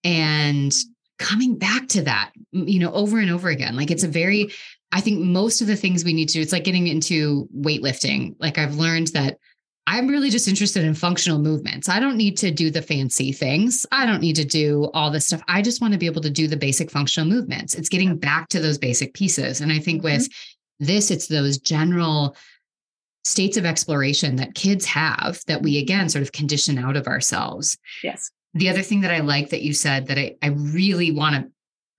And 0.03 0.73
coming 1.19 1.57
back 1.57 1.87
to 1.89 2.03
that, 2.03 2.31
you 2.51 2.79
know, 2.79 2.93
over 2.93 3.19
and 3.19 3.31
over 3.31 3.49
again. 3.49 3.75
Like 3.75 3.91
it's 3.91 4.03
a 4.03 4.07
very 4.07 4.51
I 4.91 5.01
think 5.01 5.19
most 5.19 5.61
of 5.61 5.67
the 5.67 5.75
things 5.75 6.03
we 6.03 6.13
need 6.13 6.29
to, 6.29 6.35
do, 6.35 6.41
it's 6.41 6.53
like 6.53 6.63
getting 6.63 6.87
into 6.87 7.47
weightlifting. 7.55 8.35
Like 8.39 8.57
I've 8.57 8.75
learned 8.75 9.07
that 9.07 9.37
I'm 9.85 10.07
really 10.07 10.29
just 10.29 10.49
interested 10.49 10.83
in 10.83 10.93
functional 10.93 11.39
movements. 11.39 11.87
I 11.87 11.99
don't 11.99 12.17
need 12.17 12.37
to 12.39 12.51
do 12.51 12.69
the 12.69 12.81
fancy 12.81 13.31
things. 13.31 13.85
I 13.91 14.05
don't 14.05 14.19
need 14.19 14.35
to 14.35 14.43
do 14.43 14.89
all 14.93 15.09
this 15.09 15.27
stuff. 15.27 15.41
I 15.47 15.61
just 15.61 15.81
want 15.81 15.93
to 15.93 15.99
be 15.99 16.07
able 16.07 16.21
to 16.21 16.29
do 16.29 16.47
the 16.47 16.57
basic 16.57 16.91
functional 16.91 17.29
movements. 17.29 17.73
It's 17.73 17.87
getting 17.87 18.17
back 18.17 18.49
to 18.49 18.59
those 18.59 18.77
basic 18.77 19.13
pieces. 19.13 19.61
And 19.61 19.71
I 19.71 19.79
think 19.79 19.99
mm-hmm. 19.99 20.17
with 20.17 20.29
this, 20.79 21.09
it's 21.09 21.27
those 21.27 21.57
general 21.57 22.35
states 23.23 23.55
of 23.55 23.65
exploration 23.65 24.35
that 24.37 24.55
kids 24.55 24.85
have 24.85 25.41
that 25.47 25.61
we 25.61 25.77
again 25.77 26.09
sort 26.09 26.21
of 26.21 26.33
condition 26.33 26.77
out 26.77 26.97
of 26.97 27.07
ourselves. 27.07 27.77
Yes. 28.03 28.29
The 28.53 28.69
other 28.69 28.81
thing 28.81 29.01
that 29.01 29.11
I 29.11 29.19
like 29.19 29.49
that 29.49 29.61
you 29.61 29.73
said 29.73 30.07
that 30.07 30.17
I, 30.17 30.35
I 30.41 30.47
really 30.47 31.11
want 31.11 31.35
to 31.35 31.51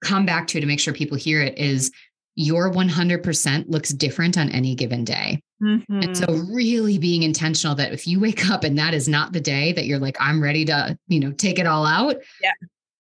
come 0.07 0.26
back 0.26 0.47
to 0.49 0.61
to 0.61 0.66
make 0.66 0.80
sure 0.80 0.93
people 0.93 1.16
hear 1.16 1.43
it 1.43 1.59
is 1.59 1.91
your 2.39 2.70
100% 2.70 3.64
looks 3.68 3.89
different 3.89 4.39
on 4.39 4.49
any 4.51 4.76
given 4.76 5.05
day. 5.05 5.43
Mm-hmm. 5.61 6.03
And 6.03 6.16
so 6.16 6.26
mm-hmm. 6.26 6.55
really 6.55 6.97
being 6.97 7.24
intentional 7.24 7.74
that 7.74 7.93
if 7.93 8.07
you 8.07 8.20
wake 8.20 8.49
up 8.49 8.62
and 8.62 8.78
that 8.78 8.95
is 8.95 9.09
not 9.09 9.32
the 9.32 9.41
day 9.41 9.72
that 9.72 9.86
you're 9.86 9.99
like 9.99 10.16
I'm 10.20 10.41
ready 10.41 10.64
to, 10.66 10.97
you 11.09 11.18
know, 11.18 11.32
take 11.32 11.59
it 11.59 11.66
all 11.66 11.84
out. 11.84 12.14
Yeah. 12.41 12.53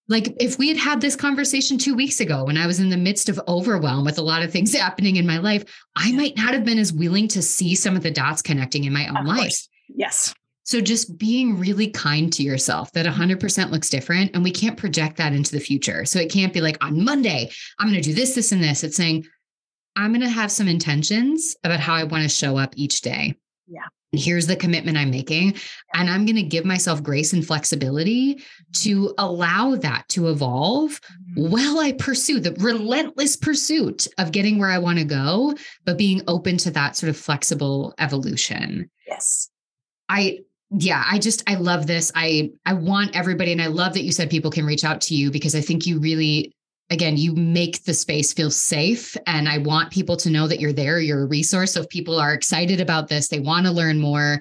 Like 0.08 0.34
if 0.40 0.58
we 0.58 0.66
had 0.66 0.76
had 0.76 1.00
this 1.00 1.14
conversation 1.14 1.78
2 1.78 1.94
weeks 1.94 2.18
ago 2.18 2.44
when 2.46 2.56
I 2.56 2.66
was 2.66 2.80
in 2.80 2.88
the 2.88 2.96
midst 2.96 3.28
of 3.28 3.40
overwhelm 3.46 4.04
with 4.04 4.18
a 4.18 4.22
lot 4.22 4.42
of 4.42 4.50
things 4.50 4.74
happening 4.76 5.14
in 5.14 5.26
my 5.26 5.38
life, 5.38 5.64
I 5.94 6.10
might 6.10 6.36
not 6.36 6.52
have 6.52 6.64
been 6.64 6.80
as 6.80 6.92
willing 6.92 7.28
to 7.28 7.40
see 7.40 7.76
some 7.76 7.94
of 7.94 8.02
the 8.02 8.10
dots 8.10 8.42
connecting 8.42 8.84
in 8.84 8.92
my 8.92 9.06
own 9.06 9.24
life. 9.24 9.68
Yes. 9.88 10.34
So 10.68 10.82
just 10.82 11.16
being 11.16 11.58
really 11.58 11.88
kind 11.88 12.30
to 12.34 12.42
yourself 12.42 12.92
that 12.92 13.06
100% 13.06 13.70
looks 13.70 13.88
different 13.88 14.32
and 14.34 14.44
we 14.44 14.50
can't 14.50 14.76
project 14.76 15.16
that 15.16 15.32
into 15.32 15.52
the 15.52 15.60
future. 15.60 16.04
So 16.04 16.18
it 16.18 16.30
can't 16.30 16.52
be 16.52 16.60
like 16.60 16.76
on 16.84 17.02
Monday, 17.02 17.50
I'm 17.78 17.88
going 17.88 17.98
to 17.98 18.06
do 18.06 18.12
this, 18.12 18.34
this, 18.34 18.52
and 18.52 18.62
this. 18.62 18.84
It's 18.84 18.94
saying, 18.94 19.24
I'm 19.96 20.10
going 20.10 20.20
to 20.20 20.28
have 20.28 20.52
some 20.52 20.68
intentions 20.68 21.56
about 21.64 21.80
how 21.80 21.94
I 21.94 22.04
want 22.04 22.22
to 22.24 22.28
show 22.28 22.58
up 22.58 22.74
each 22.76 23.00
day. 23.00 23.34
Yeah. 23.66 23.86
Here's 24.12 24.46
the 24.46 24.56
commitment 24.56 24.98
I'm 24.98 25.10
making. 25.10 25.54
And 25.94 26.10
I'm 26.10 26.26
going 26.26 26.36
to 26.36 26.42
give 26.42 26.66
myself 26.66 27.02
grace 27.02 27.32
and 27.32 27.46
flexibility 27.46 28.44
to 28.80 29.14
allow 29.16 29.74
that 29.76 30.06
to 30.10 30.28
evolve 30.28 31.00
mm-hmm. 31.00 31.50
while 31.50 31.78
I 31.78 31.92
pursue 31.92 32.40
the 32.40 32.52
relentless 32.60 33.36
pursuit 33.36 34.06
of 34.18 34.32
getting 34.32 34.58
where 34.58 34.70
I 34.70 34.76
want 34.76 34.98
to 34.98 35.06
go, 35.06 35.54
but 35.86 35.96
being 35.96 36.20
open 36.28 36.58
to 36.58 36.70
that 36.72 36.94
sort 36.94 37.08
of 37.08 37.16
flexible 37.16 37.94
evolution. 37.98 38.90
Yes. 39.06 39.48
I 40.10 40.40
yeah 40.70 41.04
i 41.10 41.18
just 41.18 41.42
i 41.48 41.54
love 41.54 41.86
this 41.86 42.12
i 42.14 42.50
i 42.66 42.72
want 42.72 43.14
everybody 43.16 43.52
and 43.52 43.62
i 43.62 43.66
love 43.66 43.94
that 43.94 44.02
you 44.02 44.12
said 44.12 44.28
people 44.28 44.50
can 44.50 44.66
reach 44.66 44.84
out 44.84 45.00
to 45.00 45.14
you 45.14 45.30
because 45.30 45.54
i 45.54 45.60
think 45.60 45.86
you 45.86 45.98
really 45.98 46.52
again 46.90 47.16
you 47.16 47.34
make 47.34 47.84
the 47.84 47.94
space 47.94 48.32
feel 48.32 48.50
safe 48.50 49.16
and 49.26 49.48
i 49.48 49.56
want 49.58 49.90
people 49.90 50.16
to 50.16 50.30
know 50.30 50.46
that 50.46 50.60
you're 50.60 50.72
there 50.72 51.00
you're 51.00 51.22
a 51.22 51.26
resource 51.26 51.72
so 51.72 51.80
if 51.80 51.88
people 51.88 52.18
are 52.18 52.34
excited 52.34 52.80
about 52.80 53.08
this 53.08 53.28
they 53.28 53.40
want 53.40 53.64
to 53.64 53.72
learn 53.72 53.98
more 53.98 54.40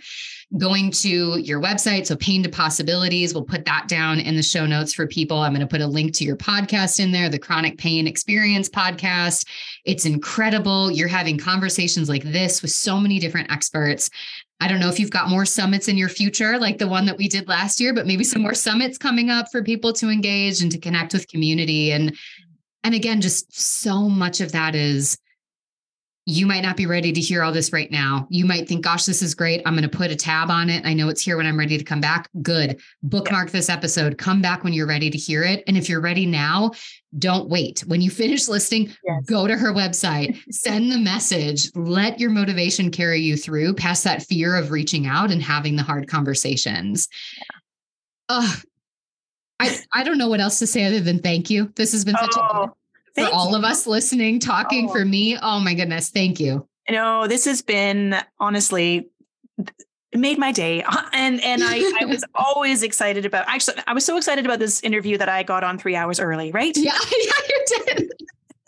going 0.56 0.92
to 0.92 1.38
your 1.40 1.62
website. 1.62 2.08
So, 2.08 2.16
Pain 2.16 2.42
to 2.44 2.50
Possibilities, 2.50 3.34
we'll 3.34 3.44
put 3.44 3.66
that 3.66 3.88
down 3.88 4.20
in 4.20 4.36
the 4.36 4.44
show 4.44 4.66
notes 4.66 4.94
for 4.94 5.06
people. 5.06 5.40
I'm 5.40 5.52
going 5.52 5.62
to 5.62 5.68
put 5.68 5.82
a 5.82 5.88
link 5.88 6.14
to 6.16 6.24
your 6.24 6.38
podcast 6.38 7.00
in 7.00 7.12
there, 7.12 7.30
the 7.30 7.40
Chronic 7.40 7.78
Pain 7.78 8.08
Experience 8.08 8.70
podcast. 8.70 9.46
It's 9.84 10.06
incredible. 10.06 10.90
You're 10.90 11.10
having 11.10 11.38
conversations 11.38 12.08
like 12.08 12.24
this 12.24 12.62
with 12.62 12.72
so 12.72 12.98
many 12.98 13.20
different 13.20 13.52
experts. 13.52 14.10
I 14.60 14.68
don't 14.68 14.80
know 14.80 14.90
if 14.90 15.00
you've 15.00 15.12
got 15.12 15.30
more 15.30 15.46
summits 15.46 15.88
in 15.88 15.98
your 15.98 16.10
future, 16.10 16.58
like 16.58 16.80
the 16.80 16.88
one 16.88 17.06
that 17.06 17.18
we 17.18 17.28
did 17.28 17.48
last 17.48 17.80
year, 17.80 17.94
but 17.94 18.08
maybe 18.08 18.24
some 18.24 18.42
more 18.42 18.56
summits 18.56 18.98
coming 18.98 19.30
up 19.30 19.52
for 19.52 19.64
people 19.64 19.94
to 19.94 20.10
engage 20.10 20.62
and 20.62 20.72
to 20.72 20.80
connect 20.80 21.14
with 21.14 21.28
community. 21.28 21.92
And 21.92 22.16
and 22.84 22.96
again, 22.96 23.22
just 23.22 23.54
so 23.60 24.08
much 24.08 24.40
of 24.42 24.54
that 24.54 24.74
is 24.74 25.18
you 26.30 26.46
might 26.46 26.62
not 26.62 26.76
be 26.76 26.86
ready 26.86 27.14
to 27.14 27.22
hear 27.22 27.42
all 27.42 27.54
this 27.54 27.72
right 27.72 27.90
now. 27.90 28.28
You 28.30 28.44
might 28.44 28.68
think, 28.68 28.84
gosh, 28.84 29.06
this 29.06 29.22
is 29.22 29.34
great. 29.34 29.62
I'm 29.66 29.76
going 29.76 29.90
to 29.90 29.98
put 29.98 30.12
a 30.12 30.16
tab 30.16 30.52
on 30.52 30.70
it. 30.70 30.86
I 30.86 30.94
know 30.94 31.08
it's 31.08 31.22
here 31.22 31.38
when 31.38 31.46
I'm 31.46 31.58
ready 31.58 31.78
to 31.78 31.86
come 31.86 32.02
back. 32.02 32.30
Good. 32.42 32.82
Bookmark 33.02 33.52
this 33.52 33.70
episode. 33.70 34.18
Come 34.18 34.42
back 34.42 34.66
when 34.66 34.74
you're 34.74 34.88
ready 34.88 35.10
to 35.10 35.18
hear 35.18 35.44
it. 35.44 35.64
And 35.68 35.78
if 35.78 35.88
you're 35.88 36.02
ready 36.02 36.26
now, 36.26 36.72
don't 37.18 37.48
wait. 37.48 37.80
When 37.88 38.02
you 38.02 38.12
finish 38.12 38.50
listening, 38.50 38.94
yes. 39.06 39.24
go 39.26 39.48
to 39.48 39.56
her 39.56 39.72
website, 39.72 40.38
send 40.52 40.92
the 40.92 41.00
message, 41.00 41.72
let 41.76 42.20
your 42.20 42.30
motivation 42.30 42.92
carry 42.92 43.22
you 43.22 43.38
through 43.38 43.76
past 43.76 44.04
that 44.04 44.24
fear 44.24 44.58
of 44.58 44.72
reaching 44.72 45.08
out 45.08 45.32
and 45.32 45.42
having 45.42 45.78
the 45.78 45.84
hard 45.84 46.10
conversations. 46.10 47.08
Yeah. 48.30 48.48
I, 49.62 49.80
I 49.94 50.04
don't 50.04 50.18
know 50.18 50.28
what 50.28 50.42
else 50.42 50.60
to 50.60 50.68
say 50.68 50.84
other 50.84 51.00
than 51.00 51.20
thank 51.20 51.50
you. 51.50 51.72
This 51.78 51.94
has 51.94 52.04
been 52.04 52.18
such 52.18 52.34
oh. 52.36 52.64
a 52.64 52.72
for 53.18 53.34
all 53.34 53.56
of 53.56 53.64
us 53.64 53.88
listening, 53.88 54.40
talking 54.40 54.90
oh. 54.90 54.94
for 54.94 55.06
me. 55.06 55.38
Oh 55.42 55.60
my 55.60 55.74
goodness. 55.74 56.10
Thank 56.10 56.40
you. 56.40 56.68
No, 56.90 57.28
this 57.28 57.46
has 57.46 57.62
been 57.62 58.16
honestly 58.40 59.10
made 60.16 60.38
my 60.38 60.52
day. 60.52 60.84
And 61.14 61.44
and 61.44 61.64
I, 61.64 61.92
I 62.02 62.06
was 62.06 62.24
always 62.36 62.84
excited 62.84 63.26
about 63.26 63.46
actually 63.48 63.78
I 63.88 63.94
was 63.94 64.06
so 64.06 64.18
excited 64.18 64.46
about 64.46 64.60
this 64.60 64.82
interview 64.82 65.18
that 65.18 65.30
I 65.30 65.44
got 65.44 65.64
on 65.64 65.78
three 65.78 65.96
hours 65.96 66.20
early, 66.20 66.52
right? 66.52 66.76
Yeah, 66.76 66.98
yeah, 67.12 67.32
you 67.50 67.66
did. 67.86 68.12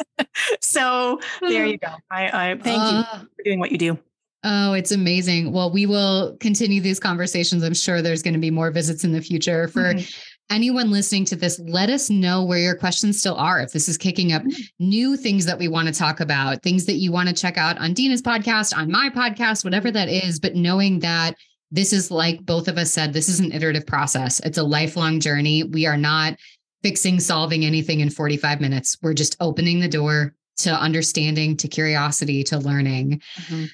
so 0.62 1.20
there 1.42 1.66
you 1.66 1.78
go. 1.84 1.90
I, 2.12 2.52
I 2.52 2.58
thank 2.58 2.82
uh, 2.82 3.06
you 3.12 3.20
for 3.20 3.44
doing 3.44 3.60
what 3.60 3.72
you 3.72 3.78
do. 3.78 4.00
Oh, 4.46 4.72
it's 4.72 4.94
amazing. 4.94 5.52
Well, 5.52 5.70
we 5.70 5.86
will 5.86 6.38
continue 6.40 6.80
these 6.80 6.98
conversations. 6.98 7.62
I'm 7.62 7.74
sure 7.74 8.02
there's 8.02 8.24
going 8.24 8.36
to 8.36 8.40
be 8.40 8.52
more 8.52 8.72
visits 8.72 9.04
in 9.04 9.12
the 9.12 9.22
future 9.22 9.68
for 9.68 9.94
mm-hmm 9.94 10.10
anyone 10.50 10.92
listening 10.92 11.26
to 11.26 11.36
this, 11.36 11.60
let 11.60 11.90
us 11.90 12.10
know 12.10 12.44
where 12.44 12.60
your 12.60 12.76
questions 12.76 13.20
still 13.20 13.36
are. 13.36 13.60
If 13.60 13.72
this 13.72 13.88
is 13.88 13.98
kicking 13.98 14.34
up 14.34 14.44
new 14.80 15.16
things 15.16 15.46
that 15.46 15.60
we 15.60 15.68
want 15.68 15.88
to 15.88 15.94
talk 15.94 16.20
about, 16.20 16.64
things 16.64 16.86
that 16.86 16.96
you 16.96 17.12
want 17.12 17.30
to 17.30 17.36
check 17.36 17.58
out 17.58 17.78
on 17.78 17.94
Deana's 17.94 18.22
podcast, 18.22 18.76
on 18.76 18.92
my 18.92 19.10
podcast, 19.10 19.64
whatever 19.64 19.92
that 19.92 20.10
is, 20.10 20.40
but 20.40 20.56
knowing 20.56 21.00
that 21.00 21.36
this 21.72 21.94
is 21.94 22.10
like 22.10 22.44
both 22.46 22.68
of 22.68 22.78
us 22.78 22.92
said, 22.92 23.14
this 23.14 23.30
is 23.30 23.40
an 23.40 23.52
iterative 23.52 23.86
process. 23.86 24.40
It's 24.40 24.58
a 24.58 24.64
lifelong 24.64 25.20
journey. 25.20 25.64
We 25.64 25.86
are 25.86 25.98
not 25.98 26.36
fixing, 26.82 27.20
solving 27.20 27.66
anything 27.66 28.00
in 28.00 28.10
45 28.10 28.62
minutes. 28.62 28.98
We're 29.02 29.14
just 29.14 29.36
opening 29.40 29.80
the 29.80 29.88
door 29.88 30.34
to 30.58 30.72
understanding, 30.72 31.56
to 31.58 31.68
curiosity, 31.68 32.44
to 32.46 32.58
learning. 32.58 33.22
Mm-hmm. 33.42 33.66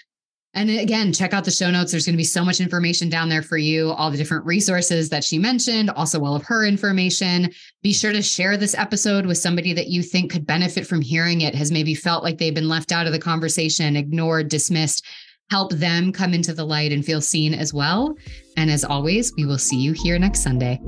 And 0.56 0.70
again, 0.70 1.12
check 1.12 1.34
out 1.34 1.44
the 1.44 1.52
show 1.52 1.70
notes. 1.70 1.92
There's 1.92 2.06
going 2.06 2.14
to 2.14 2.18
be 2.18 2.24
so 2.24 2.44
much 2.44 2.62
information 2.62 3.10
down 3.10 3.28
there 3.28 3.42
for 3.42 3.58
you, 3.58 3.92
all 3.92 4.10
the 4.10 4.18
different 4.18 4.46
resources 4.46 5.10
that 5.10 5.24
she 5.24 5.38
mentioned, 5.38 5.90
also 5.90 6.24
all 6.24 6.36
of 6.36 6.44
her 6.44 6.66
information. 6.66 7.52
Be 7.84 7.92
sure 7.94 8.14
to 8.14 8.22
share 8.22 8.56
this 8.56 8.74
episode 8.74 9.26
with 9.26 9.38
somebody 9.38 9.74
that 9.74 9.88
you 9.88 10.02
think 10.02 10.32
could 10.32 10.48
benefit 10.48 10.88
from 10.88 11.02
hearing 11.02 11.42
it, 11.42 11.54
has 11.54 11.72
maybe 11.72 11.94
felt 11.94 12.24
like 12.24 12.38
they've 12.38 12.56
been 12.56 12.70
left 12.70 12.94
out 12.94 13.06
of 13.06 13.12
the 13.12 13.20
conversation, 13.20 13.98
ignored, 13.98 14.48
dismissed. 14.48 15.06
Help 15.52 15.72
them 15.74 16.12
come 16.12 16.34
into 16.34 16.54
the 16.54 16.66
light 16.66 16.92
and 16.92 17.06
feel 17.06 17.22
seen 17.22 17.54
as 17.54 17.74
well. 17.74 18.16
And 18.58 18.72
as 18.72 18.84
always, 18.86 19.34
we 19.36 19.46
will 19.46 19.60
see 19.60 19.78
you 19.78 19.92
here 19.92 20.18
next 20.18 20.42
Sunday. 20.42 20.80